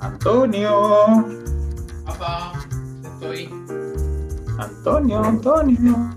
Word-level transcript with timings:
Antonio. 0.00 1.24
Papá, 2.04 2.52
estoy. 3.02 3.48
Antonio, 4.58 5.24
Antonio. 5.24 6.10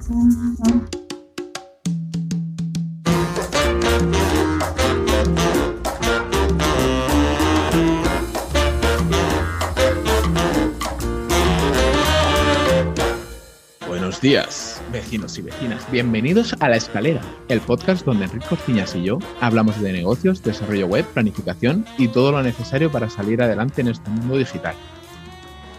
Buenos 13.88 14.22
días, 14.22 14.65
vecinos 14.96 15.38
y 15.38 15.42
vecinas. 15.42 15.92
Bienvenidos 15.92 16.56
a 16.62 16.70
La 16.70 16.78
Escalera, 16.78 17.20
el 17.50 17.60
podcast 17.60 18.06
donde 18.06 18.24
Enrique 18.24 18.46
Cortiñas 18.48 18.96
y 18.96 19.04
yo 19.04 19.20
hablamos 19.42 19.82
de 19.82 19.92
negocios, 19.92 20.42
desarrollo 20.42 20.88
web, 20.88 21.04
planificación 21.14 21.86
y 21.98 22.08
todo 22.08 22.32
lo 22.32 22.42
necesario 22.42 22.90
para 22.90 23.10
salir 23.10 23.42
adelante 23.42 23.82
en 23.82 23.90
este 23.90 24.10
mundo 24.10 24.38
digital. 24.38 24.74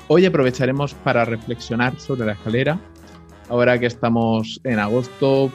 Hoy 0.09 0.27
aprovecharemos 0.27 0.93
para 0.93 1.25
reflexionar 1.25 1.99
sobre 1.99 2.27
la 2.27 2.33
escalera, 2.33 2.79
ahora 3.49 3.81
que 3.81 3.87
estamos 3.87 4.61
en 4.65 4.79
agosto 4.79 5.51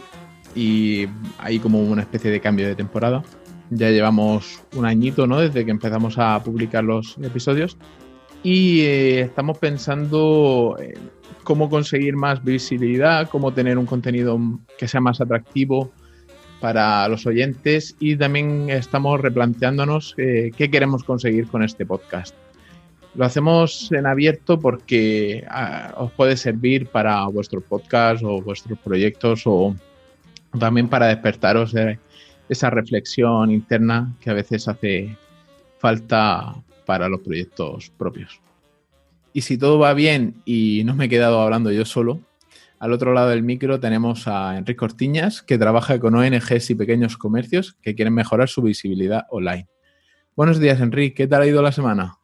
y 0.55 1.05
hay 1.37 1.59
como 1.59 1.83
una 1.83 2.01
especie 2.01 2.31
de 2.31 2.41
cambio 2.41 2.67
de 2.67 2.73
temporada. 2.73 3.21
Ya 3.69 3.91
llevamos 3.91 4.63
un 4.75 4.87
añito, 4.87 5.27
¿no? 5.27 5.39
Desde 5.39 5.65
que 5.65 5.71
empezamos 5.71 6.17
a 6.17 6.41
publicar 6.43 6.83
los 6.83 7.15
episodios 7.21 7.77
y 8.41 8.81
eh, 8.81 9.19
estamos 9.21 9.59
pensando 9.59 10.77
en 10.79 11.20
cómo 11.43 11.69
conseguir 11.69 12.15
más 12.15 12.43
visibilidad, 12.43 13.29
cómo 13.29 13.53
tener 13.53 13.77
un 13.77 13.85
contenido 13.85 14.39
que 14.77 14.87
sea 14.87 15.01
más 15.01 15.21
atractivo 15.21 15.91
para 16.59 17.07
los 17.07 17.25
oyentes 17.25 17.95
y 17.99 18.15
también 18.15 18.69
estamos 18.69 19.19
replanteándonos 19.19 20.13
eh, 20.17 20.51
qué 20.55 20.69
queremos 20.69 21.03
conseguir 21.03 21.47
con 21.47 21.63
este 21.63 21.85
podcast. 21.85 22.35
Lo 23.15 23.25
hacemos 23.25 23.91
en 23.91 24.05
abierto 24.05 24.59
porque 24.59 25.43
ah, 25.49 25.93
os 25.97 26.11
puede 26.11 26.37
servir 26.37 26.87
para 26.87 27.25
vuestros 27.25 27.63
podcasts 27.63 28.23
o 28.23 28.41
vuestros 28.41 28.79
proyectos 28.79 29.41
o 29.45 29.75
también 30.59 30.87
para 30.87 31.07
despertaros 31.07 31.73
de 31.73 31.99
esa 32.47 32.69
reflexión 32.69 33.51
interna 33.51 34.13
que 34.21 34.29
a 34.29 34.33
veces 34.33 34.67
hace 34.67 35.17
falta 35.79 36.55
para 36.85 37.09
los 37.09 37.21
proyectos 37.21 37.91
propios. 37.97 38.39
Y 39.33 39.41
si 39.41 39.57
todo 39.57 39.79
va 39.79 39.93
bien 39.93 40.41
y 40.45 40.83
no 40.85 40.95
me 40.95 41.05
he 41.05 41.09
quedado 41.09 41.41
hablando 41.41 41.71
yo 41.71 41.85
solo, 41.85 42.19
al 42.79 42.91
otro 42.91 43.13
lado 43.13 43.29
del 43.29 43.43
micro 43.43 43.79
tenemos 43.79 44.27
a 44.27 44.57
Enrique 44.57 44.77
Cortiñas, 44.77 45.41
que 45.41 45.57
trabaja 45.57 45.99
con 45.99 46.15
ONGs 46.15 46.71
y 46.71 46.75
pequeños 46.75 47.17
comercios 47.17 47.77
que 47.81 47.95
quieren 47.95 48.13
mejorar 48.13 48.49
su 48.49 48.61
visibilidad 48.61 49.25
online. 49.29 49.69
Buenos 50.35 50.59
días, 50.59 50.81
Enrique. 50.81 51.13
¿Qué 51.13 51.27
tal 51.27 51.43
ha 51.43 51.45
ido 51.45 51.61
la 51.61 51.71
semana? 51.71 52.17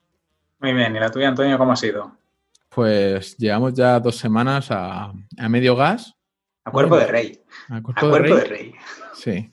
Muy 0.59 0.73
bien, 0.73 0.95
¿y 0.95 0.99
la 0.99 1.11
tuya, 1.11 1.29
Antonio, 1.29 1.57
cómo 1.57 1.73
ha 1.73 1.75
sido? 1.75 2.17
Pues 2.69 3.37
llevamos 3.37 3.73
ya 3.73 3.99
dos 3.99 4.15
semanas 4.15 4.71
a, 4.71 5.13
a 5.37 5.49
medio 5.49 5.75
gas. 5.75 6.15
A 6.65 6.71
cuerpo 6.71 6.97
de 6.97 7.07
rey. 7.07 7.39
A 7.69 7.77
A 7.77 7.81
cuerpo, 7.81 8.09
cuerpo 8.09 8.35
de 8.35 8.43
rey. 8.43 8.73
Sí. 9.13 9.49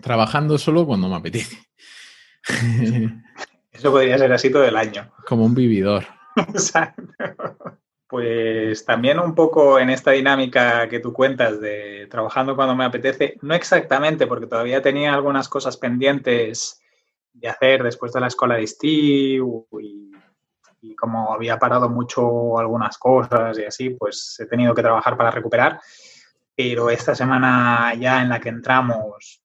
Trabajando 0.00 0.56
solo 0.56 0.86
cuando 0.86 1.08
me 1.08 1.16
apetece. 1.16 1.58
Eso 3.72 3.90
podría 3.90 4.16
ser 4.16 4.32
así 4.32 4.50
todo 4.50 4.64
el 4.64 4.76
año. 4.76 5.12
Como 5.26 5.44
un 5.44 5.54
vividor. 5.54 6.15
Pues 8.08 8.84
también 8.84 9.18
un 9.18 9.34
poco 9.34 9.80
en 9.80 9.90
esta 9.90 10.12
dinámica 10.12 10.88
que 10.88 11.00
tú 11.00 11.12
cuentas 11.12 11.60
de 11.60 12.06
trabajando 12.08 12.54
cuando 12.54 12.76
me 12.76 12.84
apetece, 12.84 13.36
no 13.42 13.52
exactamente, 13.52 14.28
porque 14.28 14.46
todavía 14.46 14.80
tenía 14.80 15.12
algunas 15.12 15.48
cosas 15.48 15.76
pendientes 15.76 16.80
de 17.32 17.48
hacer 17.48 17.82
después 17.82 18.12
de 18.12 18.20
la 18.20 18.28
escuela 18.28 18.54
de 18.54 18.62
estío 18.62 19.66
y, 19.80 20.12
y 20.82 20.94
como 20.94 21.34
había 21.34 21.58
parado 21.58 21.88
mucho 21.88 22.58
algunas 22.58 22.96
cosas 22.96 23.58
y 23.58 23.64
así, 23.64 23.90
pues 23.90 24.36
he 24.38 24.46
tenido 24.46 24.72
que 24.72 24.82
trabajar 24.82 25.16
para 25.16 25.32
recuperar. 25.32 25.80
Pero 26.54 26.88
esta 26.90 27.14
semana 27.14 27.92
ya 27.94 28.22
en 28.22 28.28
la 28.28 28.40
que 28.40 28.50
entramos, 28.50 29.42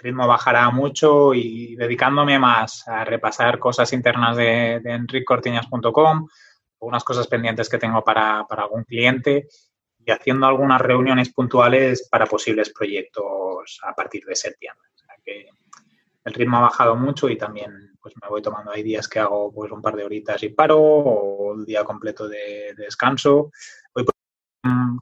ritmo 0.00 0.26
bajará 0.26 0.70
mucho 0.70 1.34
y 1.34 1.76
dedicándome 1.76 2.38
más 2.38 2.86
a 2.88 3.04
repasar 3.04 3.58
cosas 3.58 3.92
internas 3.92 4.36
de, 4.36 4.80
de 4.82 4.92
enriccortiñas.com, 4.92 6.28
algunas 6.80 7.04
cosas 7.04 7.26
pendientes 7.26 7.68
que 7.68 7.78
tengo 7.78 8.02
para, 8.02 8.44
para 8.48 8.62
algún 8.62 8.84
cliente 8.84 9.48
y 10.04 10.10
haciendo 10.10 10.46
algunas 10.46 10.80
reuniones 10.80 11.32
puntuales 11.32 12.08
para 12.10 12.26
posibles 12.26 12.72
proyectos 12.72 13.78
a 13.82 13.94
partir 13.94 14.24
de 14.24 14.34
septiembre. 14.34 14.88
O 14.88 16.28
el 16.28 16.34
ritmo 16.34 16.58
ha 16.58 16.62
bajado 16.62 16.96
mucho 16.96 17.28
y 17.28 17.36
también 17.36 17.96
pues 18.00 18.14
me 18.20 18.28
voy 18.28 18.42
tomando, 18.42 18.72
hay 18.72 18.82
días 18.82 19.08
que 19.08 19.18
hago 19.18 19.52
pues 19.52 19.70
un 19.72 19.82
par 19.82 19.94
de 19.94 20.04
horitas 20.04 20.42
y 20.42 20.50
paro 20.50 20.78
o 20.80 21.54
el 21.54 21.64
día 21.64 21.84
completo 21.84 22.28
de, 22.28 22.74
de 22.76 22.84
descanso. 22.84 23.50
Hoy 23.92 24.04
pues, 24.04 24.16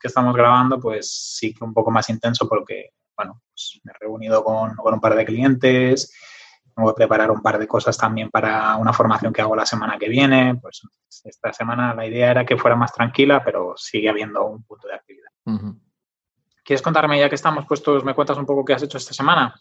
que 0.01 0.09
estamos 0.09 0.35
grabando 0.35 0.79
pues 0.81 1.11
sí 1.11 1.55
que 1.55 1.65
un 1.65 1.75
poco 1.75 1.91
más 1.91 2.09
intenso 2.11 2.49
porque 2.49 2.91
bueno, 3.19 3.43
pues 3.51 3.81
me 3.85 3.93
he 3.93 3.99
reunido 4.01 4.43
con, 4.43 4.75
con 4.77 4.95
un 4.95 5.01
par 5.01 5.15
de 5.15 5.27
clientes, 5.27 6.11
tengo 6.79 6.95
que 6.95 6.99
preparar 6.99 7.33
un 7.33 7.43
par 7.43 7.59
de 7.59 7.67
cosas 7.67 7.99
también 7.99 8.31
para 8.31 8.77
una 8.77 8.93
formación 8.93 9.33
que 9.33 9.43
hago 9.43 9.57
la 9.57 9.67
semana 9.67 9.99
que 9.99 10.09
viene. 10.09 10.55
Pues 10.63 10.81
esta 11.25 11.53
semana 11.53 11.93
la 11.93 12.07
idea 12.07 12.31
era 12.31 12.47
que 12.47 12.57
fuera 12.57 12.77
más 12.77 12.93
tranquila, 12.93 13.43
pero 13.45 13.75
sigue 13.77 14.09
habiendo 14.09 14.47
un 14.47 14.63
punto 14.63 14.87
de 14.87 14.95
actividad. 14.95 15.29
¿Quieres 16.65 16.81
contarme 16.81 17.19
ya 17.19 17.29
que 17.29 17.35
estamos 17.35 17.67
puestos, 17.67 18.05
me 18.05 18.15
cuentas 18.15 18.39
un 18.39 18.47
poco 18.47 18.65
qué 18.65 18.75
has 18.75 18.83
hecho 18.85 18.97
esta 18.97 19.13
semana? 19.13 19.61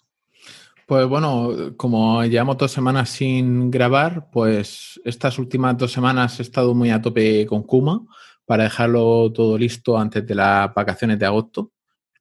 Pues 0.86 1.08
bueno, 1.08 1.76
como 1.76 2.24
llevamos 2.24 2.58
dos 2.58 2.72
semanas 2.72 3.10
sin 3.10 3.72
grabar, 3.72 4.30
pues 4.30 5.02
estas 5.04 5.40
últimas 5.40 5.76
dos 5.76 5.92
semanas 5.92 6.40
he 6.40 6.44
estado 6.44 6.76
muy 6.76 6.92
a 6.92 7.02
tope 7.02 7.48
con 7.48 7.64
Kuma 7.64 8.02
para 8.46 8.66
dejarlo 8.66 9.32
todo 9.34 9.58
listo 9.58 9.98
antes 9.98 10.26
de 10.26 10.36
las 10.36 10.72
vacaciones 10.72 11.18
de 11.18 11.26
agosto, 11.26 11.72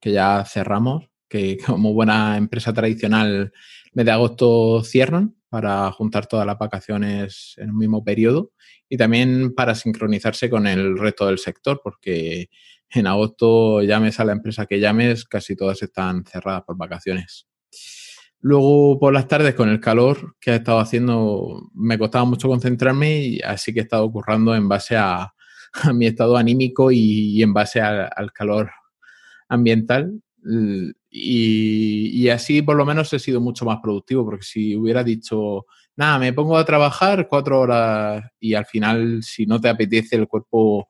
que 0.00 0.10
ya 0.10 0.42
cerramos, 0.47 1.04
que 1.28 1.59
como 1.66 1.92
buena 1.92 2.37
empresa 2.37 2.72
tradicional, 2.72 3.53
mes 3.92 4.04
de 4.04 4.12
agosto 4.12 4.82
cierran 4.84 5.34
para 5.48 5.91
juntar 5.92 6.26
todas 6.26 6.47
las 6.47 6.59
vacaciones 6.59 7.54
en 7.56 7.70
un 7.70 7.78
mismo 7.78 8.04
periodo 8.04 8.53
y 8.88 8.97
también 8.97 9.54
para 9.54 9.75
sincronizarse 9.75 10.50
con 10.50 10.66
el 10.66 10.98
resto 10.98 11.26
del 11.26 11.38
sector, 11.38 11.81
porque 11.82 12.50
en 12.91 13.06
agosto 13.06 13.82
llames 13.82 14.20
a 14.20 14.25
la 14.25 14.32
empresa 14.32 14.66
que 14.66 14.81
llames, 14.81 15.25
casi 15.25 15.56
todas 15.56 15.82
están 15.82 16.25
cerradas 16.25 16.62
por 16.65 16.76
vacaciones. 16.76 17.47
Luego 18.41 18.98
por 19.00 19.12
las 19.12 19.26
tardes 19.26 19.54
con 19.54 19.69
el 19.69 19.81
calor 19.81 20.36
que 20.41 20.53
ha 20.53 20.56
estado 20.56 20.78
haciendo 20.78 21.70
me 21.75 21.98
costaba 21.98 22.25
mucho 22.25 22.48
concentrarme 22.48 23.19
y 23.20 23.41
así 23.41 23.72
que 23.72 23.81
he 23.81 23.82
estado 23.82 24.10
currando 24.10 24.54
en 24.54 24.69
base 24.69 24.97
a, 24.97 25.32
mi 25.94 26.06
estado 26.06 26.36
anímico 26.36 26.91
y, 26.92 27.42
en 27.42 27.53
base 27.53 27.81
al 27.81 28.32
calor 28.32 28.70
ambiental. 29.48 30.20
Y 31.19 32.28
así 32.28 32.62
por 32.62 32.77
lo 32.77 32.84
menos 32.84 33.12
he 33.12 33.19
sido 33.19 33.41
mucho 33.41 33.65
más 33.65 33.78
productivo 33.82 34.25
porque 34.25 34.44
si 34.44 34.77
hubiera 34.77 35.03
dicho, 35.03 35.66
nada, 35.97 36.19
me 36.19 36.32
pongo 36.32 36.56
a 36.59 36.65
trabajar 36.65 37.27
cuatro 37.28 37.60
horas 37.60 38.25
y 38.38 38.54
al 38.54 38.66
final 38.66 39.22
si 39.22 39.47
no 39.47 39.60
te 39.60 39.69
apetece 39.69 40.16
el 40.16 40.28
cuerpo 40.28 40.88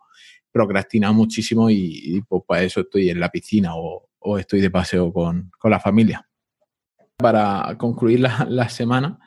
procrastina 0.50 1.12
muchísimo 1.12 1.70
y, 1.70 2.00
y, 2.02 2.22
pues 2.22 2.42
para 2.46 2.62
eso 2.62 2.80
estoy 2.80 3.10
en 3.10 3.20
la 3.20 3.30
piscina 3.30 3.76
o, 3.76 4.08
o 4.18 4.38
estoy 4.38 4.60
de 4.60 4.70
paseo 4.70 5.12
con, 5.12 5.50
con 5.58 5.70
la 5.70 5.80
familia 5.80 6.26
para 7.16 7.76
concluir 7.78 8.20
la, 8.20 8.46
la 8.48 8.68
semana, 8.68 9.18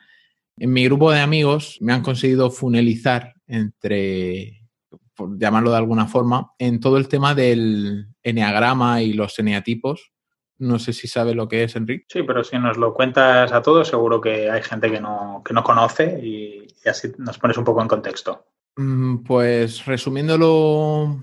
en 0.56 0.72
mi 0.72 0.84
grupo 0.84 1.10
de 1.10 1.20
amigos 1.20 1.78
me 1.80 1.92
han 1.92 2.02
conseguido 2.02 2.50
funelizar 2.50 3.34
entre, 3.46 4.68
por 5.14 5.38
llamarlo 5.38 5.70
de 5.70 5.78
alguna 5.78 6.06
forma, 6.06 6.52
en 6.58 6.80
todo 6.80 6.98
el 6.98 7.08
tema 7.08 7.34
del 7.34 8.08
eneagrama 8.22 9.02
y 9.02 9.12
los 9.12 9.38
eneatipos. 9.38 10.12
No 10.60 10.78
sé 10.78 10.92
si 10.92 11.08
sabe 11.08 11.34
lo 11.34 11.48
que 11.48 11.64
es, 11.64 11.74
Enrique. 11.74 12.04
Sí, 12.08 12.22
pero 12.22 12.44
si 12.44 12.58
nos 12.58 12.76
lo 12.76 12.94
cuentas 12.94 13.50
a 13.52 13.62
todos, 13.62 13.88
seguro 13.88 14.20
que 14.20 14.50
hay 14.50 14.62
gente 14.62 14.90
que 14.90 15.00
no, 15.00 15.42
que 15.44 15.54
no 15.54 15.64
conoce 15.64 16.20
y, 16.22 16.66
y 16.84 16.88
así 16.88 17.08
nos 17.18 17.38
pones 17.38 17.56
un 17.56 17.64
poco 17.64 17.80
en 17.82 17.88
contexto. 17.88 18.44
Mm, 18.76 19.24
Pues 19.24 19.84
resumiéndolo, 19.86 21.20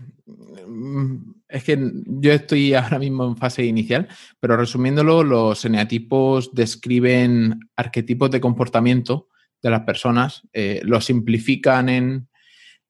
mm, 0.68 1.16
es 1.50 1.64
que 1.64 1.78
yo 2.08 2.34
estoy 2.34 2.74
ahora 2.76 3.00
mismo 3.00 3.26
en 3.26 3.38
fase 3.38 3.64
inicial, 3.64 4.08
pero 4.40 4.58
resumiéndolo, 4.58 5.24
los 5.24 5.64
eneatipos 5.66 6.54
describen 6.54 7.60
arquetipos 7.76 8.32
de 8.32 8.42
comportamiento 8.42 9.30
de 9.62 9.70
las 9.70 9.82
personas, 9.82 10.44
eh, 10.54 10.82
lo 10.84 11.00
simplifican 11.02 11.90
en, 11.90 12.28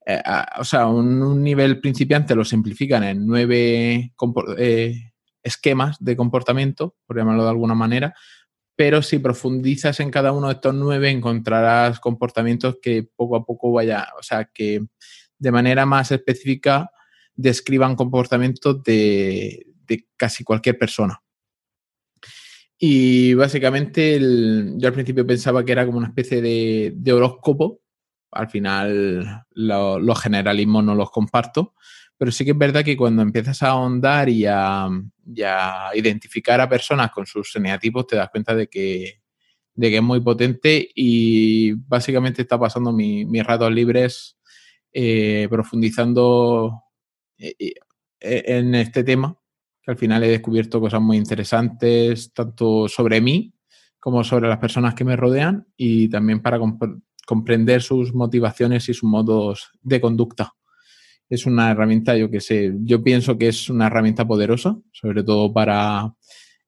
eh, 0.05 0.21
a- 0.23 0.59
o 0.59 0.63
sea, 0.63 0.87
un, 0.87 1.21
un 1.21 1.43
nivel 1.43 1.79
principiante 1.81 2.35
lo 2.35 2.45
simplifican 2.45 3.03
en 3.03 3.25
nueve 3.25 4.13
eh, 4.57 5.11
esquemas 5.47 5.97
de 5.99 6.15
comportamiento, 6.15 6.95
por 7.05 7.17
llamarlo 7.17 7.43
de 7.43 7.49
alguna 7.49 7.75
manera, 7.75 8.13
pero 8.77 9.01
si 9.01 9.17
profundizas 9.17 9.99
en 9.99 10.11
cada 10.11 10.31
uno 10.31 10.47
de 10.47 10.53
estos 10.53 10.75
nueve 10.75 11.09
encontrarás 11.09 11.99
comportamientos 11.99 12.77
que 12.79 13.09
poco 13.15 13.35
a 13.35 13.43
poco 13.43 13.71
vaya, 13.71 14.07
o 14.19 14.21
sea, 14.21 14.45
que 14.45 14.85
de 15.39 15.51
manera 15.51 15.87
más 15.87 16.11
específica 16.11 16.91
describan 17.35 17.95
comportamientos 17.95 18.83
de, 18.83 19.65
casi 20.15 20.43
cualquier 20.43 20.77
persona. 20.77 21.21
Y 22.77 23.33
básicamente 23.33 24.19
yo 24.19 24.87
al 24.87 24.93
principio 24.93 25.25
pensaba 25.25 25.65
que 25.65 25.71
era 25.71 25.85
como 25.85 25.97
una 25.97 26.07
especie 26.07 26.41
de, 26.41 27.11
horóscopo. 27.13 27.81
Al 28.31 28.49
final 28.49 29.45
los 29.55 30.21
generalismos 30.21 30.83
no 30.83 30.93
los 30.93 31.09
comparto. 31.09 31.73
Pero 32.17 32.31
sí 32.31 32.43
que 32.43 32.51
es 32.51 32.57
verdad 32.57 32.83
que 32.83 32.97
cuando 32.97 33.21
empiezas 33.21 33.61
a 33.61 33.69
ahondar 33.69 34.27
y 34.29 34.45
a, 34.45 34.89
identificar 35.93 36.59
a 36.59 36.69
personas 36.69 37.11
con 37.11 37.25
sus 37.25 37.55
eneatipos, 37.55 38.07
te 38.07 38.15
das 38.15 38.29
cuenta 38.29 38.55
de 38.55 38.67
que, 38.67 39.21
de 39.75 39.89
que 39.89 39.97
es 39.97 40.03
muy 40.03 40.21
potente 40.21 40.89
y 40.95 41.73
básicamente 41.73 42.41
está 42.41 42.59
pasando 42.59 42.91
mis 42.91 43.43
ratos 43.45 43.71
libres 43.71 44.37
eh, 44.91 45.47
profundizando 45.49 46.81
eh, 47.37 47.53
eh, 47.59 48.43
en 48.47 48.73
este 48.73 49.03
tema, 49.03 49.37
que 49.83 49.91
al 49.91 49.97
final 49.97 50.23
he 50.23 50.29
descubierto 50.29 50.81
cosas 50.81 51.01
muy 51.01 51.17
interesantes, 51.17 52.33
tanto 52.33 52.87
sobre 52.87 53.21
mí 53.21 53.53
como 53.99 54.23
sobre 54.23 54.49
las 54.49 54.57
personas 54.57 54.95
que 54.95 55.03
me 55.03 55.15
rodean 55.15 55.67
y 55.75 56.09
también 56.09 56.41
para 56.41 56.59
comprender 57.27 57.81
sus 57.83 58.13
motivaciones 58.13 58.89
y 58.89 58.93
sus 58.93 59.03
modos 59.03 59.69
de 59.83 60.01
conducta 60.01 60.53
es 61.29 61.45
una 61.45 61.71
herramienta, 61.71 62.15
yo 62.15 62.29
que 62.29 62.41
sé, 62.41 62.73
yo 62.81 63.03
pienso 63.03 63.37
que 63.37 63.49
es 63.49 63.69
una 63.69 63.87
herramienta 63.87 64.25
poderosa, 64.25 64.75
sobre 64.91 65.23
todo 65.23 65.51
para 65.51 66.13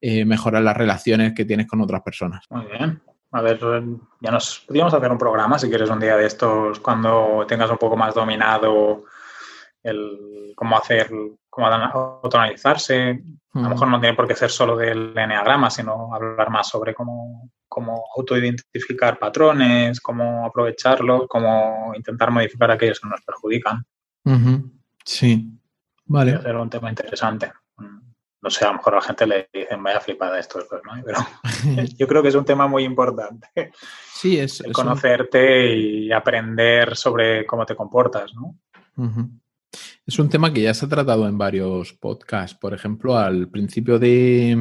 eh, 0.02 0.26
mejorar 0.26 0.64
las 0.64 0.78
relaciones 0.78 1.34
que 1.34 1.46
tienes 1.46 1.68
con 1.68 1.82
otras 1.82 2.02
personas. 2.02 2.46
Muy 2.50 2.66
bien. 2.66 3.02
A 3.32 3.42
ver, 3.42 3.60
ya 4.22 4.32
nos 4.32 4.60
podríamos 4.66 4.94
hacer 4.94 5.12
un 5.12 5.18
programa, 5.18 5.60
si 5.60 5.70
quieres, 5.70 5.90
un 5.90 6.00
día 6.00 6.18
de 6.18 6.26
estos, 6.26 6.80
cuando 6.80 7.46
tengas 7.48 7.70
un 7.70 7.78
poco 7.78 7.96
más 7.96 8.16
dominado 8.16 9.04
el 9.84 10.54
cómo 10.56 10.78
hacer, 10.78 11.12
cómo 11.50 11.68
autoanalizarse. 11.68 13.24
A 13.54 13.62
lo 13.62 13.70
mejor 13.70 13.88
no 13.88 14.00
tiene 14.00 14.16
por 14.16 14.28
qué 14.28 14.36
ser 14.36 14.50
solo 14.50 14.76
del 14.76 15.18
enneagrama, 15.18 15.70
sino 15.70 16.14
hablar 16.14 16.50
más 16.50 16.70
sobre 16.70 16.94
cómo, 16.94 17.50
cómo 17.68 18.04
autoidentificar 18.18 19.20
patrones, 19.20 20.02
cómo 20.02 20.46
aprovecharlos, 20.46 21.28
cómo 21.28 21.94
intentar 21.96 22.32
modificar 22.32 22.72
aquellos 22.72 23.00
que 23.00 23.10
nos 23.10 23.22
perjudican. 23.22 23.86
Sí, 25.04 25.60
vale. 26.06 26.32
Era 26.32 26.62
un 26.62 26.70
tema 26.70 26.90
interesante. 26.90 27.52
No 28.42 28.50
sé, 28.50 28.64
a 28.64 28.70
lo 28.70 28.76
mejor 28.76 28.94
a 28.94 28.98
la 28.98 29.02
gente 29.02 29.28
le 29.28 29.50
dicen, 29.54 29.84
vaya 29.84 30.00
flipada 30.00 30.40
esto, 30.40 30.60
¿no? 30.60 31.04
Pero 31.06 31.20
yo 31.98 32.08
creo 32.08 32.22
que 32.22 32.30
es 32.30 32.36
un 32.36 32.46
tema 32.46 32.68
muy 32.68 32.84
importante. 32.84 33.72
Sí, 34.14 34.40
es. 34.40 34.64
conocerte 34.72 35.76
y 35.76 36.12
aprender 36.12 36.96
sobre 36.96 37.46
cómo 37.46 37.66
te 37.66 37.76
comportas, 37.76 38.34
¿no? 38.34 38.58
Es 40.06 40.20
un 40.20 40.30
tema 40.30 40.52
que 40.52 40.62
ya 40.62 40.74
se 40.74 40.86
ha 40.86 40.90
tratado 40.90 41.28
en 41.28 41.38
varios 41.38 41.94
podcasts. 41.94 42.58
Por 42.58 42.74
ejemplo, 42.74 43.18
al 43.18 43.50
principio 43.50 44.00
de 44.00 44.58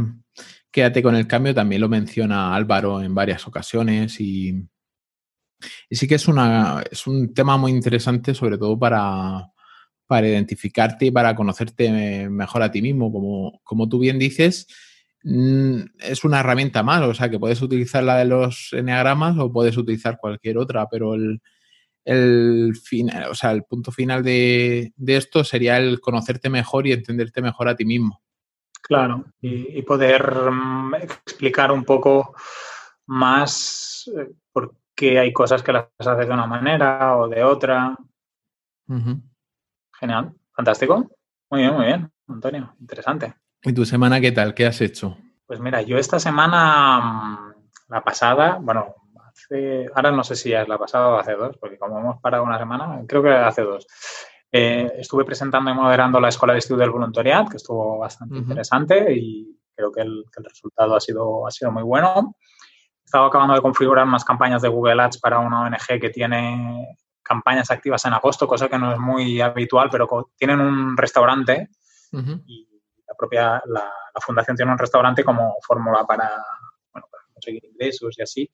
Quédate 0.71 1.03
con 1.03 1.15
el 1.15 1.27
cambio 1.27 1.55
también 1.55 1.81
lo 1.81 1.89
menciona 1.89 2.55
Álvaro 2.55 3.01
en 3.01 3.15
varias 3.15 3.47
ocasiones 3.47 4.21
y, 4.21 4.51
y 5.89 5.97
sí 5.97 6.07
que 6.07 6.17
es, 6.17 6.29
una, 6.29 6.83
es 6.91 7.07
un 7.07 7.33
tema 7.33 7.57
muy 7.57 7.73
interesante, 7.73 8.35
sobre 8.35 8.59
todo 8.59 8.79
para, 8.79 9.51
para 10.09 10.27
identificarte 10.27 11.07
y 11.07 11.11
para 11.13 11.37
conocerte 11.37 12.29
mejor 12.29 12.63
a 12.63 12.73
ti 12.73 12.83
mismo. 12.83 13.13
Como, 13.13 13.61
como 13.63 13.89
tú 13.89 14.01
bien 14.01 14.19
dices, 14.19 14.67
mm, 15.23 15.81
es 16.01 16.25
una 16.25 16.41
herramienta 16.41 16.83
más, 16.83 17.03
o 17.03 17.15
sea, 17.15 17.31
que 17.31 17.39
puedes 17.39 17.63
utilizar 17.63 18.03
la 18.03 18.17
de 18.17 18.25
los 18.25 18.71
enneagramas 18.73 19.39
o 19.39 19.53
puedes 19.53 19.77
utilizar 19.77 20.19
cualquier 20.19 20.59
otra, 20.59 20.89
pero 20.91 21.15
el, 21.15 21.41
el, 22.09 22.73
o 23.31 23.35
sea, 23.35 23.53
el 23.53 23.65
punto 23.65 23.93
final 23.93 24.25
de, 24.25 24.93
esto 25.07 25.45
sería 25.45 25.77
el 25.77 26.01
conocerte 26.01 26.49
mejor 26.49 26.87
y 26.87 26.93
entenderte 26.93 27.43
mejor 27.43 27.69
a 27.69 27.77
ti 27.77 27.85
mismo. 27.85 28.23
Claro, 28.81 29.27
y, 29.43 29.83
poder 29.83 30.51
mm, 30.51 30.95
explicar 30.95 31.71
un 31.71 31.85
poco 31.85 32.35
más 33.07 34.11
eh, 34.17 34.31
por 34.51 34.75
qué 34.95 35.19
hay 35.19 35.35
cosas 35.35 35.63
que 35.63 35.73
las 35.73 35.89
haces 35.99 36.27
de 36.27 36.33
una 36.33 36.47
manera 36.47 37.19
o 37.19 37.29
de 37.29 37.45
otra. 37.45 37.95
Genial, 39.99 40.33
fantástico. 40.53 41.11
Muy 41.51 41.61
bien, 41.63 41.75
muy 41.75 41.87
bien, 41.87 42.11
Antonio, 42.29 42.75
interesante. 42.81 43.35
¿Y 43.63 43.73
tu 43.73 43.85
semana 43.85 44.21
qué 44.21 44.33
tal? 44.33 44.55
¿Qué 44.55 44.67
has 44.67 44.81
hecho? 44.81 45.17
Pues 45.47 45.61
mira, 45.61 45.83
yo 45.83 45.97
esta 45.99 46.21
semana, 46.21 47.01
mm, 47.01 47.55
la 47.89 48.05
pasada, 48.05 48.59
bueno, 48.61 48.95
hace, 49.27 49.89
ahora 49.95 50.11
no 50.13 50.23
sé 50.23 50.37
si 50.37 50.51
ya 50.51 50.63
es 50.63 50.69
la 50.69 50.79
pasada 50.79 51.09
o 51.09 51.19
hace 51.19 51.35
dos, 51.35 51.57
porque 51.59 51.79
como 51.79 51.99
hemos 51.99 52.21
parado 52.21 52.45
una 52.45 52.59
semana, 52.59 53.01
creo 53.09 53.23
que 53.23 53.31
hace 53.31 53.63
dos. 53.63 53.87
Eh, 54.53 54.93
estuve 54.99 55.25
presentando 55.25 55.71
y 55.71 55.75
moderando 55.75 56.21
la 56.21 56.29
Escuela 56.29 56.53
de 56.53 56.61
Estudio 56.61 56.81
del 56.81 56.91
Voluntariado, 56.91 57.49
que 57.49 57.57
estuvo 57.57 57.99
bastante 57.99 58.37
interesante 58.37 59.13
y 59.13 59.59
creo 59.75 59.93
que 59.93 60.03
el, 60.03 60.25
resultado 60.37 60.97
ha 60.97 61.01
sido, 61.01 61.47
ha 61.47 61.51
sido 61.51 61.71
muy 61.73 61.83
bueno. 61.83 62.37
He 62.47 63.05
estado 63.05 63.27
acabando 63.27 63.55
de 63.55 63.63
configurar 63.63 64.07
unas 64.07 64.25
campañas 64.25 64.63
de 64.63 64.69
Google 64.69 65.03
Ads 65.03 65.19
para 65.19 65.39
una 65.39 65.63
ONG 65.63 66.01
que 66.01 66.11
tiene 66.11 66.99
campañas 67.29 67.71
activas 67.71 68.05
en 68.07 68.15
agosto, 68.15 68.49
cosa 68.49 68.69
que 68.69 68.79
no 68.79 68.93
es 68.93 68.99
muy 68.99 69.41
habitual, 69.41 69.89
pero 69.91 70.33
tienen 70.37 70.61
un 70.61 70.97
restaurante 70.97 71.69
y 72.47 72.67
la 73.07 73.15
propia 73.17 73.63
la, 73.67 73.93
fundación 74.21 74.57
tiene 74.57 74.73
un 74.73 74.79
restaurante 74.79 75.23
como 75.23 75.55
fórmula 75.65 76.05
para, 76.05 76.29
bueno, 76.93 77.07
para 77.09 77.23
conseguir 77.33 77.65
ingresos 77.65 78.19
y 78.19 78.23
así. 78.23 78.51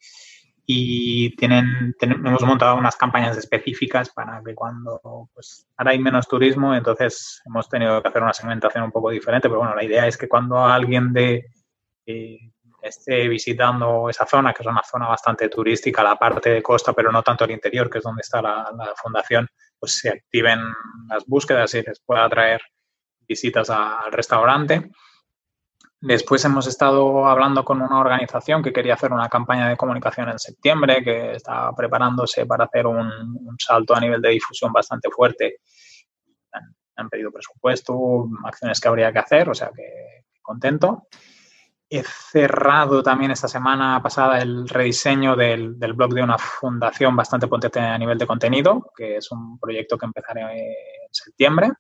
Y 0.66 1.36
tienen, 1.36 1.94
hemos 2.00 2.42
montado 2.42 2.76
unas 2.76 2.96
campañas 2.96 3.36
específicas 3.36 4.10
para 4.10 4.42
que 4.44 4.54
cuando, 4.54 5.30
pues, 5.32 5.66
ahora 5.76 5.92
hay 5.92 5.98
menos 5.98 6.26
turismo, 6.26 6.74
entonces 6.74 7.40
hemos 7.46 7.68
tenido 7.68 8.02
que 8.02 8.08
hacer 8.08 8.22
una 8.22 8.32
segmentación 8.34 8.84
un 8.84 8.92
poco 8.92 9.10
diferente, 9.10 9.48
pero 9.48 9.60
bueno, 9.60 9.74
la 9.74 9.84
idea 9.84 10.06
es 10.06 10.18
que 10.18 10.28
cuando 10.28 10.58
alguien 10.58 11.12
de, 11.12 11.46
eh, 12.06 12.53
esté 12.84 13.28
visitando 13.28 14.08
esa 14.10 14.26
zona, 14.26 14.52
que 14.52 14.62
es 14.62 14.68
una 14.68 14.82
zona 14.82 15.08
bastante 15.08 15.48
turística, 15.48 16.02
la 16.02 16.16
parte 16.16 16.50
de 16.50 16.62
costa, 16.62 16.92
pero 16.92 17.10
no 17.10 17.22
tanto 17.22 17.44
el 17.44 17.50
interior, 17.50 17.88
que 17.88 17.98
es 17.98 18.04
donde 18.04 18.20
está 18.20 18.42
la, 18.42 18.94
fundación, 19.02 19.48
pues 19.78 19.98
se 19.98 20.10
activen 20.10 20.60
las 21.08 21.24
búsquedas 21.26 21.72
y 21.74 21.82
les 21.82 22.00
pueda 22.00 22.28
traer 22.28 22.60
visitas 23.26 23.70
al 23.70 24.12
restaurante. 24.12 24.90
Después 25.98 26.44
hemos 26.44 26.66
estado 26.66 27.26
hablando 27.26 27.64
con 27.64 27.80
una 27.80 27.98
organización 27.98 28.62
que 28.62 28.74
quería 28.74 28.94
hacer 28.94 29.12
una 29.12 29.30
campaña 29.30 29.70
de 29.70 29.76
comunicación 29.78 30.28
en 30.28 30.38
septiembre, 30.38 31.02
que 31.02 31.36
está 31.36 31.72
preparándose 31.74 32.44
para 32.44 32.64
hacer 32.64 32.86
un, 32.86 33.10
salto 33.58 33.94
a 33.94 34.00
nivel 34.00 34.20
de 34.20 34.28
difusión 34.28 34.70
bastante 34.70 35.08
fuerte. 35.10 35.60
Han, 36.52 36.76
han, 36.96 37.08
pedido 37.08 37.32
presupuesto, 37.32 38.28
acciones 38.44 38.78
que 38.78 38.88
habría 38.88 39.10
que 39.10 39.20
hacer, 39.20 39.48
o 39.48 39.54
sea 39.54 39.70
que 39.74 40.24
contento. 40.42 41.08
He 41.96 42.02
cerrado 42.02 43.04
también 43.04 43.30
esta 43.30 43.46
semana 43.46 44.02
pasada 44.02 44.40
el 44.40 44.68
rediseño 44.68 45.36
del, 45.36 45.74
blog 45.74 46.12
de 46.12 46.24
una 46.24 46.36
fundación 46.36 47.14
bastante 47.14 47.46
potente 47.46 47.78
a 47.78 47.96
nivel 47.96 48.18
de 48.18 48.26
contenido, 48.26 48.90
que 48.96 49.18
es 49.18 49.30
un 49.30 49.60
proyecto 49.60 49.96
que 49.96 50.06
empezaré 50.06 50.40
en 50.40 50.74
septiembre. 51.12 51.70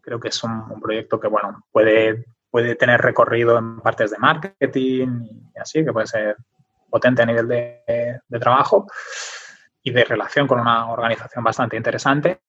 creo 0.00 0.20
que 0.20 0.28
es 0.28 0.44
un, 0.44 0.80
proyecto 0.80 1.18
que, 1.18 1.26
bueno, 1.26 1.64
puede, 1.72 2.24
puede 2.48 2.76
tener 2.76 3.00
recorrido 3.00 3.58
en 3.58 3.80
partes 3.80 4.12
de 4.12 4.18
marketing 4.18 5.08
y 5.52 5.58
así, 5.58 5.84
que 5.84 5.92
puede 5.92 6.06
ser 6.06 6.36
potente 6.88 7.22
a 7.22 7.26
nivel 7.26 7.48
de 7.48 8.38
trabajo 8.38 8.86
y 9.82 9.90
de 9.90 10.04
relación 10.04 10.46
con 10.46 10.60
una 10.60 10.88
organización 10.92 11.42
bastante 11.42 11.76
interesante. 11.76 12.42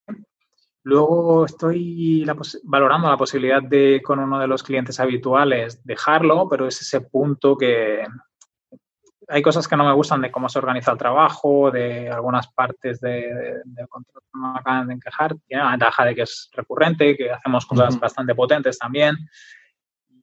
Luego 0.86 1.46
estoy 1.46 2.24
valorando 2.64 3.10
la 3.10 3.18
posibilidad 3.18 3.60
de, 3.60 4.04
con 4.04 4.20
uno 4.20 4.40
de 4.40 4.46
los 4.46 4.62
clientes 4.62 5.00
habituales, 5.00 5.84
dejarlo, 5.84 6.48
pero 6.48 6.68
es 6.68 6.80
ese 6.80 7.02
punto 7.02 7.58
que 7.58 8.06
hay 9.28 9.42
cosas 9.42 9.68
que 9.68 9.76
no 9.76 9.84
me 9.84 9.94
gustan 9.94 10.22
de 10.22 10.32
cómo 10.32 10.48
se 10.48 10.60
organiza 10.60 10.92
el 10.92 11.00
trabajo, 11.00 11.72
de 11.72 12.08
algunas 12.12 12.50
partes 12.50 13.02
del 13.02 13.64
de, 13.66 13.88
contrato 13.88 14.20
que 14.32 14.40
no 14.40 14.54
me 14.54 14.60
acaban 14.60 14.88
de 14.88 14.94
encajar. 14.94 15.36
Tiene 15.48 15.64
la 15.64 15.72
ventaja 15.72 16.06
de 16.06 16.14
que 16.14 16.22
es 16.22 16.52
recurrente, 16.54 17.18
que 17.18 17.32
hacemos 17.32 17.66
cosas 17.66 18.00
bastante 18.00 18.36
potentes 18.36 18.78
también. 18.78 19.16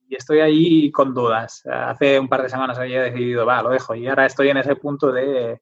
Y 0.09 0.15
estoy 0.15 0.39
ahí 0.39 0.93
con 0.93 1.13
dudas. 1.13 1.67
Hace 1.67 2.21
un 2.21 2.29
par 2.29 2.41
de 2.41 2.51
semanas 2.51 2.79
había 2.79 3.03
decidido, 3.03 3.45
va, 3.45 3.65
lo 3.65 3.71
dejo. 3.71 3.97
Y 3.97 4.07
ahora 4.07 4.27
estoy 4.27 4.51
en 4.51 4.59
ese 4.59 4.77
punto 4.77 5.11
de 5.11 5.61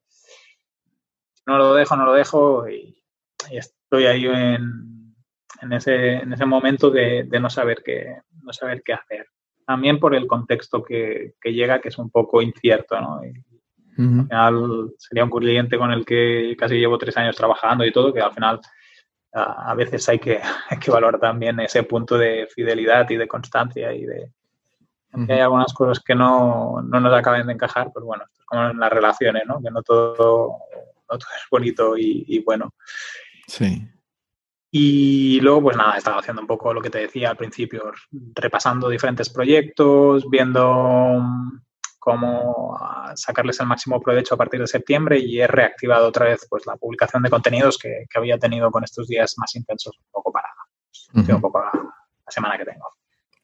no 1.47 1.57
lo 1.57 1.73
dejo, 1.73 1.95
no 1.95 2.05
lo 2.05 2.13
dejo. 2.13 2.69
Y 2.69 3.00
estoy 3.49 4.05
ahí 4.05 4.25
en, 4.25 5.15
en, 5.61 5.73
ese, 5.73 6.13
en 6.15 6.33
ese 6.33 6.45
momento 6.45 6.89
de, 6.89 7.23
de, 7.23 7.39
no, 7.39 7.49
saber 7.49 7.81
qué, 7.83 8.17
no 8.43 8.53
saber 8.53 8.81
qué 8.83 8.93
hacer. 8.93 9.27
También 9.65 9.99
por 9.99 10.15
el 10.15 10.27
contexto 10.27 10.83
que, 10.83 11.33
que 11.39 11.53
llega, 11.53 11.79
que 11.79 11.89
es 11.89 11.97
un 11.97 12.09
poco 12.09 12.41
incierto, 12.41 12.99
¿no? 12.99 13.21
Y, 13.25 13.33
Al 13.97 14.25
final 14.25 14.91
sería 14.97 15.23
un 15.23 15.29
cliente 15.29 15.77
con 15.77 15.91
el 15.91 16.05
que 16.05 16.55
casi 16.57 16.75
llevo 16.75 16.97
tres 16.97 17.15
años 17.17 17.35
trabajando 17.35 17.85
y 17.85 17.91
todo, 17.91 18.13
que 18.13 18.21
al 18.21 18.33
final 18.33 18.59
a, 19.33 19.73
veces 19.75 20.07
hay 20.09 20.19
que, 20.19 20.39
hay 20.69 20.77
que 20.79 20.91
valorar 20.91 21.19
también 21.19 21.59
ese 21.59 21.83
punto 21.83 22.17
de 22.17 22.47
fidelidad 22.53 23.09
y 23.09 23.17
de 23.17 23.27
constancia 23.27 23.93
y 23.93 24.05
de, 24.05 24.31
hay 25.13 25.39
algunas 25.39 25.73
cosas 25.73 25.99
que 25.99 26.15
no, 26.15 26.81
no, 26.81 26.99
nos 26.99 27.13
acaben 27.13 27.45
de 27.47 27.53
encajar, 27.53 27.91
pues 27.93 28.05
bueno, 28.05 28.23
es 28.37 28.45
como 28.45 28.69
en 28.69 28.79
las 28.79 28.91
relaciones, 28.91 29.43
¿no? 29.45 29.61
Que 29.61 29.69
no 29.69 29.81
todo, 29.83 30.57
no 31.09 31.17
todo 31.17 31.29
es 31.35 31.47
bonito 31.49 31.97
y, 31.97 32.23
y, 32.27 32.39
bueno. 32.39 32.73
Sí. 33.47 33.87
Y 34.73 35.41
luego, 35.41 35.63
pues 35.63 35.77
nada, 35.77 35.97
estaba 35.97 36.19
haciendo 36.19 36.41
un 36.41 36.47
poco 36.47 36.73
lo 36.73 36.81
que 36.81 36.89
te 36.89 36.99
decía 36.99 37.29
al 37.29 37.37
principio, 37.37 37.91
repasando 38.33 38.87
diferentes 38.87 39.29
proyectos, 39.29 40.29
viendo 40.29 41.21
cómo 41.99 42.79
sacarles 43.15 43.59
el 43.59 43.67
máximo 43.67 44.01
provecho 44.01 44.33
a 44.33 44.37
partir 44.37 44.61
de 44.61 44.67
septiembre 44.67 45.19
y 45.19 45.41
he 45.41 45.45
reactivado 45.45 46.07
otra 46.07 46.25
vez 46.25 46.47
pues 46.49 46.65
la 46.65 46.77
publicación 46.77 47.21
de 47.21 47.29
contenidos 47.29 47.77
que, 47.77 48.05
había 48.15 48.39
tenido 48.39 48.71
con 48.71 48.83
estos 48.83 49.07
días 49.07 49.35
más 49.37 49.55
intensos, 49.55 49.95
un 49.99 50.05
poco 50.11 50.31
para 50.31 50.47
un 51.13 51.41
poco 51.41 51.59
la, 51.59 51.71
semana 52.29 52.57
que 52.57 52.63
tengo. 52.63 52.87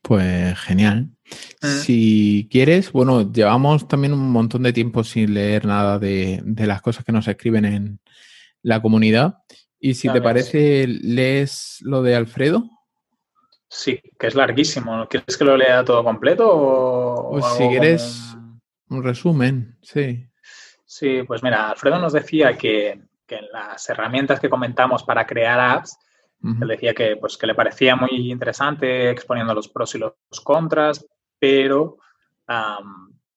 Pues 0.01 0.57
genial. 0.59 1.09
Mm. 1.61 1.67
Si 1.67 2.47
quieres, 2.49 2.93
bueno, 2.93 3.29
llevamos 3.29 3.87
también 3.87 4.13
un 4.13 4.31
montón 4.31 4.63
de 4.63 4.71
tiempo 4.71 5.03
sin 5.03 5.33
leer 5.33 5.65
nada 5.65 5.99
de, 5.99 6.41
de 6.43 6.67
las 6.67 6.81
cosas 6.81 7.03
que 7.03 7.11
nos 7.11 7.27
escriben 7.27 7.65
en 7.65 7.99
la 8.63 8.81
comunidad. 8.81 9.43
Y 9.79 9.93
si 9.93 10.09
te 10.11 10.21
parece, 10.21 10.87
lees 10.87 11.79
lo 11.81 12.01
de 12.01 12.15
Alfredo. 12.15 12.63
Sí, 13.69 14.01
que 14.17 14.27
es 14.27 14.35
larguísimo. 14.35 15.07
¿Quieres 15.07 15.37
que 15.37 15.43
lo 15.43 15.57
lea 15.57 15.83
todo 15.83 16.03
completo? 16.03 16.49
O, 16.49 17.31
pues 17.31 17.45
si 17.57 17.67
quieres 17.67 18.35
un... 18.89 19.03
resumen, 19.03 19.77
sí. 19.81 20.27
Sí, 20.85 21.23
pues 21.23 21.43
mira, 21.43 21.69
Alfredo 21.69 21.99
nos 21.99 22.13
decía 22.13 22.57
que, 22.57 22.89
en 22.89 23.51
las 23.51 23.89
herramientas 23.89 24.39
que 24.39 24.49
comentamos 24.49 25.03
para 25.03 25.27
crear 25.27 25.59
apps, 25.59 25.97
él 26.43 26.67
decía 26.67 26.93
que, 26.93 27.17
pues, 27.17 27.35
que 27.35 27.47
le 27.47 27.55
parecía 27.55 27.95
muy 27.95 28.31
interesante 28.31 29.09
exponiendo 29.09 29.53
los 29.53 29.67
pros 29.67 29.93
y 29.95 29.99
los 29.99 30.13
contras, 30.43 31.05
pero 31.37 31.97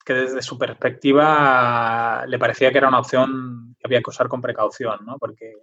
que 0.05 0.15
desde 0.15 0.43
su 0.43 0.57
perspectiva 0.57 2.25
le 2.27 2.39
parecía 2.39 2.71
que 2.71 2.79
era 2.79 2.89
una 2.89 3.01
opción 3.01 3.75
que 3.79 3.87
había 3.87 4.01
que 4.01 4.11
usar 4.11 4.29
con 4.29 4.41
precaución, 4.41 5.01
¿no? 5.05 5.19
Porque 5.19 5.55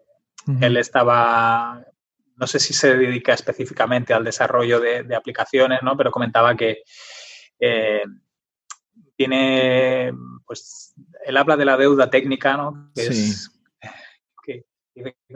él 0.62 0.77
estaba, 0.77 1.84
no 2.36 2.48
sé 2.48 2.60
si 2.60 2.74
se 2.74 2.96
dedica 2.96 3.34
específicamente 3.34 4.13
al 4.13 4.24
desarrollo 4.24 4.80
de, 4.80 5.16
aplicaciones, 5.16 5.82
¿no? 5.84 5.98
Pero 5.98 6.12
comentaba 6.12 6.56
que 6.56 6.84
eh, 7.60 8.04
tiene, 9.16 10.13
pues, 10.46 10.94
él 11.25 11.38
habla 11.38 11.58
de 11.58 11.66
la 11.66 11.77
deuda 11.77 12.10
técnica, 12.10 12.56
¿no? 12.56 12.92
Que 12.96 13.08
es 13.08 13.51
que, 14.46 14.66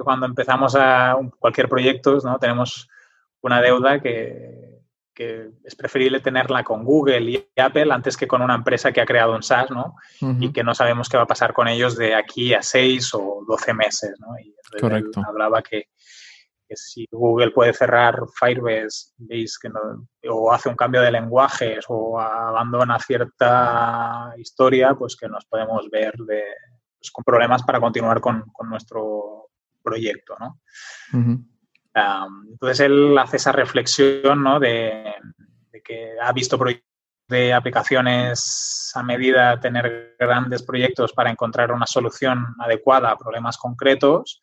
cuando 0.03 0.25
empezamos 0.25 0.75
a 0.75 1.18
cualquier 1.39 1.68
proyecto, 1.68 2.18
¿no? 2.24 2.39
Tenemos 2.39 2.88
una 3.41 3.62
deuda 3.62 4.00
que, 4.00 4.70
es 5.63 5.75
preferible 5.75 6.19
tenerla 6.19 6.63
con 6.63 6.83
Google 6.83 7.21
y 7.21 7.47
Apple 7.57 7.91
antes 7.91 8.17
que 8.17 8.27
con 8.27 8.41
una 8.41 8.55
empresa 8.55 8.91
que 8.91 9.01
ha 9.01 9.05
creado 9.05 9.35
un 9.35 9.43
SaaS, 9.43 9.71
¿no? 9.71 9.95
Y 10.39 10.51
que 10.51 10.63
no 10.63 10.73
sabemos 10.73 11.09
qué 11.09 11.17
va 11.17 11.23
a 11.23 11.27
pasar 11.27 11.53
con 11.53 11.67
ellos 11.67 11.97
de 11.97 12.15
aquí 12.15 12.53
a 12.53 12.61
seis 12.61 13.13
o 13.13 13.43
doce 13.47 13.73
meses, 13.73 14.19
¿no? 14.19 14.37
Y 14.39 14.55
Correcto. 14.79 15.21
hablaba 15.27 15.61
que, 15.61 15.89
si 16.73 17.05
Google 17.11 17.51
puede 17.51 17.73
cerrar 17.73 18.21
Firebase, 18.39 19.11
veis 19.17 19.59
que 19.59 19.69
no, 19.69 20.07
o 20.29 20.53
hace 20.53 20.69
un 20.69 20.75
cambio 20.75 21.01
de 21.01 21.11
lenguajes 21.11 21.83
o 21.89 22.19
abandona 22.19 22.97
cierta 22.99 24.33
historia, 24.37 24.93
pues 24.93 25.17
que 25.17 25.27
nos 25.27 25.45
podemos 25.45 25.89
ver 25.89 26.13
de, 26.15 26.43
pues, 26.97 27.11
con 27.11 27.23
problemas 27.23 27.63
para 27.63 27.81
continuar 27.81 28.21
con, 28.21 28.45
nuestro 28.69 29.49
proyecto, 29.83 30.35
¿no? 30.39 30.61
Entonces 31.93 32.79
él 32.79 33.17
hace 33.17 33.38
esa 33.38 33.51
reflexión, 33.51 34.43
¿no? 34.43 34.60
De, 34.60 35.13
que 35.83 36.15
ha 36.21 36.31
visto 36.31 36.57
proyectos 36.57 36.88
de 37.27 37.53
aplicaciones 37.53 38.91
a 38.93 39.03
medida, 39.03 39.60
tener 39.60 40.15
grandes 40.19 40.63
proyectos 40.63 41.13
para 41.13 41.31
encontrar 41.31 41.71
una 41.71 41.88
solución 41.88 42.45
adecuada 42.60 43.10
a 43.10 43.17
problemas 43.17 43.57
concretos, 43.57 44.41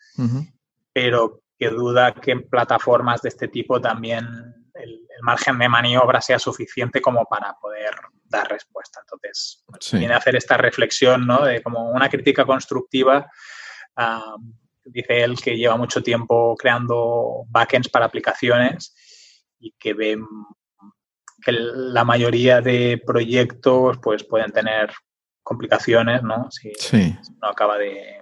pero 0.92 1.42
que 1.58 1.68
duda 1.68 2.14
que 2.14 2.32
en 2.32 2.48
plataformas 2.48 3.20
de 3.22 3.28
este 3.28 3.48
tipo 3.48 3.80
también 3.80 4.26
el, 4.74 5.06
margen 5.20 5.58
de 5.58 5.68
maniobra 5.68 6.20
sea 6.20 6.38
suficiente 6.38 7.00
como 7.00 7.24
para 7.24 7.52
poder 7.54 7.92
dar 8.24 8.48
respuesta. 8.48 9.00
Entonces, 9.00 9.64
viene 9.92 10.14
a 10.14 10.18
hacer 10.18 10.36
esta 10.36 10.56
reflexión, 10.56 11.26
¿no? 11.26 11.44
De 11.44 11.60
como 11.60 11.90
una 11.90 12.08
crítica 12.08 12.44
constructiva. 12.44 13.28
Dice 14.90 15.22
él 15.22 15.36
que 15.40 15.56
lleva 15.56 15.76
mucho 15.76 16.02
tiempo 16.02 16.56
creando 16.56 17.44
backends 17.48 17.88
para 17.88 18.06
aplicaciones 18.06 18.94
y 19.58 19.72
que 19.78 19.94
ve 19.94 20.18
que 21.44 21.52
la 21.52 22.04
mayoría 22.04 22.60
de 22.60 23.00
proyectos 23.04 23.98
pues 24.02 24.24
pueden 24.24 24.52
tener 24.52 24.90
complicaciones, 25.42 26.22
¿no? 26.22 26.50
Si 26.50 26.72
no 27.40 27.48
acaba 27.48 27.78
de, 27.78 28.20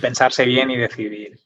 pensarse 0.00 0.44
bien 0.44 0.70
y 0.70 0.78
decidir 0.78 1.38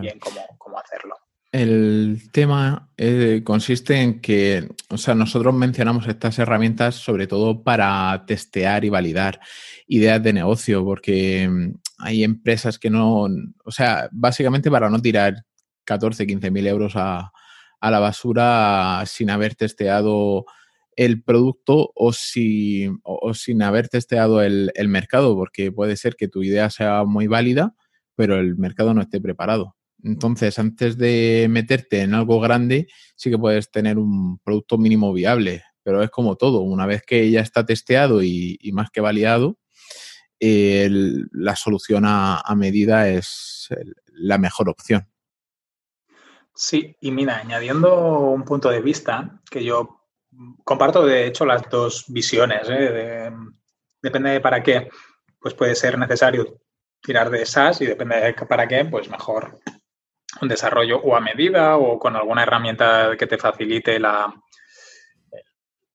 bien 0.00 0.18
cómo, 0.18 0.78
hacerlo. 0.78 1.14
El 1.50 2.30
tema 2.32 2.90
eh, 2.96 3.42
consiste 3.44 4.02
en 4.02 4.20
que, 4.20 4.68
o 4.90 4.98
sea, 4.98 5.14
nosotros 5.14 5.54
mencionamos 5.54 6.06
estas 6.06 6.38
herramientas 6.38 6.96
sobre 6.96 7.26
todo 7.26 7.62
para 7.62 8.24
testear 8.26 8.84
y 8.84 8.90
validar 8.90 9.40
ideas 9.86 10.22
de 10.22 10.32
negocio, 10.34 10.84
porque 10.84 11.72
hay 11.98 12.24
empresas 12.24 12.78
que 12.78 12.90
no, 12.90 13.28
o 13.64 13.70
sea, 13.70 14.08
básicamente 14.12 14.70
para 14.70 14.90
no 14.90 15.00
tirar 15.00 15.44
14, 15.84 16.26
15 16.26 16.50
mil 16.50 16.66
euros 16.66 16.94
a, 16.96 17.32
a 17.80 17.90
la 17.90 17.98
basura 17.98 19.02
sin 19.06 19.30
haber 19.30 19.54
testeado 19.54 20.46
el 20.98 21.22
producto 21.22 21.92
o, 21.94 22.12
si, 22.12 22.90
sin 23.34 23.62
haber 23.62 23.88
testeado 23.88 24.42
el, 24.42 24.72
mercado, 24.88 25.36
porque 25.36 25.70
puede 25.70 25.96
ser 25.96 26.16
que 26.16 26.26
tu 26.26 26.42
idea 26.42 26.70
sea 26.70 27.04
muy 27.04 27.28
válida, 27.28 27.76
pero 28.16 28.36
el 28.36 28.56
mercado 28.56 28.94
no 28.94 29.02
esté 29.02 29.20
preparado. 29.20 29.76
Entonces, 30.02 30.58
antes 30.58 30.98
de 30.98 31.46
meterte 31.50 32.02
en 32.02 32.14
algo 32.14 32.40
grande, 32.40 32.88
sí 33.14 33.30
que 33.30 33.38
puedes 33.38 33.70
tener 33.70 33.96
un 33.96 34.38
producto 34.40 34.76
mínimo 34.76 35.12
viable, 35.12 35.62
pero 35.84 36.02
es 36.02 36.10
como 36.10 36.34
todo, 36.34 36.62
una 36.62 36.84
vez 36.84 37.02
que 37.06 37.30
ya 37.30 37.42
está 37.42 37.64
testeado 37.64 38.22
y, 38.24 38.58
más 38.72 38.90
que 38.90 39.00
validado, 39.00 39.57
la 40.40 41.56
solución 41.56 42.04
a 42.06 42.54
medida 42.56 43.08
es 43.08 43.68
la 44.12 44.38
mejor 44.38 44.68
opción. 44.68 45.08
Sí, 46.60 46.96
y 47.00 47.12
mira, 47.12 47.38
añadiendo 47.38 48.18
un 48.18 48.42
punto 48.42 48.68
de 48.68 48.80
vista 48.80 49.40
que 49.48 49.62
yo 49.62 50.06
comparto, 50.64 51.06
de 51.06 51.26
hecho, 51.26 51.46
las 51.46 51.68
dos 51.70 52.06
visiones. 52.08 52.62
¿eh? 52.68 53.30
depende 54.02 54.30
de 54.30 54.40
para 54.40 54.60
qué, 54.60 54.88
pues 55.38 55.54
puede 55.54 55.76
ser 55.76 55.96
necesario 55.96 56.60
tirar 57.00 57.30
de 57.30 57.46
SaaS 57.46 57.80
y 57.80 57.86
depende 57.86 58.16
de 58.16 58.34
para 58.34 58.66
qué, 58.66 58.84
pues 58.84 59.08
mejor 59.08 59.60
un 60.42 60.48
desarrollo 60.48 60.98
o 60.98 61.14
a 61.14 61.20
medida 61.20 61.76
o 61.76 61.96
con 61.96 62.16
alguna 62.16 62.42
herramienta 62.42 63.16
que 63.16 63.28
te 63.28 63.38
facilite 63.38 64.00
la, 64.00 64.34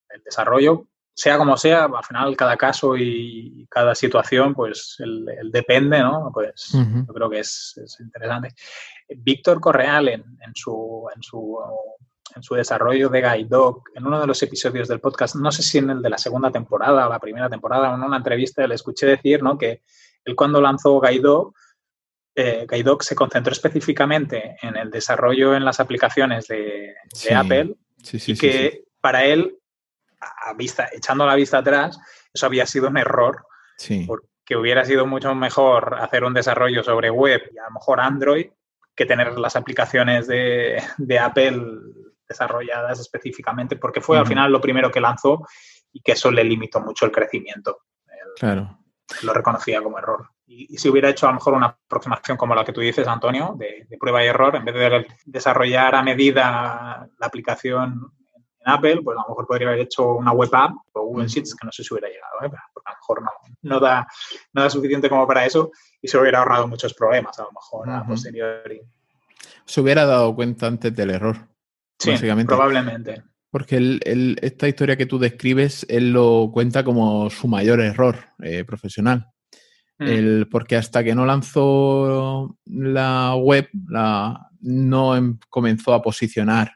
el 0.10 0.24
desarrollo. 0.24 0.88
Sea 1.16 1.38
como 1.38 1.58
sea, 1.58 1.86
al 1.86 2.04
final 2.04 2.36
cada 2.36 2.58
caso 2.58 2.98
y 2.98 3.68
cada 3.70 3.94
situación, 3.94 4.56
pues 4.56 4.96
el, 5.00 5.52
depende, 5.52 6.00
¿no? 6.00 6.32
Pues 6.34 6.72
yo 6.74 7.14
creo 7.14 7.30
que 7.30 7.40
es, 7.40 7.80
es 7.84 8.00
interesante. 8.00 8.56
Víctor 9.18 9.60
Correal 9.60 10.10
en, 10.10 10.24
su, 10.56 11.08
en, 11.16 11.22
su, 11.22 11.60
en 12.36 12.42
su 12.42 12.56
desarrollo 12.56 13.10
de 13.10 13.22
Guide 13.22 13.50
Dog, 13.50 13.84
en 13.94 14.08
uno 14.08 14.20
de 14.20 14.28
los 14.28 14.42
episodios 14.42 14.88
del 14.88 15.00
podcast, 15.00 15.36
no 15.36 15.52
sé 15.52 15.62
si 15.62 15.78
en 15.78 15.92
el 15.92 16.02
de 16.02 16.10
la 16.10 16.18
segunda 16.18 16.52
temporada 16.52 17.06
o 17.06 17.10
la 17.10 17.20
primera 17.20 17.50
temporada, 17.50 17.94
en 17.94 18.02
una 18.02 18.18
entrevista 18.18 18.66
le 18.66 18.76
escuché 18.76 19.06
decir 19.06 19.44
¿no? 19.44 19.58
que 19.58 19.82
él 20.26 20.36
cuando 20.36 20.62
lanzó 20.62 21.00
Guide 21.00 21.22
Dog, 21.22 21.54
eh, 22.36 22.66
se 23.02 23.16
concentró 23.16 23.52
específicamente 23.52 24.58
en 24.62 24.76
el 24.76 24.90
desarrollo 24.90 25.56
en 25.56 25.66
las 25.66 25.80
aplicaciones 25.80 26.48
de, 26.48 26.96
Apple 27.36 27.76
y 28.12 28.36
que 28.36 28.86
para 29.00 29.26
él, 29.26 29.58
a 30.24 30.54
vista, 30.54 30.90
echando 30.92 31.26
la 31.26 31.36
vista 31.36 31.60
atrás, 31.60 32.00
eso 32.34 32.46
había 32.46 32.66
sido 32.66 32.88
un 32.88 32.98
error. 32.98 33.46
Porque 34.08 34.56
hubiera 34.56 34.86
sido 34.86 35.06
mucho 35.06 35.34
mejor 35.36 35.96
hacer 36.00 36.24
un 36.24 36.34
desarrollo 36.34 36.84
sobre 36.84 37.10
web 37.10 37.42
y 37.52 37.58
a 37.58 37.66
lo 37.66 37.72
mejor 37.72 38.00
Android 38.00 38.48
que 38.96 39.06
tener 39.06 39.38
las 39.40 39.56
aplicaciones 39.56 40.28
de, 40.28 40.82
Apple 41.20 41.62
desarrolladas 42.28 43.00
específicamente, 43.00 43.76
porque 43.76 44.02
fue 44.02 44.18
al 44.18 44.28
final 44.28 44.52
lo 44.52 44.62
primero 44.62 44.92
que 44.92 45.02
lanzó 45.02 45.46
y 45.92 46.02
que 46.02 46.14
eso 46.14 46.32
le 46.32 46.44
limitó 46.44 46.82
mucho 46.82 47.06
el 47.06 47.12
crecimiento. 47.12 47.80
claro. 48.38 48.80
Lo 49.22 49.34
reconocía 49.34 49.82
como 49.82 50.00
error. 50.00 50.30
Y, 50.46 50.78
si 50.78 50.90
hubiera 50.90 51.10
hecho 51.10 51.28
a 51.28 51.30
lo 51.30 51.36
mejor 51.36 51.54
una 51.54 51.68
aproximación 51.68 52.38
como 52.38 52.56
la 52.56 52.64
que 52.64 52.72
tú 52.74 52.82
dices, 52.82 53.08
Antonio, 53.08 53.56
de, 53.58 53.86
prueba 54.00 54.24
y 54.24 54.28
error, 54.28 54.56
en 54.56 54.66
vez 54.66 54.76
de 54.76 55.08
desarrollar 55.26 55.96
a 55.96 56.04
medida 56.04 57.10
la 57.20 57.28
aplicación 57.28 58.12
en 58.66 58.72
Apple, 58.72 59.02
pues 59.04 59.18
a 59.18 59.22
lo 59.22 59.30
mejor 59.30 59.48
podría 59.48 59.68
haber 59.70 59.82
hecho 59.82 60.16
una 60.16 60.32
web 60.32 60.50
app 60.54 60.74
o 60.94 61.06
Google 61.06 61.28
Sheets, 61.28 61.56
que 61.56 61.66
no 61.66 61.72
sé 61.72 61.84
si 61.84 61.94
hubiera 61.94 62.08
llegado, 62.08 62.34
¿eh? 62.44 62.58
porque 62.74 62.90
a 62.90 62.92
lo 62.92 62.98
mejor 62.98 63.22
no, 63.22 63.30
no, 63.62 63.80
da, 63.80 64.08
no 64.54 64.62
da 64.62 64.70
suficiente 64.70 65.10
como 65.10 65.28
para 65.28 65.46
eso 65.46 65.72
y 66.02 66.08
se 66.08 66.18
hubiera 66.18 66.40
ahorrado 66.40 66.68
muchos 66.68 66.94
problemas 66.94 67.38
a 67.40 67.44
lo 67.44 67.52
mejor 67.52 67.90
a 67.90 68.06
posteriori. 68.06 68.82
Se 69.66 69.82
hubiera 69.82 70.06
dado 70.06 70.36
cuenta 70.36 70.68
antes 70.68 70.96
del 70.96 71.12
error. 71.12 71.38
Sí, 72.00 72.14
probablemente. 72.46 73.24
Porque 73.50 74.00
esta 74.42 74.68
historia 74.68 74.98
que 74.98 75.06
tú 75.06 75.20
describes, 75.20 75.86
él 75.88 76.12
lo 76.12 76.50
cuenta 76.52 76.84
como 76.84 77.30
su 77.30 77.48
mayor 77.48 77.80
error 77.82 78.18
eh, 78.42 78.64
profesional. 78.66 79.28
Mm. 80.00 80.08
El, 80.08 80.48
porque 80.50 80.76
hasta 80.76 81.04
que 81.04 81.14
no 81.14 81.26
lanzó 81.26 82.58
la 82.66 83.36
web, 83.36 83.70
la, 83.88 84.50
no 84.62 85.16
em, 85.16 85.38
comenzó 85.50 85.94
a 85.94 86.02
posicionar 86.02 86.74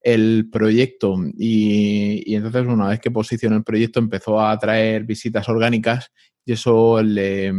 el 0.00 0.48
proyecto 0.50 1.16
y, 1.36 2.34
entonces 2.34 2.66
una 2.66 2.88
vez 2.88 3.00
que 3.00 3.10
posicionó 3.10 3.56
el 3.56 3.64
proyecto 3.64 3.98
empezó 3.98 4.40
a 4.40 4.52
atraer 4.52 5.04
visitas 5.04 5.48
orgánicas 5.48 6.12
y 6.44 6.52
eso 6.52 7.02
le, 7.02 7.52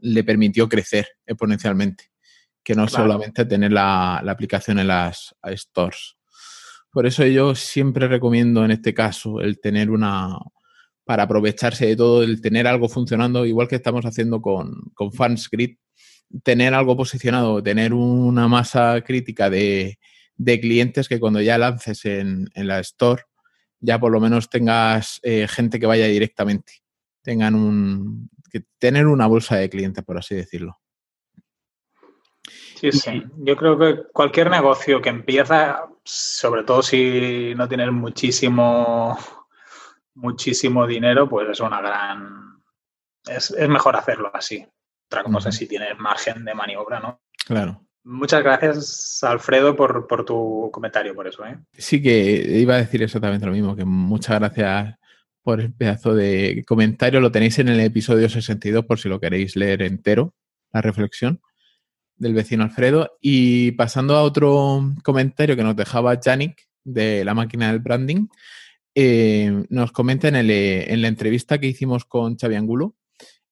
le 0.00 0.24
permitió 0.24 0.68
crecer 0.68 1.06
exponencialmente, 1.26 2.10
que 2.62 2.74
no 2.74 2.88
solamente 2.88 3.44
tener 3.44 3.72
la, 3.72 4.20
la, 4.24 4.32
aplicación 4.32 4.78
en 4.78 4.88
las 4.88 5.34
stores. 5.44 6.16
Por 6.90 7.06
eso 7.06 7.24
yo 7.26 7.54
siempre 7.54 8.08
recomiendo 8.08 8.64
en 8.64 8.70
este 8.70 8.94
caso 8.94 9.40
el 9.40 9.60
tener 9.60 9.90
una, 9.90 10.38
para 11.04 11.24
aprovecharse 11.24 11.86
de 11.86 11.96
todo, 11.96 12.22
el 12.22 12.40
tener 12.40 12.66
algo 12.66 12.88
funcionando, 12.88 13.46
igual 13.46 13.68
que 13.68 13.76
estamos 13.76 14.04
haciendo 14.04 14.40
con, 14.40 14.72
con 14.94 15.12
FansGrid, 15.12 15.76
tener 16.42 16.74
algo 16.74 16.96
posicionado, 16.96 17.62
tener 17.62 17.92
una 17.92 18.48
masa 18.48 19.00
crítica 19.02 19.48
de, 19.48 19.98
de 20.38 20.60
clientes 20.60 21.08
que 21.08 21.20
cuando 21.20 21.40
ya 21.40 21.58
lances 21.58 22.04
en, 22.06 22.48
la 22.54 22.78
store, 22.78 23.24
ya 23.80 23.98
por 23.98 24.12
lo 24.12 24.20
menos 24.20 24.48
tengas 24.48 25.20
eh, 25.22 25.46
gente 25.48 25.78
que 25.78 25.86
vaya 25.86 26.06
directamente. 26.06 26.74
Tengan 27.22 27.54
un. 27.54 28.30
Que 28.50 28.64
tener 28.78 29.06
una 29.06 29.26
bolsa 29.26 29.56
de 29.56 29.68
clientes, 29.68 30.02
por 30.02 30.16
así 30.16 30.34
decirlo. 30.34 30.78
Sí, 32.76 32.92
sí. 32.92 33.24
Yo 33.38 33.56
creo 33.56 33.76
que 33.76 34.04
cualquier 34.12 34.48
negocio 34.48 35.02
que 35.02 35.08
empieza, 35.08 35.84
sobre 36.04 36.62
todo 36.62 36.80
si 36.82 37.52
no 37.56 37.68
tienes 37.68 37.90
muchísimo, 37.92 39.18
muchísimo 40.14 40.86
dinero, 40.86 41.28
pues 41.28 41.48
es 41.50 41.60
una 41.60 41.80
gran. 41.80 42.62
Es, 43.26 43.52
mejor 43.68 43.96
hacerlo 43.96 44.30
así. 44.32 44.64
Otra 45.06 45.24
cosa 45.24 45.48
es 45.48 45.56
si 45.56 45.66
tienes 45.66 45.98
margen 45.98 46.44
de 46.44 46.54
maniobra, 46.54 47.00
¿no? 47.00 47.20
Claro. 47.44 47.87
Muchas 48.10 48.42
gracias, 48.42 49.22
Alfredo, 49.22 49.76
por, 49.76 50.24
tu 50.24 50.70
comentario, 50.72 51.14
por 51.14 51.28
eso. 51.28 51.44
¿eh? 51.44 51.58
Sí, 51.74 52.00
que 52.00 52.58
iba 52.58 52.74
a 52.74 52.78
decir 52.78 53.02
exactamente 53.02 53.44
lo 53.44 53.52
mismo, 53.52 53.76
que 53.76 53.84
muchas 53.84 54.38
gracias 54.38 54.94
por 55.42 55.60
el 55.60 55.74
pedazo 55.74 56.14
de 56.14 56.64
comentario. 56.66 57.20
Lo 57.20 57.30
tenéis 57.30 57.58
en 57.58 57.68
el 57.68 57.80
episodio 57.80 58.30
62 58.30 58.86
por 58.86 58.98
si 58.98 59.10
lo 59.10 59.20
queréis 59.20 59.56
leer 59.56 59.82
entero, 59.82 60.34
la 60.72 60.80
reflexión 60.80 61.42
del 62.16 62.32
vecino 62.32 62.64
Alfredo. 62.64 63.18
Y 63.20 63.72
pasando 63.72 64.16
a 64.16 64.22
otro 64.22 64.94
comentario 65.04 65.54
que 65.54 65.62
nos 65.62 65.76
dejaba 65.76 66.18
Yannick 66.18 66.66
de 66.84 67.26
la 67.26 67.34
máquina 67.34 67.70
del 67.70 67.80
branding, 67.80 68.28
eh, 68.94 69.66
nos 69.68 69.92
comenta 69.92 70.28
en, 70.28 70.36
en, 70.36 71.02
la 71.02 71.08
entrevista 71.08 71.58
que 71.58 71.66
hicimos 71.66 72.06
con 72.06 72.38
Xavi 72.38 72.54
Angulo. 72.54 72.96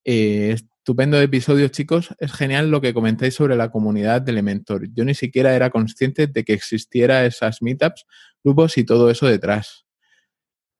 Eh, 0.03 0.57
Estupendo 0.87 1.21
episodio, 1.21 1.67
chicos. 1.67 2.15
Es 2.21 2.33
genial 2.33 2.71
lo 2.71 2.81
que 2.81 2.95
comentáis 2.95 3.35
sobre 3.35 3.57
la 3.57 3.73
comunidad 3.73 4.23
de 4.23 4.31
Elementor. 4.31 4.87
Yo 4.95 5.05
ni 5.05 5.15
siquiera 5.15 5.53
era 5.57 5.69
consciente 5.69 6.29
de 6.29 6.45
que 6.45 6.53
existiera 6.53 7.27
esas 7.27 7.61
meetups, 7.61 8.07
grupos 8.45 8.79
y 8.79 8.85
todo 8.85 9.11
eso 9.11 9.27
detrás. 9.27 9.85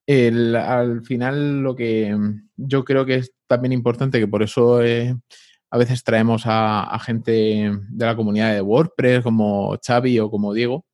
al 0.07 1.03
final, 1.05 1.61
lo 1.61 1.75
que 1.75 2.17
yo 2.55 2.85
creo 2.85 3.05
que 3.05 3.17
es 3.17 3.33
también 3.49 3.73
importante, 3.73 4.21
que 4.21 4.29
por 4.29 4.45
eso 4.45 4.81
eh, 4.81 5.13
a 5.73 5.77
veces 5.77 6.05
traemos 6.05 6.43
a, 6.45 6.97
gente 7.01 7.73
de 7.89 8.07
la 8.07 8.15
comunidad 8.15 8.55
de 8.55 8.61
WordPress, 8.61 9.25
como 9.25 9.77
Xavi 9.85 10.21
o 10.21 10.31
como 10.31 10.55
Diego, 10.55 10.87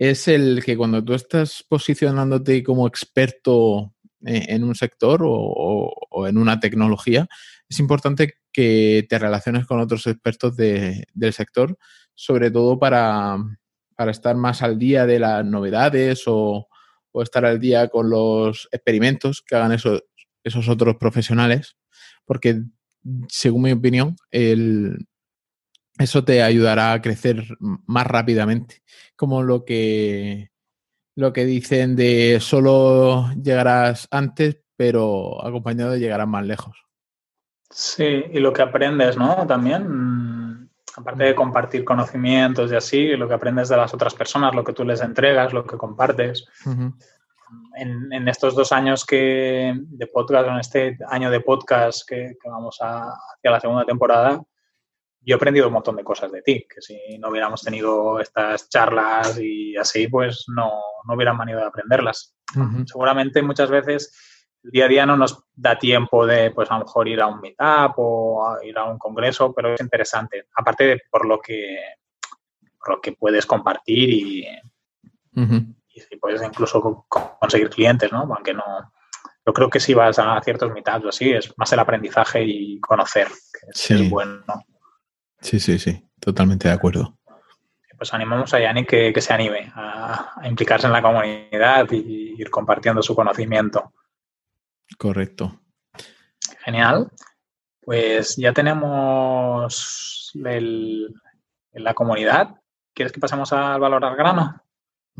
es 0.00 0.26
el 0.26 0.64
que 0.64 0.76
cuando 0.76 1.04
tú 1.04 1.14
estás 1.14 1.64
posicionándote 1.68 2.64
como 2.64 2.88
experto 2.88 3.94
eh, 4.26 4.46
en 4.48 4.64
un 4.64 4.74
sector 4.74 5.20
o 5.24 6.26
en 6.26 6.38
una 6.38 6.58
tecnología, 6.58 7.28
es 7.68 7.78
importante 7.78 8.34
que 8.52 9.06
te 9.08 9.18
relaciones 9.18 9.66
con 9.66 9.80
otros 9.80 10.06
expertos 10.06 10.56
del 10.56 11.32
sector, 11.32 11.76
sobre 12.14 12.50
todo 12.50 12.78
para, 12.78 13.36
estar 14.08 14.36
más 14.36 14.62
al 14.62 14.78
día 14.78 15.06
de 15.06 15.18
las 15.18 15.44
novedades 15.44 16.22
o, 16.26 16.68
estar 17.14 17.44
al 17.44 17.58
día 17.58 17.88
con 17.88 18.08
los 18.08 18.68
experimentos 18.70 19.42
que 19.42 19.56
hagan 19.56 19.72
esos, 19.72 20.04
esos 20.44 20.68
otros 20.68 20.96
profesionales, 20.96 21.76
porque 22.24 22.62
según 23.28 23.62
mi 23.62 23.72
opinión, 23.72 24.16
eso 25.98 26.24
te 26.24 26.42
ayudará 26.42 26.92
a 26.92 27.02
crecer 27.02 27.44
más 27.58 28.06
rápidamente, 28.06 28.82
como 29.16 29.42
lo 29.42 29.64
que, 29.64 30.52
lo 31.16 31.32
que 31.32 31.44
dicen 31.44 31.96
de 31.96 32.38
solo 32.40 33.32
llegarás 33.32 34.06
antes, 34.12 34.58
pero 34.76 35.44
acompañado 35.44 35.96
llegarás 35.96 36.28
más 36.28 36.46
lejos. 36.46 36.87
Sí, 37.70 38.24
y 38.32 38.40
lo 38.40 38.52
que 38.52 38.62
aprendes, 38.62 39.16
¿no? 39.16 39.46
También, 39.46 39.86
mm, 39.88 40.68
aparte 40.96 41.24
de 41.24 41.34
compartir 41.34 41.84
conocimientos 41.84 42.72
y 42.72 42.76
así, 42.76 43.16
lo 43.16 43.28
que 43.28 43.34
aprendes 43.34 43.68
de 43.68 43.76
las 43.76 43.92
otras 43.92 44.14
personas, 44.14 44.54
lo 44.54 44.64
que 44.64 44.72
tú 44.72 44.84
les 44.84 45.00
entregas, 45.02 45.52
lo 45.52 45.64
que 45.64 45.76
compartes. 45.76 46.46
en, 47.76 48.28
estos 48.28 48.54
dos 48.54 48.72
años 48.72 49.04
que, 49.04 49.74
de 49.74 50.06
podcast, 50.06 50.48
en 50.48 50.58
este 50.58 50.98
año 51.08 51.30
de 51.30 51.40
podcast 51.40 52.06
que, 52.06 52.36
vamos 52.44 52.78
a, 52.80 53.08
hacia 53.08 53.50
la 53.50 53.60
segunda 53.60 53.84
temporada, 53.84 54.42
yo 55.20 55.34
he 55.34 55.36
aprendido 55.36 55.66
un 55.66 55.74
montón 55.74 55.96
de 55.96 56.04
cosas 56.04 56.32
de 56.32 56.42
ti, 56.42 56.66
que 56.68 56.80
si 56.80 57.18
no 57.18 57.28
hubiéramos 57.28 57.62
tenido 57.62 58.18
estas 58.20 58.68
charlas 58.68 59.38
y 59.38 59.76
así, 59.76 60.08
pues 60.08 60.46
no, 60.48 60.70
no 61.06 61.14
hubieran 61.14 61.36
manido 61.36 61.60
de 61.60 61.66
aprenderlas. 61.66 62.34
Seguramente 62.86 63.42
muchas 63.42 63.70
veces 63.70 64.10
el 64.64 64.70
día 64.70 64.84
a 64.86 64.88
día 64.88 65.06
no 65.06 65.16
nos 65.16 65.44
da 65.54 65.78
tiempo 65.78 66.26
de, 66.26 66.50
pues 66.50 66.70
a 66.70 66.74
lo 66.78 66.84
mejor 66.84 67.08
ir 67.08 67.20
a 67.20 67.26
un 67.26 67.40
meetup 67.40 67.94
o 67.96 68.56
ir 68.62 68.76
a 68.76 68.84
un 68.84 68.98
congreso, 68.98 69.52
pero 69.52 69.74
es 69.74 69.80
interesante. 69.80 70.46
Aparte 70.54 70.84
de 70.84 71.02
por 71.10 71.26
lo 71.26 71.40
que, 71.40 71.78
lo 72.86 73.00
que 73.00 73.12
puedes 73.12 73.46
compartir 73.46 74.10
y, 74.10 74.46
y 75.34 76.16
puedes 76.20 76.42
incluso 76.42 77.06
conseguir 77.08 77.70
clientes, 77.70 78.10
¿no? 78.12 78.20
Aunque 78.34 78.54
no, 78.54 78.64
yo 79.46 79.52
creo 79.52 79.70
que 79.70 79.80
si 79.80 79.94
vas 79.94 80.18
a 80.18 80.40
ciertos 80.42 80.72
meetups 80.72 81.04
o 81.06 81.08
así, 81.08 81.32
es 81.32 81.56
más 81.56 81.72
el 81.72 81.78
aprendizaje 81.78 82.44
y 82.44 82.78
conocer, 82.80 83.28
que 83.28 83.94
es, 83.94 84.10
bueno. 84.10 84.44
Sí, 85.40 85.58
sí, 85.60 85.78
sí, 85.78 86.04
totalmente 86.20 86.68
de 86.68 86.74
acuerdo. 86.74 87.16
Pues 87.96 88.14
animamos 88.14 88.54
a 88.54 88.60
Yannick 88.60 88.88
que, 88.88 89.12
que 89.12 89.20
se 89.20 89.32
anime 89.32 89.72
a, 89.74 90.34
a, 90.40 90.48
implicarse 90.48 90.86
en 90.86 90.92
la 90.92 91.02
comunidad 91.02 91.90
y 91.90 92.34
ir 92.38 92.50
compartiendo 92.50 93.02
su 93.02 93.14
conocimiento. 93.14 93.92
Correcto. 94.96 95.60
Genial. 96.64 97.10
Pues 97.80 98.36
ya 98.36 98.52
tenemos 98.52 100.32
el, 100.44 101.14
la 101.72 101.94
comunidad. 101.94 102.56
¿Quieres 102.94 103.12
que 103.12 103.20
pasemos 103.20 103.52
al 103.52 103.80
valor 103.80 104.04
al 104.04 104.16
grano? 104.16 104.62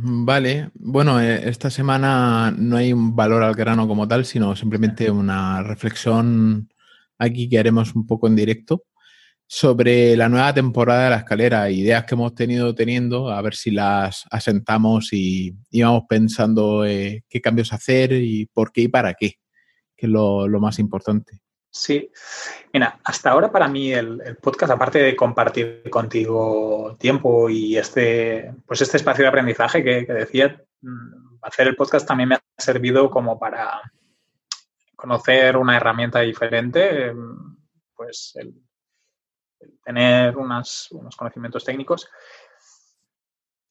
Vale, 0.01 0.71
bueno, 0.75 1.21
eh, 1.21 1.49
esta 1.49 1.71
semana 1.71 2.55
no 2.57 2.77
hay 2.77 2.93
un 2.93 3.17
valor 3.17 3.43
al 3.43 3.55
grano 3.55 3.89
como 3.89 4.07
tal, 4.07 4.25
sino 4.25 4.55
simplemente 4.55 5.11
una 5.11 5.63
reflexión 5.65 6.73
aquí 7.19 7.49
que 7.49 7.59
haremos 7.59 7.95
un 7.97 8.07
poco 8.07 8.29
en 8.29 8.37
directo 8.37 8.85
sobre 9.49 10.15
la 10.17 10.29
nueva 10.29 10.53
temporada 10.55 11.05
de 11.05 11.11
la 11.11 11.17
escalera, 11.17 11.71
ideas 11.71 12.05
que 12.05 12.15
hemos 12.15 12.35
tenido 12.35 12.75
teniendo, 12.75 13.31
a 13.31 13.41
ver 13.43 13.55
si 13.55 13.71
las 13.71 14.25
asentamos 14.31 15.09
y, 15.13 15.57
vamos 15.83 16.05
pensando 16.09 16.85
eh, 16.85 17.25
qué 17.29 17.41
cambios 17.41 17.73
hacer 17.73 18.13
y 18.13 18.47
por 18.47 18.71
qué 18.73 18.83
y 18.83 18.89
para 18.89 19.15
qué 19.15 19.39
que 19.99 20.07
es 20.07 20.13
lo, 20.13 20.49
más 20.61 20.79
importante. 20.79 21.41
Sí, 21.71 22.11
mira, 22.73 22.99
hasta 23.05 23.31
ahora 23.31 23.51
para 23.51 23.69
mí 23.69 23.93
el, 23.93 24.39
podcast, 24.41 24.73
aparte 24.73 25.01
de 25.01 25.17
compartir 25.17 25.91
contigo 25.91 26.97
tiempo 26.99 27.51
y 27.51 27.77
este, 27.77 28.55
pues 28.65 28.81
este 28.81 28.97
espacio 28.97 29.25
de 29.25 29.29
aprendizaje 29.29 29.83
que, 29.83 30.07
decía, 30.07 30.65
mm, 30.81 31.39
hacer 31.43 31.67
el 31.67 31.77
podcast 31.77 32.07
también 32.07 32.31
me 32.31 32.35
ha 32.37 32.43
servido 32.57 33.11
como 33.11 33.39
para 33.39 33.83
conocer 34.95 35.57
una 35.57 35.77
herramienta 35.77 36.21
diferente, 36.21 37.09
em, 37.09 37.57
pues 37.95 38.33
el, 38.37 38.55
tener 39.85 40.37
unos 40.37 40.89
conocimientos 41.17 41.65
técnicos. 41.65 42.09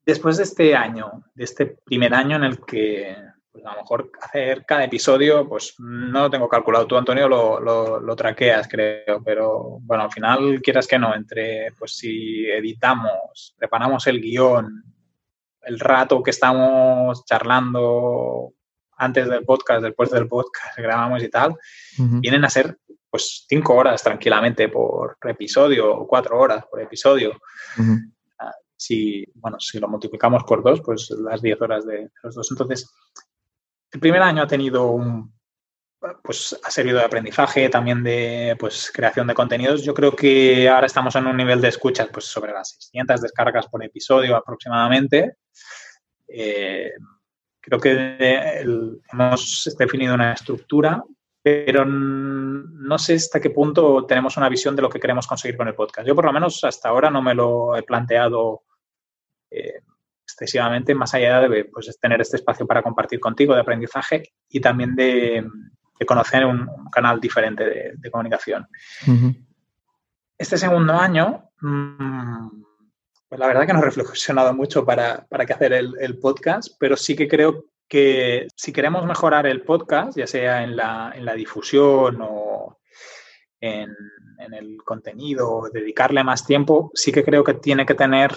Después 0.05 0.37
de 0.37 0.43
este 0.43 0.75
año, 0.75 1.23
de 1.33 1.43
este 1.45 1.65
primer 1.65 2.13
año 2.13 2.35
en 2.35 2.43
el 2.43 2.65
que 2.65 3.15
pues 3.57 3.65
a 3.65 3.75
lo 3.75 3.81
mejor 3.81 4.11
hacer 4.21 4.65
cada 4.65 4.83
episodio, 4.83 5.47
pues 5.47 5.75
no 5.79 6.21
lo 6.21 6.29
tengo 6.29 6.47
calculado. 6.47 6.87
Tú, 6.87 6.97
Antonio, 6.97 7.27
lo, 7.27 7.59
lo, 7.99 8.15
traqueas, 8.15 8.67
creo, 8.67 9.21
pero 9.23 9.79
bueno, 9.81 10.03
al 10.03 10.11
final, 10.11 10.61
quieras 10.61 10.87
que 10.87 10.99
no, 10.99 11.15
entre, 11.15 11.71
pues 11.77 11.97
si 11.97 12.45
editamos, 12.45 13.55
preparamos 13.57 14.05
el 14.07 14.21
guion, 14.21 14.83
el 15.61 15.79
rato 15.79 16.23
que 16.23 16.31
estamos 16.31 17.25
charlando 17.25 18.53
antes 18.97 19.29
del 19.29 19.43
podcast, 19.45 19.83
después 19.83 20.09
del 20.11 20.27
podcast, 20.27 20.77
grabamos 20.77 21.23
y 21.23 21.29
tal, 21.29 21.55
vienen 21.97 22.45
a 22.45 22.49
ser 22.49 22.77
pues 23.09 23.45
cinco 23.47 23.75
horas 23.75 24.03
tranquilamente 24.03 24.69
por 24.69 25.17
episodio, 25.23 25.95
o 25.95 26.07
cuatro 26.07 26.39
horas 26.39 26.65
por 26.69 26.81
episodio. 26.81 27.39
Ah, 28.39 28.53
si, 28.75 29.25
bueno, 29.35 29.59
si 29.59 29.79
lo 29.79 29.87
multiplicamos 29.87 30.43
por 30.43 30.63
dos, 30.63 30.81
pues 30.81 31.09
las 31.11 31.41
diez 31.41 31.59
horas 31.61 31.85
de 31.85 32.09
los 32.23 32.35
dos. 32.35 32.51
Entonces, 32.51 32.91
el 33.91 33.99
primer 33.99 34.21
año 34.21 34.43
ha 34.43 34.47
tenido 34.47 34.91
un 34.91 35.37
pues 36.23 36.57
ha 36.63 36.69
servido 36.71 36.99
de 36.99 37.05
aprendizaje, 37.05 37.69
también 37.69 38.03
de 38.03 38.55
pues, 38.59 38.91
creación 38.93 39.27
de 39.27 39.33
contenidos. 39.33 39.83
Yo 39.83 39.93
creo 39.93 40.15
que 40.15 40.69
ahora 40.69 40.85
estamos 40.85 41.15
en 41.15 41.27
un 41.27 41.35
nivel 41.35 41.59
de 41.59 41.69
escucha 41.69 42.07
pues, 42.11 42.25
sobre 42.25 42.53
las 42.53 42.69
600 42.69 43.21
descargas 43.21 43.67
por 43.67 43.83
episodio 43.83 44.35
aproximadamente. 44.35 45.37
Eh, 46.27 46.91
creo 47.59 47.79
que 47.79 48.61
hemos 49.11 49.75
definido 49.77 50.13
una 50.13 50.33
estructura, 50.33 51.03
pero 51.41 51.85
no 51.85 52.97
sé 52.99 53.15
hasta 53.15 53.39
qué 53.39 53.49
punto 53.49 54.05
tenemos 54.05 54.37
una 54.37 54.49
visión 54.49 54.75
de 54.75 54.81
lo 54.83 54.89
que 54.89 54.99
queremos 54.99 55.25
conseguir 55.25 55.57
con 55.57 55.67
el 55.67 55.75
podcast. 55.75 56.07
Yo 56.07 56.15
por 56.15 56.25
lo 56.25 56.33
menos 56.33 56.63
hasta 56.63 56.89
ahora 56.89 57.09
no 57.09 57.21
me 57.21 57.33
lo 57.33 57.75
he 57.75 57.83
planteado 57.83 58.63
eh, 59.49 59.81
excesivamente, 60.37 60.93
más 60.93 61.13
allá 61.15 61.39
de 61.41 61.65
pues, 61.65 61.97
tener 61.99 62.21
este 62.21 62.37
espacio 62.37 62.67
para 62.67 62.83
compartir 62.83 63.19
contigo 63.19 63.55
de 63.55 63.61
aprendizaje 63.61 64.33
y 64.47 64.59
también 64.59 64.95
de, 64.95 65.43
de 65.99 66.05
conocer 66.05 66.45
un, 66.45 66.69
canal 66.91 67.19
diferente 67.19 67.95
de, 67.97 68.11
comunicación. 68.11 68.67
Este 70.37 70.57
segundo 70.57 70.93
año, 70.93 71.49
mm, 71.59 72.49
pues 73.27 73.39
la 73.39 73.47
verdad 73.47 73.65
que 73.65 73.73
no 73.73 73.79
he 73.79 73.85
reflexionado 73.85 74.53
mucho 74.53 74.85
para, 74.85 75.25
para 75.27 75.45
qué 75.45 75.53
hacer 75.53 75.73
el, 75.73 76.19
podcast, 76.19 76.75
pero 76.79 76.95
sí 76.95 77.15
que 77.15 77.27
creo 77.27 77.65
que 77.87 78.47
si 78.55 78.71
queremos 78.71 79.05
mejorar 79.05 79.47
el 79.47 79.63
podcast, 79.63 80.15
ya 80.15 80.27
sea 80.27 80.63
en 80.63 80.75
la, 80.75 81.13
en 81.15 81.25
la 81.25 81.33
difusión 81.33 82.19
o 82.21 82.79
en, 83.59 83.91
en, 84.37 84.53
el 84.53 84.77
contenido, 84.83 85.67
dedicarle 85.73 86.23
más 86.23 86.45
tiempo, 86.45 86.91
sí 86.93 87.11
que 87.11 87.23
creo 87.23 87.43
que 87.43 87.55
tiene 87.55 87.87
que 87.87 87.95
tener 87.95 88.35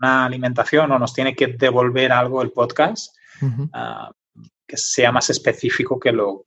una 0.00 0.26
alimentación 0.26 0.90
o 0.92 0.98
nos 0.98 1.12
tiene 1.12 1.34
que 1.34 1.48
devolver 1.48 2.12
algo 2.12 2.42
el 2.42 2.52
podcast 2.52 3.14
que 4.66 4.76
sea 4.76 5.10
más 5.10 5.30
específico 5.30 5.98
que 5.98 6.12
lo 6.12 6.44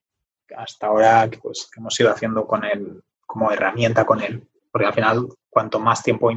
hasta 0.55 0.87
ahora 0.87 1.29
pues, 1.41 1.69
que 1.73 1.79
hemos 1.79 1.99
ido 1.99 2.11
haciendo 2.11 2.45
con 2.45 2.63
él 2.63 3.01
como 3.25 3.51
herramienta 3.51 4.05
con 4.05 4.21
él. 4.21 4.47
Porque 4.71 4.87
al 4.87 4.93
final, 4.93 5.27
cuanto 5.49 5.79
más 5.79 6.03
tiempo 6.03 6.29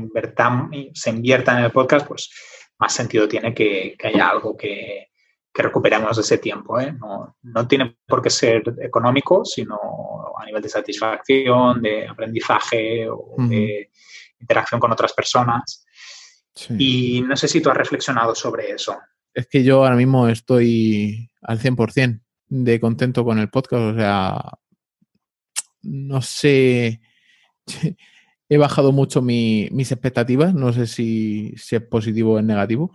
se 0.95 1.11
invierta 1.11 1.59
en 1.59 1.65
el 1.65 1.73
podcast, 1.73 2.07
pues 2.07 2.31
más 2.79 2.93
sentido 2.93 3.29
tiene 3.29 3.53
que, 3.55 3.97
haya 4.03 4.29
algo 4.29 4.57
que, 4.57 5.09
que 5.53 5.63
recuperemos 5.63 6.17
de 6.17 6.23
ese 6.23 6.39
tiempo. 6.39 6.81
¿eh? 6.81 6.93
No, 6.93 7.37
no, 7.43 7.69
tiene 7.69 7.97
por 8.07 8.23
qué 8.23 8.31
ser 8.31 8.63
económico, 8.81 9.45
sino 9.45 9.77
a 10.39 10.45
nivel 10.45 10.63
de 10.63 10.69
satisfacción, 10.69 11.83
de 11.83 12.09
aprendizaje 12.09 13.09
o 13.09 13.35
de 13.39 13.91
interacción 14.41 14.81
con 14.81 14.93
otras 14.93 15.13
personas. 15.13 15.84
Y 16.79 17.23
no 17.23 17.37
sé 17.37 17.49
si 17.49 17.61
tú 17.61 17.71
has 17.71 17.77
reflexionado 17.77 18.35
sobre 18.35 18.71
eso 18.71 18.97
es 19.35 19.49
que 19.49 19.65
yo 19.65 19.85
ahora 19.85 19.97
mismo 19.97 20.29
estoy 20.29 21.31
al 21.43 21.59
100% 21.59 22.21
de 22.49 22.81
contento 22.81 23.25
con 23.25 23.39
el 23.39 23.51
podcast. 23.51 23.83
O 23.83 23.95
sea, 23.95 24.59
no 25.83 26.23
sé, 26.23 27.01
he 28.49 28.57
bajado 28.57 28.93
mucho 28.93 29.21
mis 29.21 29.93
expectativas. 29.93 30.55
No 30.55 30.73
sé 30.73 30.87
si, 30.87 31.53
es 31.55 31.83
positivo 31.83 32.35
o 32.35 32.39
es 32.39 32.45
negativo. 32.45 32.93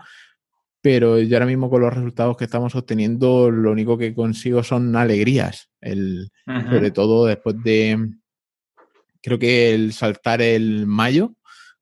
Pero 0.81 1.19
yo 1.19 1.35
ahora 1.35 1.45
mismo 1.45 1.69
con 1.69 1.81
los 1.81 1.93
resultados 1.93 2.37
que 2.37 2.45
estamos 2.45 2.73
obteniendo, 2.73 3.51
lo 3.51 3.71
único 3.71 3.97
que 3.97 4.15
consigo 4.15 4.63
son 4.63 4.95
alegrías. 4.95 5.69
El, 5.81 6.31
Sobre 6.45 6.91
todo 6.91 7.25
después 7.25 7.61
de, 7.61 8.11
creo 9.21 9.37
que 9.37 9.75
el 9.75 9.91
saltar 9.91 10.41
el 10.41 10.87
mayo, 10.87 11.35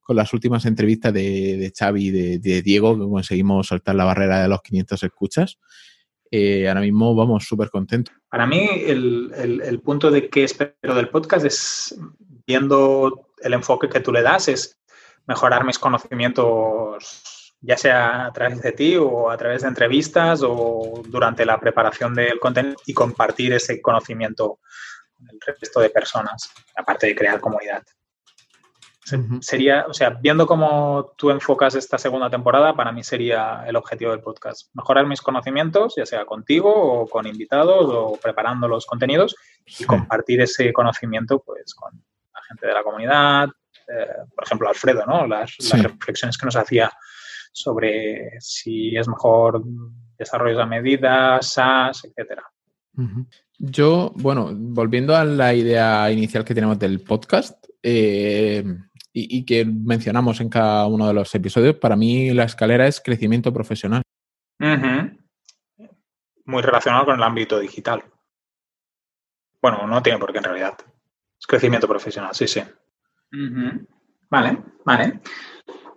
con 0.08 0.16
las 0.16 0.32
últimas 0.32 0.64
entrevistas 0.64 1.12
de, 1.12 1.58
de 1.58 1.70
Xavi 1.78 2.06
y 2.06 2.38
de, 2.38 2.62
Diego, 2.62 2.98
que 2.98 3.04
conseguimos 3.10 3.66
saltar 3.68 3.94
la 3.94 4.06
barrera 4.06 4.40
de 4.40 4.48
los 4.48 4.62
500 4.62 5.02
escuchas. 5.02 5.58
Eh, 6.30 6.66
ahora 6.66 6.80
mismo 6.80 7.14
vamos 7.14 7.44
súper 7.44 7.68
contentos. 7.68 8.14
Para 8.30 8.46
mí, 8.46 8.70
el, 8.86 9.80
punto 9.84 10.10
de 10.10 10.30
que 10.30 10.44
espero 10.44 10.94
del 10.94 11.10
podcast 11.10 11.44
es, 11.44 12.00
viendo 12.46 13.32
el 13.42 13.52
enfoque 13.52 13.90
que 13.90 14.00
tú 14.00 14.10
le 14.10 14.22
das, 14.22 14.48
es 14.48 14.80
mejorar 15.26 15.66
mis 15.66 15.78
conocimientos, 15.78 17.54
ya 17.60 17.76
sea 17.76 18.24
a 18.24 18.32
través 18.32 18.62
de 18.62 18.72
ti 18.72 18.96
o 18.96 19.30
a 19.30 19.36
través 19.36 19.60
de 19.60 19.68
entrevistas 19.68 20.40
o 20.42 21.02
durante 21.06 21.44
la 21.44 21.60
preparación 21.60 22.14
del 22.14 22.40
contenido 22.40 22.76
y 22.86 22.94
compartir 22.94 23.52
ese 23.52 23.82
conocimiento 23.82 24.60
con 25.12 25.28
el 25.28 25.38
resto 25.38 25.80
de 25.80 25.90
personas, 25.90 26.50
aparte 26.74 27.08
de 27.08 27.14
crear 27.14 27.40
comunidad. 27.40 27.82
Sería, 29.40 29.86
o 29.88 29.94
sea, 29.94 30.10
viendo 30.10 30.46
cómo 30.46 31.12
tú 31.16 31.30
enfocas 31.30 31.74
esta 31.74 31.98
segunda 31.98 32.30
temporada, 32.30 32.74
para 32.74 32.92
mí 32.92 33.02
sería 33.02 33.64
el 33.66 33.76
objetivo 33.76 34.10
del 34.10 34.20
podcast. 34.20 34.68
Mejorar 34.74 35.06
mis 35.06 35.20
conocimientos, 35.20 35.94
ya 35.96 36.06
sea 36.06 36.24
contigo 36.24 36.72
o 36.72 37.06
con 37.06 37.26
invitados 37.26 37.86
o 37.88 38.18
preparando 38.20 38.68
los 38.68 38.86
contenidos 38.86 39.36
y 39.78 39.84
compartir 39.84 40.40
ese 40.40 40.72
conocimiento 40.72 41.40
pues 41.40 41.74
con 41.74 41.92
la 42.32 42.42
gente 42.48 42.66
de 42.66 42.72
la 42.74 42.82
comunidad, 42.82 43.48
eh, 43.88 44.06
por 44.34 44.44
ejemplo, 44.44 44.68
Alfredo, 44.68 45.04
¿no? 45.06 45.26
Las, 45.26 45.56
reflexiones 45.72 46.36
que 46.36 46.46
nos 46.46 46.56
hacía 46.56 46.90
sobre 47.52 48.38
si 48.40 48.96
es 48.96 49.08
mejor 49.08 49.62
desarrollos 50.18 50.60
a 50.60 50.66
medida, 50.66 51.40
SaaS, 51.40 52.04
etcétera. 52.04 52.44
Yo, 53.58 54.12
bueno, 54.16 54.50
volviendo 54.52 55.16
a 55.16 55.24
la 55.24 55.54
idea 55.54 56.10
inicial 56.10 56.44
que 56.44 56.54
tenemos 56.54 56.78
del 56.78 57.00
podcast, 57.00 57.64
eh, 57.82 58.64
y, 59.28 59.44
que 59.44 59.64
mencionamos 59.64 60.40
en 60.40 60.48
cada 60.48 60.86
uno 60.86 61.08
de 61.08 61.14
los 61.14 61.34
episodios, 61.34 61.76
para 61.76 61.96
mí 61.96 62.30
la 62.32 62.44
escalera 62.44 62.86
es 62.86 63.00
crecimiento 63.00 63.52
profesional. 63.52 64.02
Muy 66.44 66.62
relacionado 66.62 67.06
con 67.06 67.16
el 67.16 67.22
ámbito 67.22 67.58
digital. 67.58 68.02
Bueno, 69.60 69.86
no 69.86 70.02
tiene 70.02 70.18
por 70.18 70.32
qué 70.32 70.38
en 70.38 70.44
realidad. 70.44 70.78
Es 71.38 71.46
crecimiento 71.46 71.88
profesional, 71.88 72.34
sí, 72.34 72.46
sí. 72.46 72.62
Vale, 74.30 74.58
vale. 74.84 75.20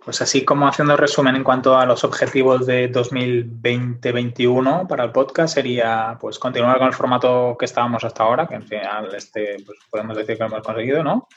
Pues 0.04 0.20
así 0.20 0.44
como 0.44 0.66
haciendo 0.66 0.96
resumen 0.96 1.36
en 1.36 1.44
cuanto 1.44 1.78
a 1.78 1.86
los 1.86 2.02
objetivos 2.02 2.66
de 2.66 2.90
2020-2021 2.90 4.88
para 4.88 5.04
el 5.04 5.12
podcast 5.12 5.54
sería 5.54 6.18
pues 6.20 6.40
continuar 6.40 6.78
con 6.78 6.88
el 6.88 6.92
formato 6.92 7.54
que 7.56 7.66
estábamos 7.66 8.02
hasta 8.02 8.24
ahora, 8.24 8.48
que 8.48 8.56
en 8.56 8.64
final 8.64 9.14
este 9.14 9.58
pues, 9.64 9.78
podemos 9.88 10.16
decir 10.16 10.36
que 10.36 10.42
lo 10.42 10.48
hemos 10.48 10.66
conseguido, 10.66 11.04
¿no? 11.04 11.28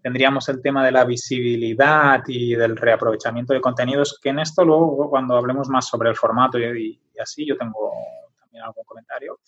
Tendríamos 0.00 0.48
el 0.48 0.62
tema 0.62 0.84
de 0.84 0.92
la 0.92 1.04
visibilidad 1.04 2.22
y 2.28 2.54
del 2.54 2.76
reaprovechamiento 2.76 3.52
de 3.52 3.60
contenidos, 3.60 4.20
que 4.22 4.28
en 4.28 4.38
esto 4.38 4.64
luego 4.64 5.10
cuando 5.10 5.36
hablemos 5.36 5.68
más 5.68 5.88
sobre 5.88 6.10
el 6.10 6.16
formato 6.16 6.56
y, 6.58 7.00
así 7.20 7.44
yo 7.44 7.56
tengo 7.56 7.92
también 8.38 8.62
algún 8.62 8.84
comentario. 8.84 9.40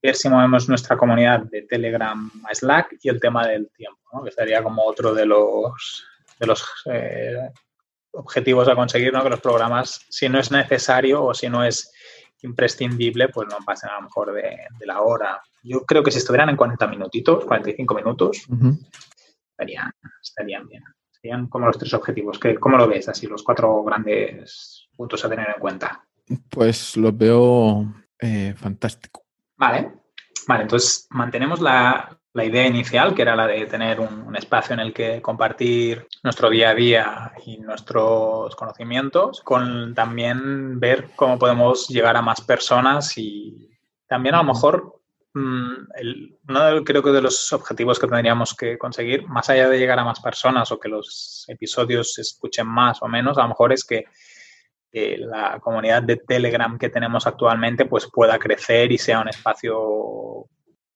Ver 0.00 0.14
si 0.14 0.28
movemos 0.28 0.68
nuestra 0.68 0.96
comunidad 0.96 1.40
de 1.40 1.62
Telegram 1.62 2.30
a 2.48 2.54
Slack 2.54 2.98
y 3.02 3.08
el 3.08 3.18
tema 3.18 3.48
del 3.48 3.68
tiempo, 3.70 4.00
¿no? 4.12 4.22
que 4.22 4.30
sería 4.30 4.62
como 4.62 4.84
otro 4.84 5.12
de 5.12 5.26
los 5.26 6.04
de 6.38 6.46
los 6.46 6.64
eh, 6.86 7.50
objetivos 8.14 8.68
a 8.68 8.74
conseguir, 8.74 9.12
¿no? 9.12 9.22
Que 9.22 9.30
los 9.30 9.40
programas, 9.40 10.04
si 10.08 10.28
no 10.28 10.38
es 10.38 10.50
necesario 10.50 11.24
o 11.24 11.34
si 11.34 11.48
no 11.48 11.64
es 11.64 11.92
imprescindible, 12.42 13.28
pues 13.28 13.48
no 13.48 13.58
pasen 13.64 13.90
a 13.90 13.96
lo 13.96 14.02
mejor 14.02 14.32
de, 14.32 14.56
la 14.80 15.00
hora. 15.00 15.40
Yo 15.62 15.84
creo 15.84 16.02
que 16.02 16.10
si 16.10 16.18
estuvieran 16.18 16.50
en 16.50 16.56
40 16.56 16.86
minutitos, 16.88 17.44
45 17.44 17.94
minutos, 17.94 18.46
estarían, 19.50 19.90
estarían 20.22 20.68
bien. 20.68 20.82
Serían 21.10 21.48
como 21.48 21.66
los 21.66 21.78
tres 21.78 21.94
objetivos. 21.94 22.38
¿Qué, 22.38 22.54
¿Cómo 22.56 22.76
lo 22.76 22.86
ves? 22.86 23.08
Así, 23.08 23.26
los 23.26 23.42
cuatro 23.42 23.82
grandes 23.82 24.88
puntos 24.94 25.24
a 25.24 25.28
tener 25.28 25.48
en 25.48 25.60
cuenta. 25.60 26.04
Pues 26.50 26.96
los 26.96 27.16
veo 27.16 27.86
eh, 28.18 28.54
fantástico. 28.56 29.24
Vale. 29.56 30.04
Vale, 30.46 30.62
entonces 30.62 31.06
mantenemos 31.10 31.60
la, 31.62 32.20
la 32.34 32.44
idea 32.44 32.66
inicial, 32.66 33.14
que 33.14 33.22
era 33.22 33.36
la 33.36 33.46
de 33.46 33.64
tener 33.66 34.00
un, 34.00 34.34
espacio 34.36 34.74
en 34.74 34.80
el 34.80 34.92
que 34.92 35.22
compartir 35.22 36.08
nuestro 36.24 36.50
día 36.50 36.70
a 36.70 36.74
día 36.74 37.32
y 37.46 37.58
nuestros 37.58 38.56
conocimientos, 38.56 39.40
con 39.42 39.94
también 39.94 40.80
ver 40.80 41.10
cómo 41.14 41.38
podemos 41.38 41.86
llegar 41.88 42.16
a 42.16 42.22
más 42.22 42.40
personas 42.40 43.16
y 43.16 43.70
también 44.08 44.34
a 44.34 44.38
lo 44.38 44.52
mejor 44.52 45.00
mm, 45.32 45.74
uno 46.48 46.64
de, 46.64 46.82
creo 46.82 47.04
que 47.04 47.10
de 47.10 47.22
los 47.22 47.52
objetivos 47.52 48.00
que 48.00 48.08
tendríamos 48.08 48.54
que 48.54 48.76
conseguir, 48.78 49.28
más 49.28 49.48
allá 49.48 49.68
de 49.68 49.78
llegar 49.78 50.00
a 50.00 50.04
más 50.04 50.18
personas 50.18 50.72
o 50.72 50.80
que 50.80 50.88
los 50.88 51.44
episodios 51.46 52.14
se 52.14 52.22
escuchen 52.22 52.66
más 52.66 53.00
o 53.00 53.06
menos, 53.06 53.38
a 53.38 53.42
lo 53.42 53.48
mejor 53.50 53.72
es 53.72 53.84
que 53.84 54.06
la 54.92 55.60
comunidad 55.60 56.02
de 56.02 56.16
Telegram 56.16 56.78
que 56.78 56.88
tenemos 56.88 57.26
actualmente 57.28 57.84
pues 57.86 58.08
pueda 58.12 58.38
crecer 58.38 58.90
y 58.90 58.98
sea 58.98 59.20
un 59.20 59.28
espacio 59.28 60.46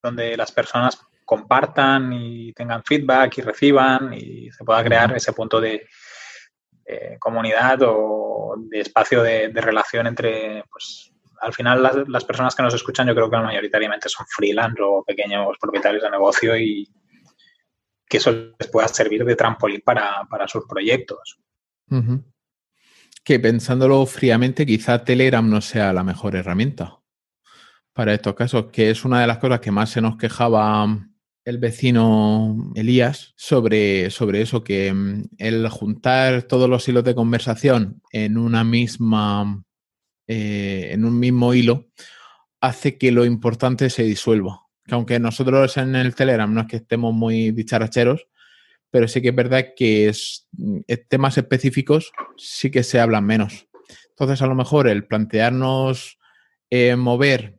donde 0.02 0.36
las 0.36 0.52
personas 0.52 1.07
compartan 1.28 2.10
y 2.14 2.54
tengan 2.54 2.82
feedback 2.82 3.36
y 3.36 3.42
reciban 3.42 4.14
y 4.14 4.50
se 4.50 4.64
pueda 4.64 4.82
crear 4.82 5.14
ese 5.14 5.34
punto 5.34 5.60
de, 5.60 5.86
comunidad 7.18 7.80
o 7.82 8.54
de 8.56 8.80
espacio 8.80 9.22
de, 9.22 9.50
relación 9.52 10.06
entre, 10.06 10.64
pues, 10.70 11.12
al 11.42 11.52
final 11.52 11.82
las, 12.08 12.24
personas 12.24 12.54
que 12.54 12.62
nos 12.62 12.72
escuchan 12.72 13.06
yo 13.06 13.14
creo 13.14 13.30
que 13.30 13.36
mayoritariamente 13.36 14.08
son 14.08 14.24
freelance 14.26 14.80
o 14.82 15.04
pequeños 15.04 15.48
propietarios 15.60 16.02
de 16.02 16.10
negocio 16.10 16.56
y 16.56 16.88
que 18.08 18.16
eso 18.16 18.32
les 18.58 18.70
pueda 18.70 18.88
servir 18.88 19.22
de 19.22 19.36
trampolín 19.36 19.82
para, 19.84 20.26
sus 20.46 20.64
proyectos. 20.66 21.38
Que 23.22 23.38
pensándolo 23.38 24.06
fríamente, 24.06 24.64
quizá 24.64 25.04
Telegram 25.04 25.46
no 25.46 25.60
sea 25.60 25.92
la 25.92 26.04
mejor 26.04 26.36
herramienta 26.36 27.00
para 27.92 28.14
estos 28.14 28.34
casos, 28.34 28.68
que 28.72 28.88
es 28.88 29.04
una 29.04 29.20
de 29.20 29.26
las 29.26 29.36
cosas 29.36 29.60
que 29.60 29.70
más 29.70 29.90
se 29.90 30.00
nos 30.00 30.16
quejaba 30.16 30.86
el 31.48 31.56
vecino 31.56 32.72
Elías 32.74 33.32
sobre, 33.36 34.10
sobre 34.10 34.42
eso, 34.42 34.62
que 34.62 34.92
mm, 34.92 35.30
el 35.38 35.68
juntar 35.70 36.42
todos 36.42 36.68
los 36.68 36.86
hilos 36.86 37.04
de 37.04 37.14
conversación 37.14 38.02
en 38.12 38.36
una 38.36 38.64
misma, 38.64 39.64
eh, 40.26 40.90
en 40.92 41.06
un 41.06 41.18
mismo 41.18 41.54
hilo, 41.54 41.88
hace 42.60 42.98
que 42.98 43.12
lo 43.12 43.24
importante 43.24 43.88
se 43.88 44.02
disuelva. 44.02 44.60
Que 44.84 44.94
aunque 44.94 45.18
nosotros 45.18 45.76
en 45.78 45.96
el 45.96 46.14
Telegram 46.14 46.52
no 46.52 46.60
es 46.62 46.66
que 46.66 46.76
estemos 46.76 47.14
muy 47.14 47.50
dicharacheros, 47.52 48.26
pero 48.90 49.08
sí 49.08 49.22
que 49.22 49.28
es 49.28 49.34
verdad 49.34 49.68
que 49.74 50.08
es, 50.08 50.48
mm, 50.52 50.80
temas 51.08 51.38
específicos 51.38 52.12
sí 52.36 52.70
que 52.70 52.82
se 52.82 53.00
hablan 53.00 53.24
menos. 53.24 53.68
Entonces, 54.10 54.42
a 54.42 54.46
lo 54.46 54.54
mejor 54.54 54.86
el 54.86 55.06
plantearnos 55.06 56.18
eh, 56.68 56.94
mover 56.96 57.57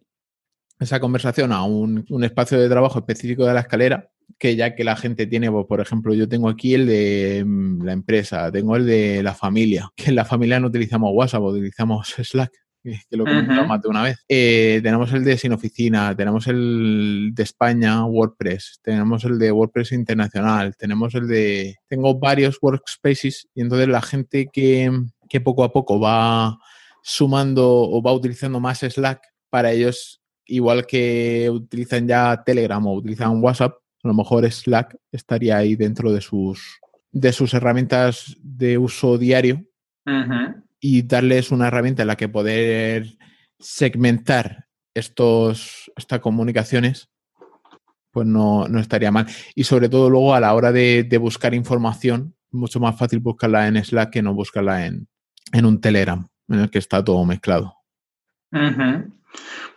esa 0.80 1.00
conversación 1.00 1.52
a 1.52 1.63
un, 1.63 2.06
espacio 2.24 2.60
de 2.60 2.70
trabajo 2.70 3.00
específico 3.00 3.46
de 3.46 3.54
la 3.54 3.62
escalera, 3.62 4.10
que 4.38 4.56
ya 4.56 4.76
que 4.76 4.84
la 4.84 4.96
gente 4.96 5.28
tiene, 5.28 5.52
pues, 5.52 5.65
por 5.68 5.82
ejemplo, 5.82 6.13
yo 6.13 6.30
tengo 6.30 6.50
aquí 6.50 6.74
el 6.74 6.88
de 6.88 7.44
mm, 7.46 7.84
la 7.84 7.92
empresa, 7.92 8.52
tengo 8.52 8.78
el 8.78 8.86
de 8.86 9.22
la 9.22 9.36
familia, 9.36 9.89
que 9.96 10.10
en 10.10 10.15
la 10.15 10.26
familia 10.26 10.60
no 10.60 10.68
utilizamos 10.68 11.12
WhatsApp, 11.13 11.44
utilizamos 11.44 12.15
Slack, 12.18 12.52
que 12.82 13.18
lo 13.18 13.26
comentamos 13.26 13.68
más 13.68 13.82
de 13.82 13.89
una 13.89 14.04
vez. 14.04 14.24
Eh, 14.30 14.80
tenemos 14.82 15.12
el 15.12 15.26
de 15.26 15.38
Sin 15.38 15.52
Oficina, 15.52 16.15
tenemos 16.15 16.48
el 16.48 17.32
de 17.34 17.44
España, 17.44 18.06
WordPress, 18.06 18.80
tenemos 18.82 19.26
el 19.26 19.38
de 19.38 19.52
WordPress 19.52 19.92
Internacional, 19.92 20.76
tenemos 20.78 21.13
el 21.15 21.28
de... 21.28 21.76
Tengo 21.89 22.18
varios 22.18 22.58
workspaces 22.62 23.50
y 23.54 23.62
entonces 23.62 23.89
la 23.89 24.02
gente 24.02 24.48
que, 24.52 24.89
que 25.28 25.42
poco 25.42 25.65
a 25.65 25.74
poco 25.74 26.00
va 26.00 26.58
sumando 27.04 27.68
o 27.70 28.02
va 28.02 28.13
utilizando 28.13 28.62
más 28.62 28.80
Slack, 28.80 29.22
para 29.50 29.72
ellos 29.72 30.18
igual 30.49 30.85
que 30.85 31.49
utilizan 31.51 32.07
ya 32.07 32.43
Telegram 32.43 32.85
o 32.85 32.93
utilizan 32.93 33.41
WhatsApp, 33.43 33.75
a 34.03 34.07
lo 34.07 34.13
mejor 34.13 34.49
Slack 34.49 34.95
estaría 35.12 35.57
ahí 35.57 35.75
dentro 35.75 36.12
de 36.12 36.21
sus, 36.21 36.79
de 37.12 37.31
sus 37.33 37.53
herramientas 37.53 38.35
de 38.41 38.77
uso 38.77 39.17
diario 39.17 39.65
y 40.79 41.03
darles 41.03 41.51
una 41.51 41.67
herramienta 41.67 42.01
en 42.01 42.07
la 42.07 42.15
que 42.15 42.29
poder 42.29 43.17
segmentar 43.59 44.65
estos, 44.93 45.91
estas 45.95 46.19
comunicaciones, 46.19 47.09
pues 48.12 48.25
no, 48.25 48.65
estaría 48.79 49.12
mal. 49.12 49.27
Y 49.53 49.65
sobre 49.65 49.89
todo 49.89 50.09
luego 50.09 50.33
a 50.33 50.39
la 50.39 50.53
hora 50.53 50.71
de, 50.71 51.17
buscar 51.19 51.53
información, 51.53 52.35
mucho 52.51 52.79
más 52.79 52.97
fácil 52.97 53.19
buscarla 53.19 53.67
en 53.67 53.83
Slack 53.83 54.12
que 54.12 54.21
no 54.21 54.33
buscarla 54.33 54.88
en, 54.88 55.07
en 55.51 55.65
un 55.65 55.79
Telegram, 55.79 56.27
en 56.47 56.59
el 56.59 56.69
que 56.69 56.79
está 56.79 57.03
todo 57.03 57.23
mezclado. 57.25 57.75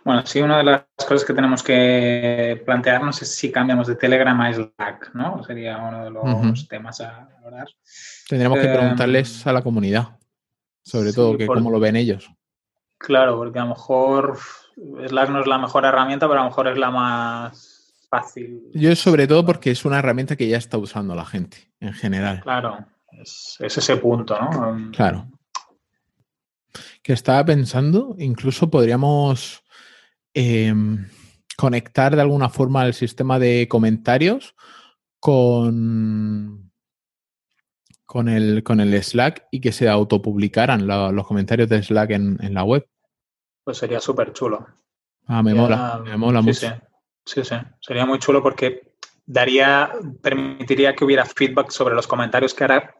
Bueno, 0.04 0.26
sí, 0.26 0.40
una 0.40 0.58
de 0.58 0.64
las 0.64 0.84
cosas 0.96 1.24
que 1.24 1.32
tenemos 1.32 1.62
que 1.62 2.60
plantearnos 2.64 3.22
es 3.22 3.34
si 3.34 3.52
cambiamos 3.52 3.86
de 3.86 3.94
Telegram 3.94 4.40
a 4.40 4.52
Slack, 4.52 5.14
¿no? 5.14 5.42
Sería 5.44 5.78
uno 5.78 6.04
de 6.04 6.10
los 6.10 6.68
temas 6.68 7.00
a 7.00 7.28
hablar. 7.44 7.68
Tendríamos 8.28 8.58
que 8.58 8.68
preguntarles 8.68 9.42
em, 9.42 9.50
a 9.50 9.52
la 9.52 9.62
comunidad, 9.62 10.18
sobre 10.82 11.12
todo, 11.12 11.36
que 11.38 11.46
cómo 11.46 11.70
lo 11.70 11.78
ven 11.78 11.96
ellos. 11.96 12.30
Claro, 12.98 13.36
porque 13.36 13.58
a 13.58 13.62
lo 13.62 13.70
mejor 13.70 14.38
Slack 15.08 15.30
no 15.30 15.40
es 15.40 15.46
la 15.46 15.58
mejor 15.58 15.84
herramienta, 15.84 16.26
pero 16.26 16.40
a 16.40 16.44
lo 16.44 16.50
mejor 16.50 16.68
es 16.68 16.78
la 16.78 16.90
más 16.90 17.94
fácil. 18.08 18.62
Yo 18.74 18.94
sobre 18.96 19.28
todo 19.28 19.46
porque 19.46 19.70
es 19.70 19.84
una 19.84 20.00
herramienta 20.00 20.36
que 20.36 20.48
ya 20.48 20.56
está 20.56 20.78
usando 20.78 21.14
la 21.14 21.24
gente 21.24 21.72
en 21.78 21.92
general. 21.92 22.40
Claro, 22.42 22.84
es, 23.12 23.56
es 23.60 23.78
ese 23.78 23.96
punto, 23.98 24.36
¿no? 24.40 24.90
Claro 24.92 25.31
que 27.02 27.12
estaba 27.12 27.44
pensando, 27.44 28.14
incluso 28.18 28.70
podríamos 28.70 29.62
em, 30.34 31.06
conectar 31.56 32.14
de 32.14 32.22
alguna 32.22 32.48
forma 32.48 32.86
el 32.86 32.94
sistema 32.94 33.38
de 33.38 33.66
comentarios 33.68 34.54
con, 35.18 36.72
con, 38.04 38.28
el, 38.28 38.62
con 38.62 38.80
el 38.80 39.02
Slack 39.02 39.46
y 39.50 39.60
que 39.60 39.72
se 39.72 39.88
autopublicaran 39.88 40.86
los 40.86 41.26
comentarios 41.26 41.68
de 41.68 41.82
Slack 41.82 42.10
en, 42.10 42.54
la 42.54 42.64
web. 42.64 42.86
Pues 43.64 43.78
sería 43.78 44.00
súper 44.00 44.32
chulo. 44.32 44.66
Ah, 45.26 45.42
me 45.42 45.54
mola, 45.54 46.00
me 46.04 46.16
mola 46.16 46.40
mucho. 46.40 46.60
Sí. 46.60 46.66
sí, 47.24 47.44
sí, 47.44 47.54
sería 47.80 48.06
muy 48.06 48.18
chulo 48.18 48.42
porque 48.42 48.94
daría, 49.24 49.92
permitiría 50.20 50.94
que 50.94 51.04
hubiera 51.04 51.24
feedback 51.24 51.70
sobre 51.70 51.94
los 51.94 52.06
comentarios 52.06 52.54
que 52.54 52.64
hará 52.64 52.96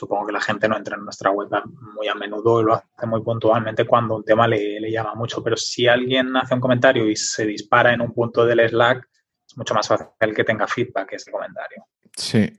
supongo 0.00 0.26
que 0.26 0.32
la 0.32 0.40
gente 0.40 0.66
no 0.66 0.78
entra 0.78 0.96
en 0.96 1.04
nuestra 1.04 1.30
web 1.30 1.50
muy 1.94 2.08
a 2.08 2.14
menudo 2.14 2.62
y 2.62 2.64
lo 2.64 2.74
hace 2.74 3.06
muy 3.06 3.22
puntualmente 3.22 3.86
cuando 3.86 4.16
un 4.16 4.24
tema 4.24 4.48
le, 4.48 4.90
llama 4.90 5.14
mucho. 5.14 5.42
Pero 5.42 5.56
si 5.58 5.86
alguien 5.86 6.34
hace 6.36 6.54
un 6.54 6.60
comentario 6.60 7.08
y 7.08 7.16
se 7.16 7.44
dispara 7.44 7.92
en 7.92 8.00
un 8.00 8.14
punto 8.14 8.46
del 8.46 8.66
Slack, 8.66 9.06
es 9.46 9.56
mucho 9.58 9.74
más 9.74 9.86
fácil 9.86 10.34
que 10.34 10.44
tenga 10.44 10.66
feedback 10.66 11.12
ese 11.12 11.30
comentario. 11.30 11.84
Sí. 12.16 12.50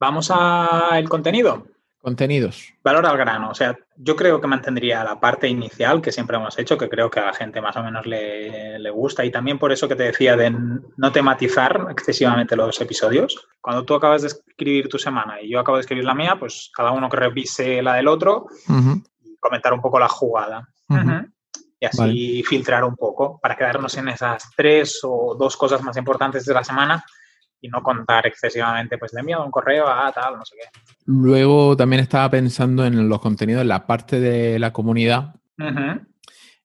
Vamos 0.00 0.30
al 0.32 1.08
contenido. 1.08 1.66
Contenidos. 2.00 2.74
Valor 2.84 3.06
al 3.06 3.18
grano. 3.18 3.50
O 3.50 3.54
sea, 3.54 3.76
yo 3.96 4.14
creo 4.14 4.40
que 4.40 4.46
mantendría 4.46 5.02
la 5.02 5.18
parte 5.18 5.48
inicial 5.48 6.00
que 6.00 6.12
siempre 6.12 6.36
hemos 6.36 6.56
hecho, 6.58 6.78
que 6.78 6.88
creo 6.88 7.10
que 7.10 7.18
a 7.18 7.26
la 7.26 7.34
gente 7.34 7.60
más 7.60 7.76
o 7.76 7.82
menos 7.82 8.06
le, 8.06 8.78
le, 8.78 8.90
gusta. 8.90 9.24
Y 9.24 9.32
también 9.32 9.58
por 9.58 9.72
eso 9.72 9.88
que 9.88 9.96
te 9.96 10.04
decía 10.04 10.36
de 10.36 10.54
no 10.96 11.12
tematizar 11.12 11.88
excesivamente 11.90 12.54
los 12.54 12.80
episodios. 12.80 13.48
Cuando 13.60 13.84
tú 13.84 13.94
acabas 13.94 14.22
de 14.22 14.28
escribir 14.28 14.88
tu 14.88 14.98
semana 14.98 15.42
y 15.42 15.50
yo 15.50 15.58
acabo 15.58 15.76
de 15.76 15.82
escribir 15.82 16.04
la 16.04 16.14
mía, 16.14 16.36
pues 16.38 16.70
cada 16.72 16.92
uno 16.92 17.08
que 17.08 17.16
revise 17.16 17.82
la 17.82 17.94
del 17.94 18.06
otro 18.06 18.46
y 19.24 19.36
comentar 19.40 19.72
un 19.72 19.80
poco 19.80 19.98
la 19.98 20.08
jugada. 20.08 20.68
Y 21.80 21.86
así 21.86 22.42
filtrar 22.44 22.84
un 22.84 22.94
poco 22.94 23.40
para 23.40 23.56
quedarnos 23.56 23.96
en 23.96 24.08
esas 24.08 24.50
tres 24.56 25.00
o 25.02 25.36
dos 25.36 25.56
cosas 25.56 25.82
más 25.82 25.96
importantes 25.96 26.44
de 26.44 26.54
la 26.54 26.62
semana 26.62 27.04
y 27.60 27.68
no 27.68 27.82
contar 27.82 28.26
excesivamente, 28.26 28.98
pues 28.98 29.12
le 29.12 29.20
envío 29.20 29.44
un 29.44 29.50
correo 29.50 29.88
a 29.88 30.12
tal, 30.12 30.36
no 30.36 30.44
sé 30.44 30.56
qué. 30.56 30.80
Luego 31.06 31.76
también 31.76 32.00
estaba 32.00 32.30
pensando 32.30 32.84
en 32.84 33.08
los 33.08 33.20
contenidos, 33.20 33.62
en 33.62 33.68
la 33.68 33.86
parte 33.86 34.20
de 34.20 34.58
la 34.58 34.72
comunidad. 34.72 35.34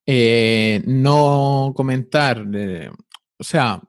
Eh, 0.06 0.84
no 0.86 1.74
comentar, 1.76 2.46
eh, 2.54 2.92
o 3.38 3.44
sea, 3.44 3.82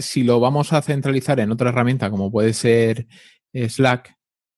si 0.00 0.22
lo 0.22 0.38
vamos 0.38 0.72
a 0.72 0.82
centralizar 0.82 1.40
en 1.40 1.50
otra 1.50 1.70
herramienta 1.70 2.10
como 2.10 2.30
puede 2.30 2.52
ser 2.52 3.06
Slack, 3.52 4.16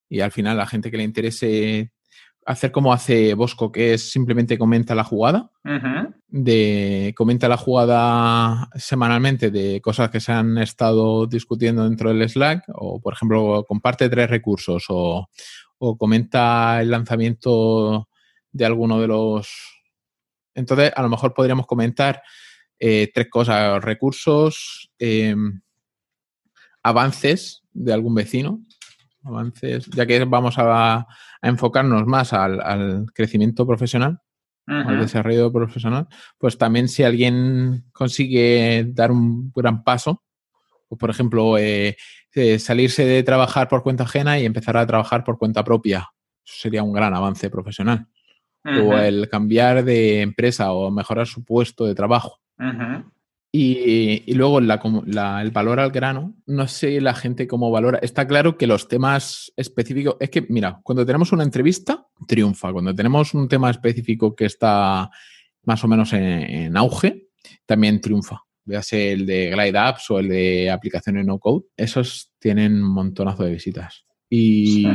y 0.08 0.20
al 0.20 0.32
final 0.32 0.56
la 0.56 0.66
gente 0.66 0.90
que 0.90 0.96
le 0.96 1.04
interese 1.04 1.93
hacer 2.46 2.72
como 2.72 2.92
hace 2.92 3.34
Bosco, 3.34 3.72
que 3.72 3.94
es 3.94 4.10
simplemente 4.10 4.58
comenta 4.58 4.94
la 4.94 5.04
jugada, 5.04 5.50
de 6.28 7.14
comenta 7.16 7.48
la 7.48 7.56
jugada 7.56 8.68
semanalmente 8.74 9.50
de 9.50 9.80
cosas 9.80 10.10
que 10.10 10.20
se 10.20 10.32
han 10.32 10.58
estado 10.58 11.26
discutiendo 11.26 11.84
dentro 11.84 12.12
del 12.12 12.28
Slack, 12.28 12.64
o 12.74 13.00
por 13.00 13.14
ejemplo, 13.14 13.64
comparte 13.66 14.08
tres 14.08 14.28
recursos, 14.28 14.84
o, 14.88 15.28
comenta 15.98 16.80
el 16.80 16.90
lanzamiento 16.90 18.08
de 18.52 18.64
alguno 18.64 19.00
de 19.00 19.08
los. 19.08 19.48
Entonces, 20.54 20.92
a 20.94 21.02
lo 21.02 21.08
mejor 21.08 21.34
podríamos 21.34 21.66
comentar 21.66 22.22
eh, 22.78 23.10
tres 23.12 23.28
cosas: 23.30 23.82
recursos, 23.82 24.90
em, 24.98 25.60
avances 26.82 27.62
de 27.72 27.92
algún 27.92 28.14
vecino, 28.14 28.60
avances, 29.24 29.86
ya 29.86 30.06
que 30.06 30.24
vamos 30.24 30.54
a, 30.58 31.06
enfocarnos 31.42 32.06
más 32.06 32.32
al, 32.32 33.06
crecimiento 33.12 33.66
profesional, 33.66 34.20
al 34.66 34.98
desarrollo 34.98 35.52
profesional, 35.52 36.08
pues 36.38 36.56
también 36.56 36.88
si 36.88 37.02
alguien 37.02 37.84
consigue 37.92 38.86
dar 38.88 39.10
un 39.10 39.52
gran 39.54 39.84
paso, 39.84 40.22
pues 40.88 40.98
por 40.98 41.10
ejemplo, 41.10 41.58
eh, 41.58 41.96
eh, 42.34 42.58
salirse 42.58 43.04
de 43.04 43.22
trabajar 43.22 43.68
por 43.68 43.82
cuenta 43.82 44.04
ajena 44.04 44.38
y 44.38 44.46
empezar 44.46 44.76
a 44.76 44.86
trabajar 44.86 45.22
por 45.22 45.38
cuenta 45.38 45.64
propia, 45.64 46.08
sería 46.42 46.82
un 46.82 46.92
gran 46.92 47.14
avance 47.14 47.50
profesional. 47.50 48.06
O 48.66 48.96
el 48.96 49.28
cambiar 49.28 49.84
de 49.84 50.22
empresa 50.22 50.72
o 50.72 50.90
mejorar 50.90 51.26
su 51.26 51.44
puesto 51.44 51.84
de 51.84 51.94
trabajo. 51.94 52.40
Y, 53.56 54.34
luego 54.34 54.58
el 54.58 55.50
valor 55.52 55.78
al 55.78 55.92
grano, 55.92 56.34
no 56.44 56.66
sé 56.66 57.00
la 57.00 57.14
gente 57.14 57.46
cómo 57.46 57.70
valora. 57.70 58.00
Está 58.02 58.26
claro 58.26 58.58
que 58.58 58.66
los 58.66 58.88
temas 58.88 59.52
específicos, 59.56 60.16
es 60.18 60.28
que, 60.30 60.44
mira, 60.48 60.80
cuando 60.82 61.06
tenemos 61.06 61.30
una 61.30 61.44
entrevista, 61.44 62.04
triunfa. 62.26 62.72
Cuando 62.72 62.92
tenemos 62.92 63.32
un 63.32 63.46
tema 63.46 63.70
específico 63.70 64.34
que 64.34 64.46
está 64.46 65.08
más 65.62 65.84
o 65.84 65.86
menos 65.86 66.12
en, 66.14 66.76
auge, 66.76 67.28
también 67.64 68.00
triunfa. 68.00 68.40
Véase 68.64 69.12
el 69.12 69.24
de 69.24 69.50
Glide 69.50 69.78
Apps 69.78 70.10
o 70.10 70.18
el 70.18 70.30
de 70.30 70.68
aplicaciones 70.72 71.24
no 71.24 71.38
code. 71.38 71.66
Esos 71.76 72.32
tienen 72.40 72.82
un 72.82 72.92
montonazo 72.92 73.44
de 73.44 73.52
visitas. 73.52 74.04
Y. 74.28 74.88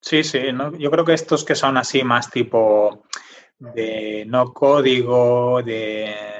Sí, 0.00 0.24
sí, 0.24 0.40
yo 0.80 0.90
creo 0.90 1.04
que 1.04 1.14
estos 1.14 1.44
que 1.44 1.54
son 1.54 1.76
así 1.76 2.02
más 2.02 2.32
tipo 2.32 3.04
de 3.60 4.24
no 4.26 4.52
código, 4.52 5.62
de 5.62 6.37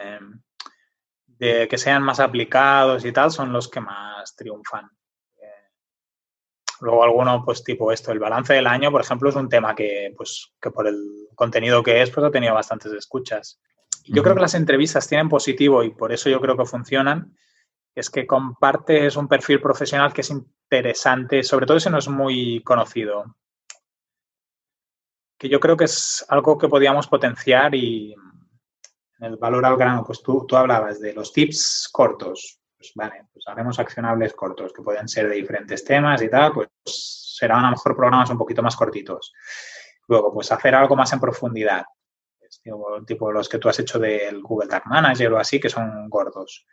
de 1.39 1.69
que 1.69 1.79
sean 1.79 2.03
más 2.03 2.21
aplicados 2.21 3.05
y 3.05 3.13
tal 3.13 3.31
son 3.31 3.53
los 3.53 3.69
que 3.69 3.81
más 3.81 4.35
triunfan. 4.37 4.91
Luego 6.81 7.03
alguno, 7.03 7.45
pues 7.45 7.65
tipo 7.65 7.91
esto, 7.91 8.13
el 8.13 8.19
balance 8.19 8.55
del 8.55 8.67
año, 8.67 8.91
por 8.91 9.01
ejemplo, 9.01 9.29
es 9.29 9.37
un 9.37 9.49
tema 9.49 9.75
que, 9.75 10.15
pues, 10.17 10.53
que 10.61 10.71
por 10.71 10.87
el 10.87 11.29
contenido 11.35 11.83
que 11.83 12.03
es, 12.03 12.11
pues 12.11 12.25
ha 12.25 12.31
tenido 12.31 12.55
bastantes 12.55 12.93
escuchas. 12.93 13.61
yo 14.05 14.23
creo 14.23 14.35
que 14.35 14.41
las 14.41 14.55
entrevistas 14.55 15.07
tienen 15.07 15.29
positivo 15.29 15.83
y 15.83 15.91
por 15.91 16.13
eso 16.13 16.31
yo 16.31 16.41
creo 16.41 16.57
que 16.57 16.65
funcionan, 16.65 17.37
es 17.95 18.11
que 18.11 18.27
compartes 18.27 19.17
un 19.17 19.29
perfil 19.29 19.61
profesional 19.61 20.13
que 20.13 20.23
es 20.23 20.31
interesante, 20.31 21.43
sobre 21.43 21.67
todo 21.67 21.81
si 21.81 21.91
no 21.91 21.99
es 21.99 22.09
muy 22.09 22.63
conocido. 22.63 23.37
Que 25.37 25.49
yo 25.49 25.61
creo 25.61 25.77
que 25.77 25.85
es 25.85 26.25
algo 26.29 26.57
que 26.59 26.69
podíamos 26.69 27.07
potenciar 27.07 27.75
y 27.75 28.15
el 29.21 29.37
valor 29.37 29.65
al 29.67 29.77
grano, 29.77 30.05
pues 30.05 30.23
tú, 30.23 30.45
tú 30.47 30.57
hablabas 30.57 31.01
de 31.01 31.13
los 31.13 31.33
tips 31.33 31.89
cortos. 31.93 32.61
Pues 32.77 32.93
vale, 32.95 33.27
pues 33.33 33.47
haremos 33.49 33.79
accionables 33.79 34.35
cortos 34.35 34.73
que 34.73 34.83
pueden 34.83 35.09
ser 35.09 35.29
de 35.29 35.35
diferentes 35.35 35.85
temas 35.85 36.23
y 36.23 36.31
tal, 36.31 36.53
pues 36.53 36.69
serán 36.85 37.65
a 37.65 37.71
lo 37.71 37.71
mejor 37.71 37.97
programas 37.97 38.31
un 38.31 38.39
poquito 38.39 38.63
más 38.63 38.77
cortitos. 38.77 39.33
Luego, 40.07 40.33
pues 40.33 40.51
hacer 40.53 40.75
algo 40.75 40.95
más 40.95 41.13
en 41.13 41.21
profundidad, 41.21 41.85
pues, 42.39 42.63
tipo, 43.07 43.33
los 43.33 43.49
que 43.49 43.59
tú 43.59 43.69
has 43.69 43.79
hecho 43.81 43.99
del 43.99 44.41
Google 44.43 44.69
Tag 44.69 44.87
Manager 44.87 45.33
o 45.33 45.39
así, 45.39 45.59
que 45.59 45.69
son 45.69 46.09
gordos 46.09 46.67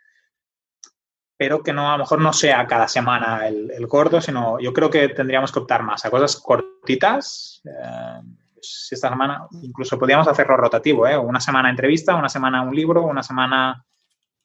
pero 1.36 1.62
que 1.62 1.72
no 1.72 1.90
a 1.90 1.92
lo 1.92 2.04
mejor 2.04 2.20
no 2.20 2.32
sea 2.32 2.66
cada 2.66 2.88
semana 2.88 3.46
el, 3.46 3.86
gordo, 3.86 4.20
sino 4.20 4.58
yo 4.58 4.72
creo 4.72 4.88
que 4.88 5.08
tendríamos 5.10 5.52
que 5.52 5.58
optar 5.58 5.82
más 5.82 6.04
a 6.04 6.10
cosas 6.10 6.36
cortitas. 6.36 7.62
Eh, 7.64 8.20
esta 8.60 9.08
semana 9.08 9.46
incluso 9.62 9.98
podríamos 9.98 10.28
hacerlo 10.28 10.56
rotativo, 10.56 11.06
¿eh? 11.06 11.16
una 11.16 11.40
semana 11.40 11.70
entrevista, 11.70 12.14
una 12.14 12.28
semana 12.28 12.62
un 12.62 12.74
libro, 12.74 13.02
una 13.04 13.22
semana 13.22 13.84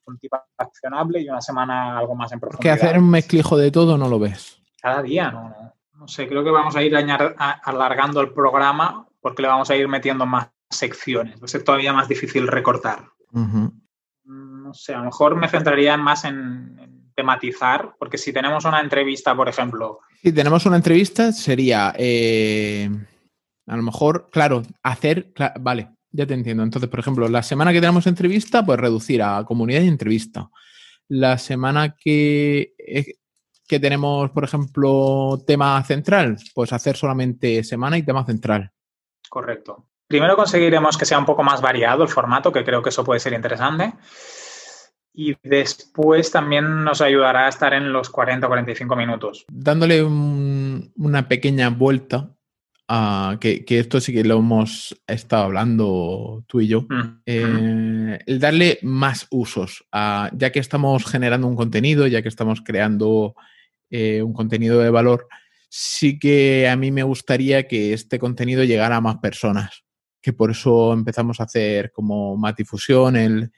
un 0.06 0.18
tipo 0.18 0.38
accionable 0.58 1.22
y 1.22 1.30
una 1.30 1.42
semana 1.42 1.98
algo 1.98 2.16
más 2.16 2.32
en 2.32 2.40
profundidad. 2.40 2.78
Que 2.78 2.86
hacer 2.86 3.00
un 3.00 3.10
mezclijo 3.10 3.58
de 3.58 3.72
todo 3.72 3.98
no 3.98 4.10
lo 4.10 4.20
ves. 4.20 4.62
Cada 4.82 5.02
día, 5.02 5.32
no, 5.32 5.56
no. 5.94 6.08
sé, 6.08 6.28
creo 6.28 6.44
que 6.44 6.50
vamos 6.50 6.76
a 6.76 6.82
ir 6.82 6.96
alargando 6.96 8.20
el 8.22 8.34
programa 8.34 9.08
porque 9.22 9.44
le 9.44 9.48
vamos 9.48 9.70
a 9.70 9.76
ir 9.76 9.88
metiendo 9.88 10.26
más 10.26 10.50
secciones. 10.70 11.40
Va 11.40 11.46
a 11.46 11.48
ser 11.48 11.64
todavía 11.64 11.94
más 11.94 12.08
difícil 12.08 12.48
recortar 12.48 13.06
no 14.72 14.74
sé, 14.74 14.94
a 14.94 15.00
lo 15.00 15.06
mejor 15.06 15.36
me 15.36 15.50
centraría 15.50 15.98
más 15.98 16.24
en, 16.24 17.12
tematizar, 17.14 17.94
porque 18.00 18.18
si 18.18 18.32
tenemos 18.32 18.64
una 18.64 18.80
entrevista, 18.80 19.36
por 19.36 19.50
ejemplo. 19.50 20.00
Si 20.24 20.32
tenemos 20.32 20.66
una 20.66 20.78
entrevista, 20.78 21.34
sería 21.34 21.94
eh, 21.98 22.90
a 23.72 23.78
lo 23.78 23.84
mejor, 23.84 24.30
claro, 24.30 24.64
hacer, 24.84 25.32
vale, 25.62 25.92
ya 26.12 26.26
te 26.26 26.34
entiendo. 26.34 26.62
Entonces, 26.62 26.90
por 26.90 27.00
ejemplo, 27.00 27.30
la 27.30 27.42
semana 27.42 27.72
que 27.72 27.80
tenemos 27.80 28.06
entrevista, 28.06 28.66
pues 28.66 28.78
reducir 28.78 29.24
a 29.24 29.46
comunidad 29.46 29.80
y 29.80 29.88
entrevista. 29.88 30.50
La 31.08 31.38
semana 31.38 31.96
que, 31.96 32.74
eh, 32.78 33.14
que 33.66 33.80
tenemos, 33.80 34.30
por 34.32 34.44
ejemplo, 34.44 35.42
tema 35.48 35.82
central, 35.86 36.36
pues 36.54 36.74
hacer 36.74 36.98
solamente 36.98 37.64
semana 37.64 37.98
y 37.98 38.04
tema 38.04 38.26
central. 38.26 38.72
Correcto. 39.30 39.88
Primero 40.06 40.36
conseguiremos 40.36 40.98
que 40.98 41.06
sea 41.06 41.18
un 41.18 41.26
poco 41.26 41.42
más 41.42 41.62
variado 41.62 42.04
el 42.04 42.10
formato, 42.10 42.52
que 42.52 42.66
creo 42.66 42.82
que 42.82 42.90
eso 42.90 43.06
puede 43.06 43.22
ser 43.22 43.32
interesante. 43.32 43.94
Y 45.14 45.38
después 45.44 46.30
también 46.30 46.84
nos 46.84 47.00
ayudará 47.00 47.46
a 47.46 47.50
estar 47.50 47.74
en 47.74 47.94
los 47.94 48.10
40 48.10 48.48
o 48.48 48.50
45 48.50 48.96
minutos. 48.98 49.46
Dándole 49.50 50.04
una 50.04 51.30
pequeña 51.30 51.70
vuelta, 51.70 52.31
a, 52.94 53.38
que, 53.40 53.64
esto 53.68 54.02
sí 54.02 54.12
que 54.12 54.26
lo 54.26 54.40
hemos 54.40 54.94
estado 55.08 55.44
hablando 55.44 56.44
tú 56.46 56.60
y 56.60 56.68
yo, 56.68 56.82
mm, 56.82 57.22
eh, 57.26 58.20
el 58.26 58.40
darle 58.40 58.80
más 58.82 59.28
usos, 59.30 59.86
ya 59.94 60.52
que 60.52 60.60
estamos 60.60 61.06
generando 61.06 61.48
un 61.48 61.56
contenido, 61.56 62.06
ya 62.08 62.22
que 62.22 62.28
estamos 62.28 62.62
creando 62.62 63.36
eh, 63.90 64.22
un 64.22 64.34
contenido 64.34 64.80
de 64.80 64.90
valor, 64.90 65.28
sí 65.70 66.20
que 66.20 66.68
a 66.68 66.76
mí 66.76 66.92
me 66.92 67.04
gustaría 67.04 67.66
que 67.66 67.94
este 67.94 68.20
contenido 68.20 68.66
llegara 68.66 68.98
a 68.98 69.02
más 69.02 69.20
personas, 69.20 69.86
que 70.22 70.34
por 70.34 70.52
eso 70.52 70.92
empezamos 70.92 71.40
a 71.40 71.44
hacer 71.44 71.94
como 71.94 72.36
más 72.36 72.58
difusión, 72.58 73.16
el 73.16 73.52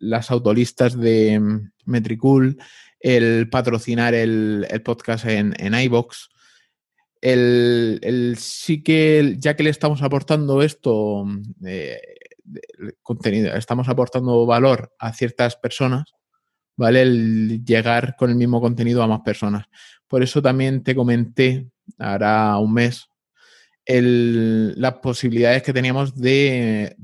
las 0.00 0.30
autolistas 0.30 0.98
de 0.98 1.38
Metricool, 1.84 2.56
el 2.98 3.50
patrocinar 3.50 4.14
el, 4.14 4.66
podcast 4.82 5.26
en, 5.26 5.54
en 5.58 5.74
iBox. 5.74 6.30
El, 7.26 8.36
sí 8.38 8.82
que, 8.82 9.36
ya 9.38 9.56
que 9.56 9.62
le 9.62 9.70
estamos 9.70 10.02
aportando 10.02 10.62
esto, 10.62 11.24
mm, 11.24 11.42
contenido, 13.02 13.54
estamos 13.56 13.88
aportando 13.88 14.44
valor 14.44 14.92
a 14.98 15.14
ciertas 15.14 15.56
personas, 15.56 16.12
¿vale? 16.76 17.00
El 17.00 17.64
llegar 17.64 18.14
con 18.18 18.28
el 18.28 18.36
mismo 18.36 18.60
contenido 18.60 19.02
a 19.02 19.06
más 19.06 19.22
personas. 19.22 19.64
Por 20.06 20.22
eso 20.22 20.42
también 20.42 20.82
te 20.82 20.94
comenté, 20.94 21.70
hará 21.98 22.58
un 22.58 22.74
mes, 22.74 23.08
las 23.86 24.94
posibilidades 24.94 25.62
que 25.62 25.72
teníamos 25.72 26.14
de 26.14 26.94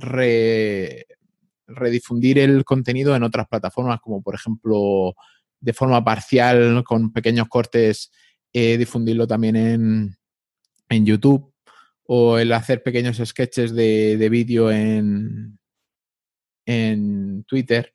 redifundir 1.66 2.40
el 2.40 2.62
contenido 2.66 3.16
en 3.16 3.22
otras 3.22 3.48
plataformas, 3.48 4.00
como 4.02 4.22
por 4.22 4.34
ejemplo 4.34 5.14
de 5.60 5.72
forma 5.72 6.04
parcial, 6.04 6.84
con 6.84 7.10
pequeños 7.10 7.48
cortes, 7.48 8.10
eh, 8.52 8.76
difundirlo 8.76 9.26
también 9.26 9.56
en, 9.56 10.16
en, 10.88 11.06
YouTube, 11.06 11.52
o 12.04 12.38
el 12.38 12.52
hacer 12.52 12.82
pequeños 12.82 13.20
sketches 13.24 13.74
de, 13.74 14.16
de 14.16 14.28
vídeo 14.28 14.70
en, 14.70 15.58
en 16.66 17.44
Twitter, 17.44 17.94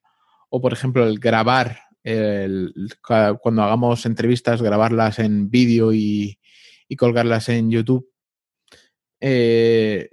o 0.49 0.61
por 0.61 0.73
ejemplo 0.73 1.07
el 1.07 1.19
grabar, 1.19 1.79
el, 2.03 2.73
cuando 3.01 3.63
hagamos 3.63 4.05
entrevistas, 4.05 4.61
grabarlas 4.61 5.19
en 5.19 5.49
vídeo 5.49 5.93
y, 5.93 6.39
y 6.87 6.95
colgarlas 6.95 7.49
en 7.49 7.71
YouTube. 7.71 8.09
Eh, 9.19 10.09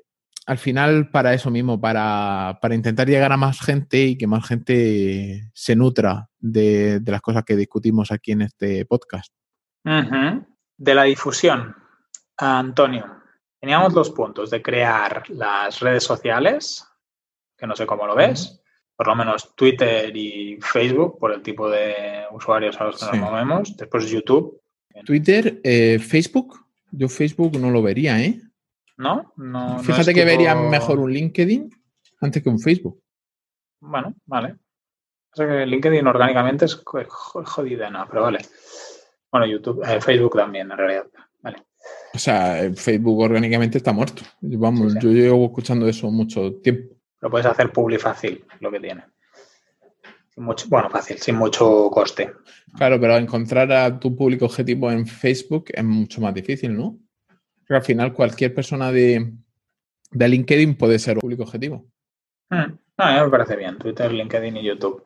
al 0.46 0.58
final 0.58 1.10
para 1.10 1.34
eso 1.34 1.50
mismo, 1.50 1.80
para, 1.80 2.58
intentar 2.70 3.08
llegar 3.08 3.32
a 3.32 3.36
más 3.36 3.60
gente 3.60 4.04
y 4.04 4.16
que 4.16 4.26
más 4.26 4.46
gente 4.46 5.50
se 5.54 5.76
nutra 5.76 6.28
de, 6.38 7.00
las 7.04 7.20
cosas 7.20 7.44
que 7.44 7.56
discutimos 7.56 8.10
aquí 8.10 8.32
en 8.32 8.42
este 8.42 8.84
podcast. 8.86 9.32
De 9.84 10.94
la 10.94 11.04
difusión, 11.04 11.76
Antonio, 12.36 13.22
teníamos 13.60 13.92
dos 13.92 14.10
puntos 14.10 14.50
de 14.50 14.62
crear 14.62 15.28
las 15.30 15.80
redes 15.80 16.04
sociales, 16.04 16.86
que 17.56 17.66
no 17.66 17.76
sé 17.76 17.86
cómo 17.86 18.06
lo 18.06 18.14
ves, 18.14 18.62
por 18.96 19.06
lo 19.06 19.14
menos 19.14 19.54
Twitter 19.54 20.16
y 20.16 20.58
Facebook, 20.60 21.18
por 21.18 21.32
el 21.32 21.42
tipo 21.42 21.68
de 21.68 22.24
usuarios 22.32 22.80
a 22.80 22.84
los 22.84 22.98
que 22.98 23.06
nos 23.06 23.30
movemos, 23.30 23.76
después 23.76 24.10
YouTube. 24.10 24.60
Twitter, 25.04 25.60
eh, 25.64 25.98
Facebook, 25.98 26.64
yo 26.90 27.08
Facebook 27.08 27.58
no 27.58 27.70
lo 27.70 27.82
vería, 27.82 28.20
¿eh? 28.20 28.40
¿no? 28.96 29.78
Fíjate 29.82 30.14
que 30.14 30.24
vería 30.24 30.54
mejor 30.54 30.98
un 30.98 31.12
LinkedIn 31.12 31.70
antes 32.20 32.42
que 32.42 32.48
un 32.48 32.60
Facebook. 32.60 33.02
Bueno, 33.80 34.14
vale. 34.26 34.56
que 35.34 35.66
LinkedIn 35.66 36.06
orgánicamente 36.06 36.66
es 36.66 36.80
jodida, 36.84 37.90
no, 37.90 38.06
pero 38.08 38.22
vale. 38.22 38.38
Bueno, 39.32 39.46
YouTube, 39.46 39.82
eh, 39.82 40.00
Facebook 40.00 40.36
también, 40.36 40.70
en 40.70 40.76
realidad. 40.76 41.06
Vale. 41.40 41.64
O 42.14 42.18
sea, 42.18 42.62
eh, 42.62 42.74
Facebook 42.74 43.18
orgánicamente 43.18 43.78
está 43.78 43.92
muerto. 43.92 44.22
Vamos, 44.42 44.94
yo 45.00 45.10
llevo 45.10 45.46
escuchando 45.46 45.88
eso 45.88 46.10
mucho 46.10 46.56
tiempo. 46.56 46.94
Lo 47.20 47.30
puedes 47.30 47.46
hacer 47.46 47.72
public 47.72 48.00
fácil, 48.00 48.44
lo 48.60 48.70
que 48.70 48.80
tiene. 48.80 49.04
mucho, 50.36 50.66
bueno, 50.68 50.90
fácil, 50.90 51.18
sin 51.18 51.36
mucho 51.36 51.88
coste. 51.90 52.32
Claro, 52.76 53.00
pero 53.00 53.16
encontrar 53.16 53.72
a 53.72 53.98
tu 53.98 54.14
público 54.14 54.44
objetivo 54.44 54.90
en 54.90 55.06
Facebook 55.06 55.64
es 55.68 55.84
mucho 55.84 56.20
más 56.20 56.34
difícil, 56.34 56.76
¿no? 56.76 56.98
al 57.68 57.82
final 57.82 58.12
cualquier 58.12 58.54
persona 58.54 58.92
de, 58.92 59.32
LinkedIn 60.12 60.76
puede 60.76 60.98
ser 60.98 61.16
un 61.16 61.20
público 61.20 61.44
objetivo. 61.44 61.86
A 62.50 62.66
mí 62.66 62.76
me 62.98 63.30
parece 63.30 63.56
bien, 63.56 63.78
Twitter, 63.78 64.12
LinkedIn 64.12 64.58
y 64.58 64.64
YouTube. 64.64 65.04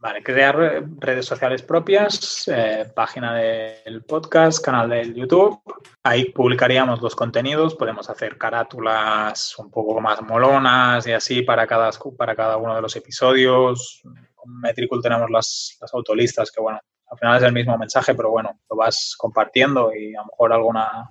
Vale, 0.00 0.22
crear 0.22 0.84
redes 0.98 1.26
sociales 1.26 1.62
propias, 1.62 2.48
eh, 2.48 2.90
página 2.94 3.34
del 3.34 4.02
podcast, 4.04 4.64
canal 4.64 4.88
del 4.88 5.14
YouTube. 5.14 5.60
Ahí 6.02 6.26
publicaríamos 6.26 7.02
los 7.02 7.16
contenidos, 7.16 7.74
podemos 7.74 8.08
hacer 8.08 8.38
carátulas 8.38 9.58
un 9.58 9.70
poco 9.70 10.00
más 10.00 10.22
molonas 10.22 11.06
y 11.06 11.12
así 11.12 11.42
para 11.42 11.66
cada, 11.66 11.90
para 12.16 12.36
cada 12.36 12.56
uno 12.56 12.74
de 12.74 12.82
los 12.82 12.94
episodios. 12.96 14.02
Con 14.34 14.60
Metricool 14.60 15.02
tenemos 15.02 15.30
las, 15.30 15.76
las 15.80 15.92
autolistas 15.92 16.50
que, 16.50 16.60
bueno, 16.60 16.80
al 17.10 17.18
final 17.18 17.36
es 17.38 17.42
el 17.42 17.52
mismo 17.52 17.76
mensaje, 17.76 18.14
pero 18.14 18.30
bueno, 18.30 18.60
lo 18.70 18.76
vas 18.76 19.14
compartiendo 19.18 19.92
y 19.94 20.14
a 20.14 20.20
lo 20.20 20.26
mejor 20.26 20.52
alguna 20.52 21.10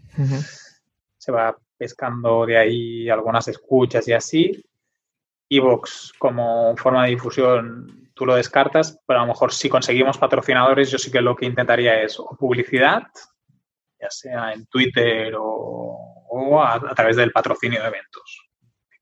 se 1.17 1.31
va 1.31 1.57
pescando 1.77 2.45
de 2.45 2.57
ahí 2.57 3.09
algunas 3.09 3.47
escuchas 3.47 4.07
y 4.07 4.13
así. 4.13 4.63
Evox 5.49 6.13
como 6.19 6.75
forma 6.77 7.05
de 7.05 7.11
difusión 7.11 8.06
tú 8.17 8.25
lo 8.25 8.35
descartas, 8.35 9.01
pero 9.07 9.19
a 9.19 9.21
lo 9.21 9.29
mejor 9.29 9.53
si 9.53 9.69
conseguimos 9.69 10.17
patrocinadores, 10.17 10.91
yo 10.91 10.97
sí 10.97 11.11
que 11.11 11.21
lo 11.21 11.35
que 11.35 11.45
intentaría 11.45 12.01
es 12.01 12.17
publicidad, 12.37 13.03
ya 13.99 14.09
sea 14.09 14.51
en 14.53 14.65
Twitter 14.65 15.33
o, 15.37 16.61
a, 16.61 16.79
través 16.95 17.15
del 17.15 17.31
patrocinio 17.31 17.81
de 17.81 17.87
eventos. 17.87 18.49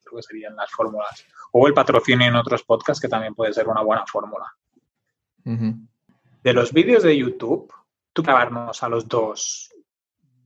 Creo 0.04 0.18
que 0.18 0.24
serían 0.24 0.56
las 0.56 0.72
fórmulas. 0.72 1.26
O 1.52 1.68
el 1.68 1.74
patrocinio 1.74 2.28
en 2.28 2.36
otros 2.36 2.64
podcasts, 2.64 3.02
que 3.02 3.08
también 3.08 3.34
puede 3.34 3.54
ser 3.54 3.68
una 3.68 3.82
buena 3.82 4.06
fórmula 4.06 4.46
de 5.46 6.54
los 6.54 6.74
vídeos 6.74 7.04
de 7.04 7.18
YouTube, 7.18 7.72
tú 8.14 8.24
grabarnos 8.24 8.82
a 8.82 8.90
los 8.90 9.08
dos 9.08 9.72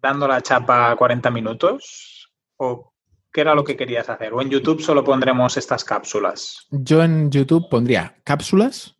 dando 0.01 0.27
la 0.27 0.41
chapa 0.41 0.95
40 0.95 1.29
minutos 1.31 2.31
o 2.57 2.93
¿qué 3.31 3.41
era 3.41 3.55
lo 3.55 3.63
que 3.63 3.75
querías 3.75 4.09
hacer? 4.09 4.33
¿O 4.33 4.41
en 4.41 4.49
YouTube 4.49 4.81
solo 4.81 5.03
pondremos 5.03 5.57
estas 5.57 5.83
cápsulas? 5.83 6.67
Yo 6.71 7.03
en 7.03 7.29
YouTube 7.31 7.69
pondría 7.69 8.15
cápsulas 8.23 8.95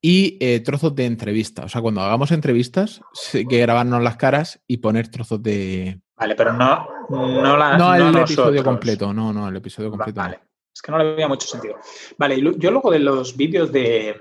y 0.00 0.36
eh, 0.40 0.60
trozos 0.60 0.94
de 0.94 1.06
entrevista. 1.06 1.64
O 1.64 1.68
sea, 1.68 1.80
cuando 1.80 2.00
hagamos 2.00 2.30
entrevistas, 2.30 3.00
que 3.32 3.60
grabarnos 3.60 4.02
las 4.02 4.16
caras 4.16 4.60
y 4.66 4.78
poner 4.78 5.08
trozos 5.08 5.42
de. 5.42 6.00
Vale, 6.16 6.34
pero 6.34 6.52
no, 6.52 6.86
no, 7.10 7.56
la, 7.56 7.76
no 7.76 7.94
el 7.94 8.16
episodio 8.16 8.62
completo. 8.62 9.12
No, 9.12 9.32
no, 9.32 9.48
el 9.48 9.56
episodio 9.56 9.90
completo. 9.90 10.20
Vale. 10.20 10.40
Es 10.72 10.82
que 10.82 10.92
no 10.92 10.98
le 10.98 11.14
veía 11.14 11.26
mucho 11.26 11.48
sentido. 11.48 11.76
Vale, 12.18 12.38
yo 12.58 12.70
luego 12.70 12.90
de 12.90 12.98
los 12.98 13.34
vídeos 13.34 13.72
de, 13.72 14.14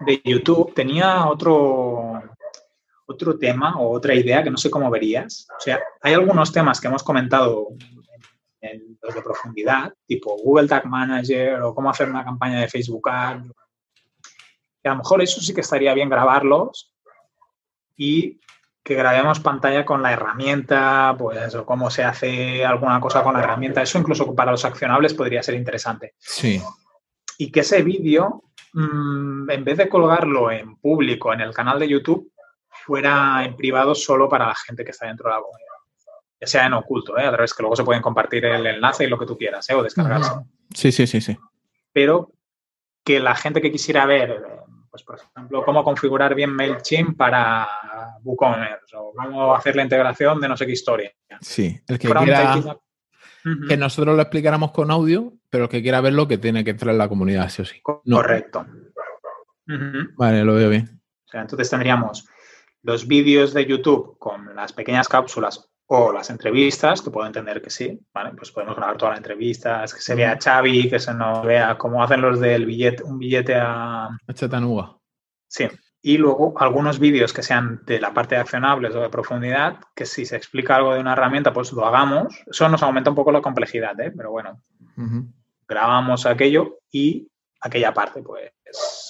de 0.00 0.20
YouTube 0.24 0.74
tenía 0.74 1.26
otro, 1.28 2.20
otro 3.06 3.38
tema 3.38 3.78
o 3.78 3.92
otra 3.92 4.12
idea 4.12 4.42
que 4.42 4.50
no 4.50 4.56
sé 4.56 4.68
cómo 4.68 4.90
verías. 4.90 5.46
O 5.56 5.60
sea, 5.60 5.80
hay 6.00 6.14
algunos 6.14 6.52
temas 6.52 6.80
que 6.80 6.88
hemos 6.88 7.04
comentado 7.04 7.68
en 8.62 8.98
los 9.02 9.14
de 9.14 9.22
profundidad, 9.22 9.92
tipo 10.06 10.36
Google 10.42 10.68
Tag 10.68 10.86
Manager 10.86 11.60
o 11.62 11.74
cómo 11.74 11.90
hacer 11.90 12.08
una 12.08 12.24
campaña 12.24 12.60
de 12.60 12.68
Facebook 12.68 13.08
Ads. 13.08 13.50
a 14.84 14.88
lo 14.88 14.96
mejor 14.96 15.22
eso 15.22 15.40
sí 15.40 15.52
que 15.52 15.60
estaría 15.60 15.92
bien 15.94 16.08
grabarlos 16.08 16.94
y 17.96 18.40
que 18.82 18.94
grabemos 18.94 19.40
pantalla 19.40 19.84
con 19.84 20.02
la 20.02 20.12
herramienta, 20.12 21.14
pues, 21.16 21.54
o 21.54 21.64
cómo 21.64 21.90
se 21.90 22.02
hace 22.02 22.64
alguna 22.64 23.00
cosa 23.00 23.22
con 23.22 23.34
la 23.34 23.40
herramienta. 23.40 23.82
Eso 23.82 23.98
incluso 23.98 24.34
para 24.34 24.50
los 24.50 24.64
accionables 24.64 25.14
podría 25.14 25.42
ser 25.42 25.54
interesante. 25.54 26.14
Sí. 26.18 26.60
Y 27.38 27.52
que 27.52 27.60
ese 27.60 27.82
vídeo, 27.82 28.42
mm, 28.72 29.50
en 29.50 29.64
vez 29.64 29.78
de 29.78 29.88
colgarlo 29.88 30.50
en 30.50 30.76
público 30.76 31.32
en 31.32 31.42
el 31.42 31.54
canal 31.54 31.78
de 31.78 31.88
YouTube, 31.88 32.32
fuera 32.68 33.44
en 33.44 33.56
privado 33.56 33.94
solo 33.94 34.28
para 34.28 34.48
la 34.48 34.54
gente 34.54 34.84
que 34.84 34.90
está 34.90 35.06
dentro 35.06 35.28
de 35.28 35.36
la 35.36 35.42
comunidad. 35.42 35.71
Ya 36.42 36.48
sea 36.48 36.66
en 36.66 36.72
oculto, 36.72 37.16
¿eh? 37.16 37.24
a 37.24 37.30
través 37.30 37.54
que 37.54 37.62
luego 37.62 37.76
se 37.76 37.84
pueden 37.84 38.02
compartir 38.02 38.44
el 38.46 38.66
enlace 38.66 39.04
y 39.04 39.06
lo 39.06 39.16
que 39.16 39.26
tú 39.26 39.38
quieras, 39.38 39.70
¿eh? 39.70 39.74
o 39.74 39.82
descargarse. 39.84 40.32
Sí, 40.74 40.90
sí, 40.90 41.06
sí, 41.06 41.20
sí. 41.20 41.38
Pero 41.92 42.32
que 43.04 43.20
la 43.20 43.36
gente 43.36 43.62
que 43.62 43.70
quisiera 43.70 44.06
ver, 44.06 44.42
pues 44.90 45.04
por 45.04 45.20
ejemplo, 45.20 45.64
cómo 45.64 45.84
configurar 45.84 46.34
bien 46.34 46.50
MailChimp 46.50 47.16
para 47.16 47.68
WooCommerce 48.24 48.96
o 48.96 49.12
cómo 49.14 49.54
hacer 49.54 49.76
la 49.76 49.84
integración 49.84 50.40
de 50.40 50.48
no 50.48 50.56
sé 50.56 50.66
qué 50.66 50.72
historia. 50.72 51.12
Sí, 51.40 51.80
el 51.86 52.00
que 52.00 52.08
quiera 52.08 52.76
que 53.68 53.76
nosotros 53.76 54.16
lo 54.16 54.22
explicáramos 54.22 54.72
con 54.72 54.90
audio, 54.90 55.34
pero 55.48 55.64
el 55.64 55.70
que 55.70 55.80
quiera 55.80 56.00
verlo 56.00 56.26
que 56.26 56.38
tiene 56.38 56.64
que 56.64 56.70
entrar 56.70 56.90
en 56.90 56.98
la 56.98 57.08
comunidad, 57.08 57.48
sí 57.50 57.62
o 57.62 57.64
sí. 57.64 57.80
Correcto. 57.82 58.66
Vale, 60.16 60.42
lo 60.42 60.54
veo 60.54 60.70
bien. 60.70 61.00
O 61.24 61.30
sea, 61.30 61.42
entonces 61.42 61.70
tendríamos 61.70 62.26
los 62.82 63.06
vídeos 63.06 63.54
de 63.54 63.64
YouTube 63.64 64.18
con 64.18 64.56
las 64.56 64.72
pequeñas 64.72 65.06
cápsulas 65.06 65.71
o 65.86 66.12
las 66.12 66.30
entrevistas, 66.30 67.02
que 67.02 67.10
puedo 67.10 67.26
entender 67.26 67.60
que 67.60 67.70
sí, 67.70 68.00
¿vale? 68.14 68.30
Pues 68.36 68.50
podemos 68.50 68.76
grabar 68.76 68.96
todas 68.96 69.12
las 69.12 69.18
entrevistas, 69.18 69.92
que 69.92 70.00
se 70.00 70.14
vea 70.14 70.38
Xavi, 70.42 70.88
que 70.88 70.98
se 70.98 71.12
nos 71.12 71.44
vea 71.44 71.76
cómo 71.76 72.02
hacen 72.02 72.22
los 72.22 72.40
del 72.40 72.66
billete, 72.66 73.02
un 73.02 73.18
billete 73.18 73.54
a... 73.56 74.06
A 74.06 74.32
Chattanooga. 74.32 74.96
Sí. 75.48 75.68
Y 76.04 76.18
luego 76.18 76.54
algunos 76.58 76.98
vídeos 76.98 77.32
que 77.32 77.42
sean 77.42 77.82
de 77.86 78.00
la 78.00 78.12
parte 78.12 78.34
de 78.34 78.40
accionables 78.40 78.94
o 78.94 79.00
de 79.00 79.08
profundidad, 79.08 79.78
que 79.94 80.04
si 80.04 80.26
se 80.26 80.36
explica 80.36 80.76
algo 80.76 80.94
de 80.94 81.00
una 81.00 81.12
herramienta, 81.12 81.52
pues 81.52 81.72
lo 81.72 81.86
hagamos. 81.86 82.34
Eso 82.46 82.68
nos 82.68 82.82
aumenta 82.82 83.10
un 83.10 83.16
poco 83.16 83.30
la 83.30 83.40
complejidad, 83.40 84.00
¿eh? 84.00 84.12
Pero 84.16 84.32
bueno, 84.32 84.60
grabamos 85.68 86.26
aquello 86.26 86.78
y 86.90 87.28
aquella 87.60 87.94
parte, 87.94 88.20
pues, 88.22 88.50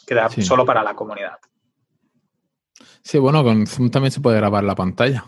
queda 0.06 0.28
solo 0.28 0.66
para 0.66 0.82
la 0.82 0.94
comunidad. 0.94 1.38
Sí, 3.02 3.18
bueno, 3.18 3.42
con 3.42 3.66
Zoom 3.66 3.90
también 3.90 4.12
se 4.12 4.20
puede 4.20 4.36
grabar 4.36 4.62
la 4.62 4.74
pantalla. 4.74 5.24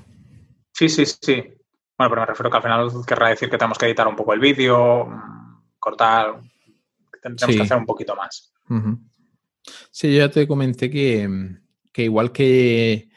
Sí, 0.74 0.88
sí, 0.88 1.06
sí. 1.06 1.34
Bueno, 1.96 2.10
pero 2.10 2.20
me 2.22 2.26
refiero 2.26 2.50
que 2.50 2.56
al 2.56 2.62
final 2.62 2.90
querrá 3.06 3.28
decir 3.28 3.48
que 3.48 3.56
tenemos 3.56 3.78
que 3.78 3.86
editar 3.86 4.08
un 4.08 4.16
poco 4.16 4.32
el 4.32 4.40
vídeo, 4.40 5.06
mm, 5.06 5.62
cortar, 5.78 6.40
tendremos 7.22 7.56
que 7.56 7.62
hacer 7.62 7.76
un 7.76 7.86
poquito 7.86 8.16
más. 8.16 8.52
Sí, 9.90 10.12
yo 10.12 10.18
ya 10.18 10.30
te 10.30 10.48
comenté 10.48 10.90
que, 10.90 11.28
igual 11.96 12.32
que, 12.32 13.08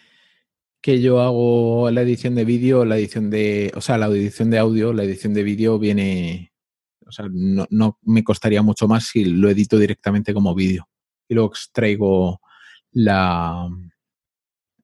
que 0.80 1.02
yo 1.02 1.20
hago 1.20 1.90
la 1.90 2.04
edición 2.04 2.36
de 2.36 2.46
vídeo, 2.46 2.86
la 2.86 2.98
edición 2.98 3.32
de, 3.32 3.72
o 3.76 3.82
sea, 3.82 3.98
la 3.98 4.08
edición 4.08 4.52
de 4.52 4.60
audio, 4.60 4.94
la 4.94 5.04
edición 5.04 5.34
de 5.34 5.44
vídeo 5.44 5.80
viene, 5.80 6.54
o 7.06 7.12
sea, 7.12 7.26
no, 7.32 7.66
no 7.72 7.98
me 8.04 8.24
costaría 8.24 8.62
mucho 8.62 8.88
más 8.88 9.08
si 9.08 9.26
lo 9.26 9.50
edito 9.50 9.80
directamente 9.80 10.34
como 10.34 10.54
vídeo 10.54 10.88
y 11.28 11.34
luego 11.34 11.50
extraigo 11.50 12.40
la, 12.92 13.68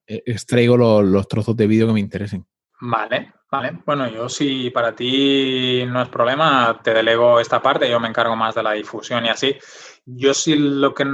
eh, 0.07 0.24
extraigo 0.26 0.78
los, 0.78 1.28
trozos 1.28 1.55
de 1.55 1.67
vídeo 1.67 1.88
que 1.88 1.93
me 1.93 1.99
interesen. 1.99 2.45
Vale, 2.86 3.32
vale. 3.50 3.80
Bueno, 3.86 4.10
yo 4.10 4.28
si 4.28 4.70
para 4.70 4.94
ti 4.94 5.86
no 5.88 6.02
es 6.02 6.10
problema, 6.10 6.82
te 6.84 6.94
delego 6.94 7.40
esta 7.40 7.62
parte, 7.62 7.90
yo 7.90 7.98
me 7.98 8.10
encargo 8.10 8.36
más 8.36 8.56
de 8.56 8.64
la 8.64 8.74
difusión 8.74 9.26
y 9.26 9.30
así. 9.30 9.56
Yo 10.06 10.34
sí 10.34 10.56
lo 10.58 10.94
que 10.94 11.06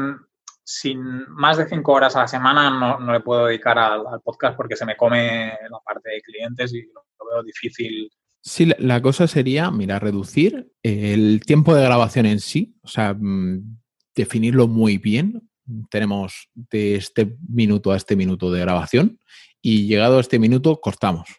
sin 0.63 1.29
más 1.29 1.57
de 1.57 1.67
cinco 1.67 1.93
horas 1.93 2.15
a 2.15 2.21
la 2.21 2.27
semana 2.27 2.71
no, 2.71 3.13
le 3.13 3.19
puedo 3.19 3.45
dedicar 3.45 3.77
al, 3.77 4.03
podcast 4.23 4.57
porque 4.57 4.75
se 4.75 4.85
me 4.85 4.97
come 4.97 5.53
la 5.69 5.79
parte 5.85 6.09
de 6.09 6.21
clientes 6.21 6.73
y 6.73 6.81
lo, 6.87 7.03
veo 7.31 7.43
difícil. 7.43 8.09
Sí, 8.41 8.71
la, 8.79 8.99
cosa 8.99 9.27
sería, 9.27 9.69
mira, 9.69 9.99
reducir 9.99 10.71
el 10.81 11.41
tiempo 11.45 11.75
de 11.75 11.83
grabación 11.83 12.25
en 12.25 12.39
sí, 12.39 12.75
o 12.81 12.87
sea, 12.87 13.13
mm, 13.13 13.77
definirlo 14.15 14.67
muy 14.67 14.97
bien, 14.97 15.47
tenemos 15.91 16.49
de 16.55 16.95
este 16.95 17.37
minuto 17.47 17.91
a 17.91 17.97
este 17.97 18.15
minuto 18.15 18.51
de 18.51 18.61
grabación 18.61 19.19
y 19.61 19.85
llegado 19.85 20.17
a 20.17 20.21
este 20.21 20.39
minuto 20.39 20.81
cortamos. 20.81 21.29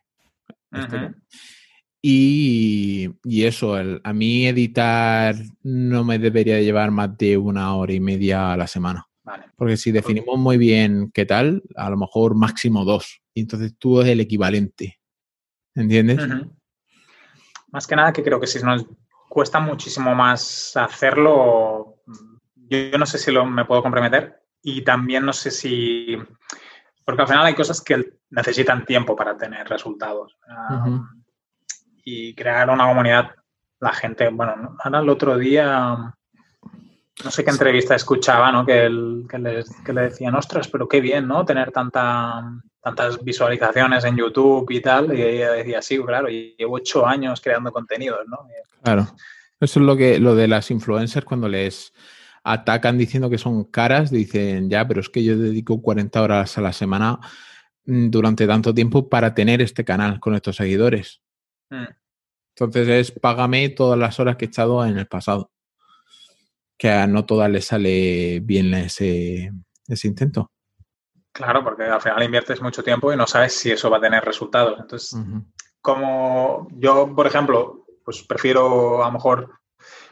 Este, 0.72 1.14
y, 2.02 3.44
eso, 3.44 3.76
a 3.76 4.12
mí 4.12 4.46
editar 4.46 5.34
no 5.62 6.04
me 6.04 6.18
debería 6.18 6.60
llevar 6.60 6.90
más 6.90 7.16
de 7.18 7.36
una 7.36 7.74
hora 7.74 7.92
y 7.92 8.00
media 8.00 8.52
a 8.52 8.56
la 8.56 8.66
semana. 8.66 9.06
Porque 9.56 9.76
si 9.76 9.92
definimos 9.92 10.38
muy 10.38 10.56
bien 10.56 11.10
qué 11.12 11.26
tal, 11.26 11.62
a 11.76 11.90
lo 11.90 11.96
mejor 11.96 12.34
máximo 12.34 12.84
dos. 12.84 13.20
Y 13.34 13.42
entonces 13.42 13.74
tú 13.78 14.00
es 14.00 14.08
el 14.08 14.20
equivalente. 14.20 14.98
¿Entiendes? 15.74 16.18
Más 17.68 17.86
que 17.86 17.96
nada 17.96 18.12
que 18.12 18.24
creo 18.24 18.40
que 18.40 18.46
si 18.46 18.60
nos 18.60 18.86
cuesta 19.28 19.60
muchísimo 19.60 20.14
más 20.14 20.76
hacerlo, 20.76 22.02
yo, 22.54 22.98
no 22.98 23.06
sé 23.06 23.18
si 23.18 23.30
lo, 23.30 23.44
me 23.44 23.64
puedo 23.64 23.82
comprometer 23.82 24.42
y 24.62 24.82
también 24.82 25.24
no 25.24 25.32
sé 25.32 25.50
si, 25.50 26.16
porque 27.04 27.22
al 27.22 27.28
final 27.28 27.46
hay 27.46 27.54
cosas 27.54 27.80
que 27.80 28.18
necesitan 28.30 28.84
tiempo 28.84 29.16
para 29.16 29.36
tener 29.36 29.68
resultados. 29.68 30.36
Ah, 30.48 31.00
y 32.04 32.34
crear 32.34 32.70
una 32.70 32.86
comunidad, 32.86 33.30
la 33.80 33.92
gente, 33.92 34.28
bueno, 34.28 34.76
ahora 34.82 35.00
el 35.00 35.08
otro 35.08 35.36
día, 35.36 36.14
no 37.24 37.30
sé 37.30 37.44
qué 37.44 37.50
entrevista 37.50 37.94
escuchaba, 37.94 38.50
¿no? 38.50 38.64
Que, 38.64 38.84
el, 38.84 39.26
que, 39.28 39.92
le 39.92 40.02
decían, 40.02 40.34
ostras, 40.34 40.68
pero 40.68 40.88
qué 40.88 41.00
bien, 41.00 41.28
¿no? 41.28 41.44
Tener 41.44 41.70
tanta, 41.70 42.42
tantas 42.80 43.22
visualizaciones 43.22 44.04
en 44.04 44.16
YouTube 44.16 44.70
y 44.70 44.80
tal. 44.80 45.16
Y 45.16 45.22
ella 45.22 45.52
decía, 45.52 45.82
sí, 45.82 45.98
claro, 46.02 46.28
llevo 46.28 46.76
ocho 46.76 47.06
años 47.06 47.40
creando 47.40 47.72
contenidos, 47.72 48.20
¿no? 48.26 48.46
Claro. 48.82 49.06
Eso 49.60 49.78
es 49.80 49.86
lo 49.86 49.96
que 49.96 50.18
lo 50.18 50.34
de 50.34 50.48
las 50.48 50.70
influencers 50.70 51.26
cuando 51.26 51.48
les 51.48 51.92
atacan 52.44 52.98
diciendo 52.98 53.30
que 53.30 53.38
son 53.38 53.64
caras, 53.64 54.10
dicen, 54.10 54.70
ya, 54.70 54.86
pero 54.86 55.00
es 55.00 55.08
que 55.08 55.22
yo 55.22 55.36
dedico 55.36 55.82
40 55.82 56.22
horas 56.22 56.58
a 56.58 56.60
la 56.60 56.72
semana 56.72 57.18
mm, 57.86 58.10
durante 58.10 58.46
tanto 58.46 58.74
tiempo 58.74 59.08
para 59.08 59.34
tener 59.34 59.60
este 59.62 59.84
canal 59.84 60.20
con 60.20 60.34
estos 60.34 60.56
seguidores. 60.56 61.20
Mm. 61.70 61.86
Entonces 62.54 62.88
es 62.88 63.10
págame 63.12 63.68
todas 63.70 63.98
las 63.98 64.18
horas 64.20 64.36
que 64.36 64.46
he 64.46 64.48
echado 64.48 64.84
en 64.84 64.98
el 64.98 65.06
pasado. 65.06 65.50
Que 66.76 66.90
a 66.90 67.06
no 67.06 67.26
todas 67.26 67.50
les 67.50 67.66
sale 67.66 68.40
bien 68.40 68.72
ese, 68.74 69.52
ese 69.86 70.08
intento. 70.08 70.50
Claro, 71.32 71.62
porque 71.62 71.84
al 71.84 72.00
final 72.00 72.22
inviertes 72.22 72.60
mucho 72.60 72.82
tiempo 72.82 73.12
y 73.12 73.16
no 73.16 73.26
sabes 73.26 73.54
si 73.54 73.70
eso 73.70 73.90
va 73.90 73.98
a 73.98 74.00
tener 74.00 74.24
resultados. 74.24 74.80
Entonces, 74.80 75.16
como 75.80 76.68
yo, 76.72 77.14
por 77.14 77.26
ejemplo, 77.26 77.86
pues 78.04 78.22
prefiero 78.22 79.02
a 79.04 79.06
lo 79.06 79.12
mejor 79.12 79.59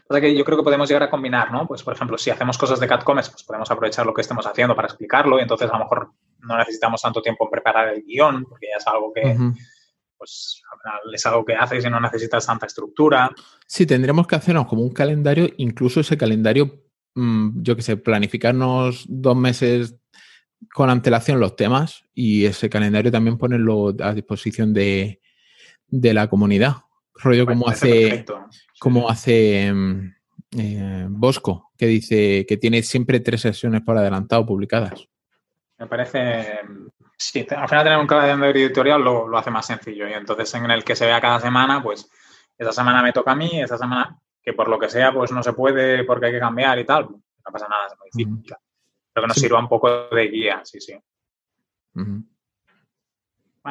que 0.08 0.34
yo 0.34 0.44
creo 0.44 0.56
que 0.56 0.64
podemos 0.64 0.88
llegar 0.88 1.02
a 1.02 1.10
combinar, 1.10 1.52
¿no? 1.52 1.66
Pues, 1.66 1.82
por 1.82 1.94
ejemplo, 1.94 2.16
si 2.16 2.30
hacemos 2.30 2.56
cosas 2.56 2.80
de 2.80 2.88
CatComes, 2.88 3.28
pues 3.28 3.44
podemos 3.44 3.70
aprovechar 3.70 4.06
lo 4.06 4.14
que 4.14 4.22
estemos 4.22 4.46
haciendo 4.46 4.74
para 4.74 4.88
explicarlo 4.88 5.38
y 5.38 5.42
entonces 5.42 5.68
a 5.68 5.74
lo 5.74 5.84
mejor 5.84 6.12
no 6.40 6.56
necesitamos 6.56 7.02
tanto 7.02 7.20
tiempo 7.20 7.44
en 7.44 7.50
preparar 7.50 7.88
el 7.94 8.02
guion, 8.02 8.44
porque 8.44 8.68
ya 8.70 8.78
es 8.78 8.86
algo 8.86 9.12
que, 9.12 9.36
pues, 10.16 10.62
es 11.12 11.26
algo 11.26 11.44
que 11.44 11.54
haces 11.54 11.84
y 11.84 11.90
no 11.90 12.00
necesitas 12.00 12.46
tanta 12.46 12.66
estructura. 12.66 13.30
Sí, 13.66 13.86
tendríamos 13.86 14.26
que 14.26 14.36
hacernos 14.36 14.66
como 14.66 14.82
un 14.82 14.92
calendario, 14.92 15.48
incluso 15.58 16.00
ese 16.00 16.16
calendario, 16.16 16.84
mm, 17.14 17.62
yo 17.62 17.76
que 17.76 17.82
sé, 17.82 17.96
planificarnos 17.96 19.04
dos 19.08 19.36
meses 19.36 19.96
con 20.72 20.90
antelación 20.90 21.38
los 21.38 21.54
temas 21.54 22.04
y 22.14 22.46
ese 22.46 22.68
calendario 22.70 23.12
también 23.12 23.38
ponerlo 23.38 23.94
a 24.00 24.14
disposición 24.14 24.72
de, 24.72 25.20
de 25.86 26.14
la 26.14 26.28
comunidad. 26.28 26.76
Rollo 27.18 27.46
como 27.46 27.68
hace, 27.68 28.24
como 28.78 29.08
hace 29.08 29.72
mm, 29.72 30.14
eh, 30.58 31.06
Bosco, 31.08 31.72
que 31.76 31.86
dice 31.86 32.46
que 32.46 32.56
tiene 32.56 32.82
siempre 32.82 33.20
tres 33.20 33.42
sesiones 33.42 33.82
por 33.82 33.96
adelantado 33.98 34.46
publicadas. 34.46 35.08
Me 35.78 35.86
parece, 35.86 36.60
sí, 37.16 37.46
al 37.50 37.68
final 37.68 37.84
tener 37.84 37.98
un 37.98 38.06
calendario 38.06 38.66
editorial 38.66 39.02
lo, 39.02 39.28
lo, 39.28 39.38
hace 39.38 39.50
más 39.50 39.66
sencillo 39.66 40.08
y 40.08 40.12
entonces 40.12 40.52
en 40.54 40.70
el 40.70 40.84
que 40.84 40.96
se 40.96 41.06
vea 41.06 41.20
cada 41.20 41.40
semana, 41.40 41.82
pues 41.82 42.10
esa 42.56 42.72
semana 42.72 43.02
me 43.02 43.12
toca 43.12 43.32
a 43.32 43.36
mí, 43.36 43.60
esa 43.60 43.78
semana 43.78 44.18
que 44.42 44.52
por 44.52 44.68
lo 44.68 44.78
que 44.78 44.88
sea, 44.88 45.12
pues 45.12 45.30
no 45.30 45.42
se 45.42 45.52
puede 45.52 46.04
porque 46.04 46.26
hay 46.26 46.32
que 46.32 46.40
cambiar 46.40 46.78
y 46.78 46.84
tal, 46.84 47.08
no 47.08 47.52
pasa 47.52 47.68
nada, 47.68 47.86
es 47.86 47.98
muy 47.98 48.08
difícil. 48.12 48.56
Pero 49.12 49.24
que 49.24 49.28
nos 49.28 49.36
sirva 49.36 49.58
un 49.58 49.68
poco 49.68 50.08
de 50.08 50.28
guía, 50.28 50.60
sí, 50.64 50.80
sí. 50.80 50.98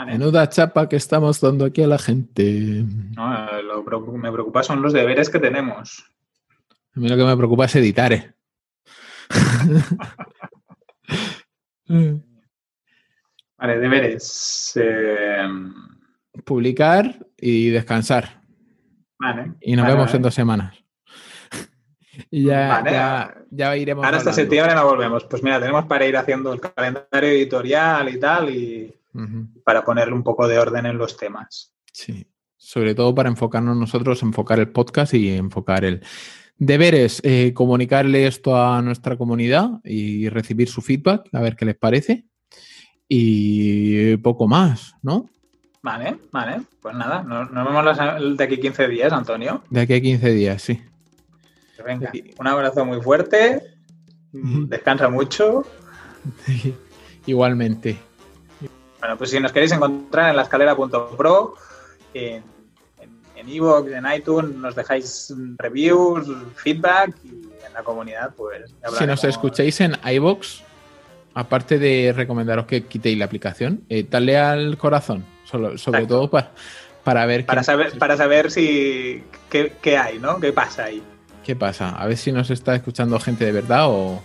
Menuda 0.05 0.49
chapa 0.49 0.87
que 0.87 0.95
estamos 0.95 1.41
dando 1.41 1.65
aquí 1.65 1.81
a 1.81 1.87
la 1.87 1.97
gente. 1.97 2.85
No, 3.15 3.61
lo 3.61 4.05
que 4.05 4.17
me 4.17 4.31
preocupa 4.31 4.63
son 4.63 4.81
los 4.81 4.93
deberes 4.93 5.29
que 5.29 5.39
tenemos. 5.39 6.05
A 6.95 6.99
mí 6.99 7.09
lo 7.09 7.17
que 7.17 7.23
me 7.23 7.37
preocupa 7.37 7.65
es 7.65 7.75
editar. 7.75 8.13
¿eh? 8.13 8.33
vale, 13.57 13.79
deberes. 13.79 14.73
Eh, 14.75 15.47
Publicar 16.43 17.25
y 17.37 17.69
descansar. 17.69 18.41
Vale. 19.19 19.53
Y 19.61 19.75
nos 19.75 19.87
vemos 19.87 20.13
en 20.13 20.21
dos 20.21 20.33
semanas. 20.33 20.75
y 22.31 22.45
ya, 22.45 23.33
ya, 23.49 23.77
iremos. 23.77 24.05
Ahora 24.05 24.17
hasta 24.17 24.33
septiembre 24.33 24.75
no 24.75 24.85
volvemos. 24.85 25.23
Pues 25.25 25.43
mira, 25.43 25.59
tenemos 25.59 25.85
para 25.85 26.05
ir 26.05 26.17
haciendo 26.17 26.53
el 26.53 26.61
calendario 26.61 27.29
editorial 27.29 28.09
y 28.09 28.19
tal, 28.19 28.49
y 28.49 28.96
para 29.63 29.83
ponerle 29.83 30.13
un 30.13 30.23
poco 30.23 30.47
de 30.47 30.59
orden 30.59 30.85
en 30.85 30.97
los 30.97 31.17
temas. 31.17 31.73
Sí, 31.91 32.27
sobre 32.57 32.95
todo 32.95 33.13
para 33.15 33.29
enfocarnos 33.29 33.75
nosotros, 33.75 34.21
enfocar 34.23 34.59
el 34.59 34.69
podcast 34.69 35.13
y 35.13 35.29
enfocar 35.29 35.85
el. 35.85 36.01
Deberes, 36.59 37.21
eh, 37.23 37.53
comunicarle 37.53 38.25
esto 38.25 38.59
a 38.59 38.81
nuestra 38.81 39.15
comunidad 39.15 39.79
y 39.83 40.27
recibir 40.29 40.67
su 40.67 40.81
feedback, 40.81 41.29
a 41.33 41.41
ver 41.41 41.55
qué 41.55 41.65
les 41.65 41.75
parece. 41.75 42.25
Y 43.07 44.17
poco 44.17 44.47
más, 44.47 44.95
¿no? 45.03 45.29
Vale, 45.83 46.17
vale. 46.31 46.61
Pues 46.81 46.95
nada, 46.95 47.23
nos, 47.23 47.51
vemos 47.51 48.37
de 48.37 48.43
aquí 48.43 48.57
15 48.59 48.87
días, 48.87 49.13
Antonio. 49.13 49.63
De 49.69 49.81
aquí 49.81 49.93
a 49.93 50.01
15 50.01 50.31
días, 50.31 50.61
sí. 50.61 50.81
Pues 51.75 51.85
venga, 51.85 52.11
un 52.39 52.47
abrazo 52.47 52.85
muy 52.85 53.01
fuerte. 53.01 53.61
Descansa 54.31 55.09
mucho. 55.09 55.63
Igualmente. 57.25 58.06
Bueno, 58.99 59.17
pues 59.17 59.29
si 59.29 59.39
nos 59.39 59.51
queréis 59.51 59.71
encontrar 59.71 60.29
en 60.29 60.35
la 60.35 60.43
escalera.pro, 60.43 61.55
en 62.13 62.43
en 63.37 63.49
Evox, 63.49 63.91
en 63.91 64.05
iTunes, 64.11 64.55
nos 64.55 64.75
dejáis 64.75 65.33
reviews, 65.57 66.27
feedback 66.55 67.13
y 67.23 67.29
en 67.65 67.73
la 67.73 67.83
comunidad, 67.83 68.33
pues. 68.35 68.73
Si 68.97 69.05
nos 69.05 69.23
escucháis 69.23 69.79
en 69.81 69.95
iVoox, 70.03 70.61
aparte 71.35 71.77
de 71.77 72.13
recomendaros 72.15 72.65
que 72.65 72.85
quitéis 72.85 73.17
la 73.17 73.25
aplicación, 73.25 73.83
eh, 73.89 74.05
dale 74.09 74.37
al 74.37 74.77
corazón, 74.77 75.23
sobre 75.45 76.07
todo 76.07 76.29
para, 76.29 76.51
para 77.03 77.25
ver. 77.25 77.45
Para 77.45 77.63
saber, 77.63 77.97
para 77.99 78.17
saber 78.17 78.49
si 78.51 79.23
qué, 79.49 79.97
hay, 79.97 80.17
¿no? 80.17 80.39
¿Qué 80.39 80.51
pasa 80.51 80.85
ahí? 80.85 81.03
¿Qué 81.43 81.55
pasa? 81.55 81.89
A 81.89 82.07
ver 82.07 82.17
si 82.17 82.31
nos 82.31 82.49
está 82.49 82.75
escuchando 82.75 83.19
gente 83.19 83.45
de 83.45 83.51
verdad 83.51 83.87
o, 83.87 84.21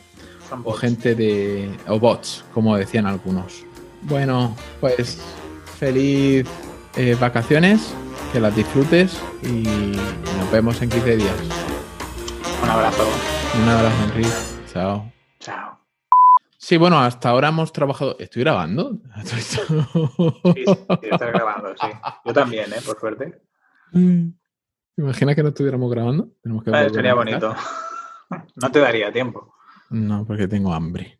o 0.64 0.73
gente 0.73 1.14
de. 1.14 1.70
o 1.87 2.01
bots, 2.01 2.45
como 2.55 2.77
decían 2.79 3.07
algunos. 3.07 3.64
Bueno, 4.03 4.57
pues 4.80 5.20
feliz 5.78 6.46
eh, 6.96 7.16
vacaciones 7.20 7.94
que 8.32 8.40
las 8.40 8.55
disfrutes 8.55 9.20
y 9.42 9.62
nos 10.38 10.50
vemos 10.50 10.80
en 10.82 10.90
15 10.90 11.16
días. 11.16 11.34
Un 12.62 12.68
abrazo. 12.68 13.05
Un 13.62 13.68
abrazo, 13.68 14.05
Enrique. 14.05 14.30
Chao. 14.72 15.12
Chao. 15.38 15.78
Sí, 16.59 16.76
bueno, 16.76 16.98
hasta 16.98 17.28
ahora 17.28 17.48
hemos 17.48 17.72
trabajado. 17.72 18.16
¿Estoy 18.18 18.42
grabando? 18.42 18.98
Sí, 19.24 19.40
sí, 19.40 20.64
estás 21.03 21.32
grabando, 21.32 21.74
sí. 21.80 21.88
Yo 22.24 22.32
también, 22.32 22.72
¿eh? 22.72 22.76
Por 22.84 22.98
suerte. 22.98 23.42
¿Te 23.92 25.34
que 25.34 25.42
no 25.42 25.48
estuviéramos 25.48 25.90
grabando? 25.90 26.28
Tenemos 26.42 26.64
que 26.64 26.70
ah, 26.74 26.88
sería 26.88 27.14
bonito. 27.14 27.55
No 28.57 28.70
te 28.70 28.78
daría 28.78 29.12
tiempo. 29.12 29.55
No, 29.90 30.24
porque 30.24 30.48
tengo 30.48 30.72
hambre. 30.72 31.18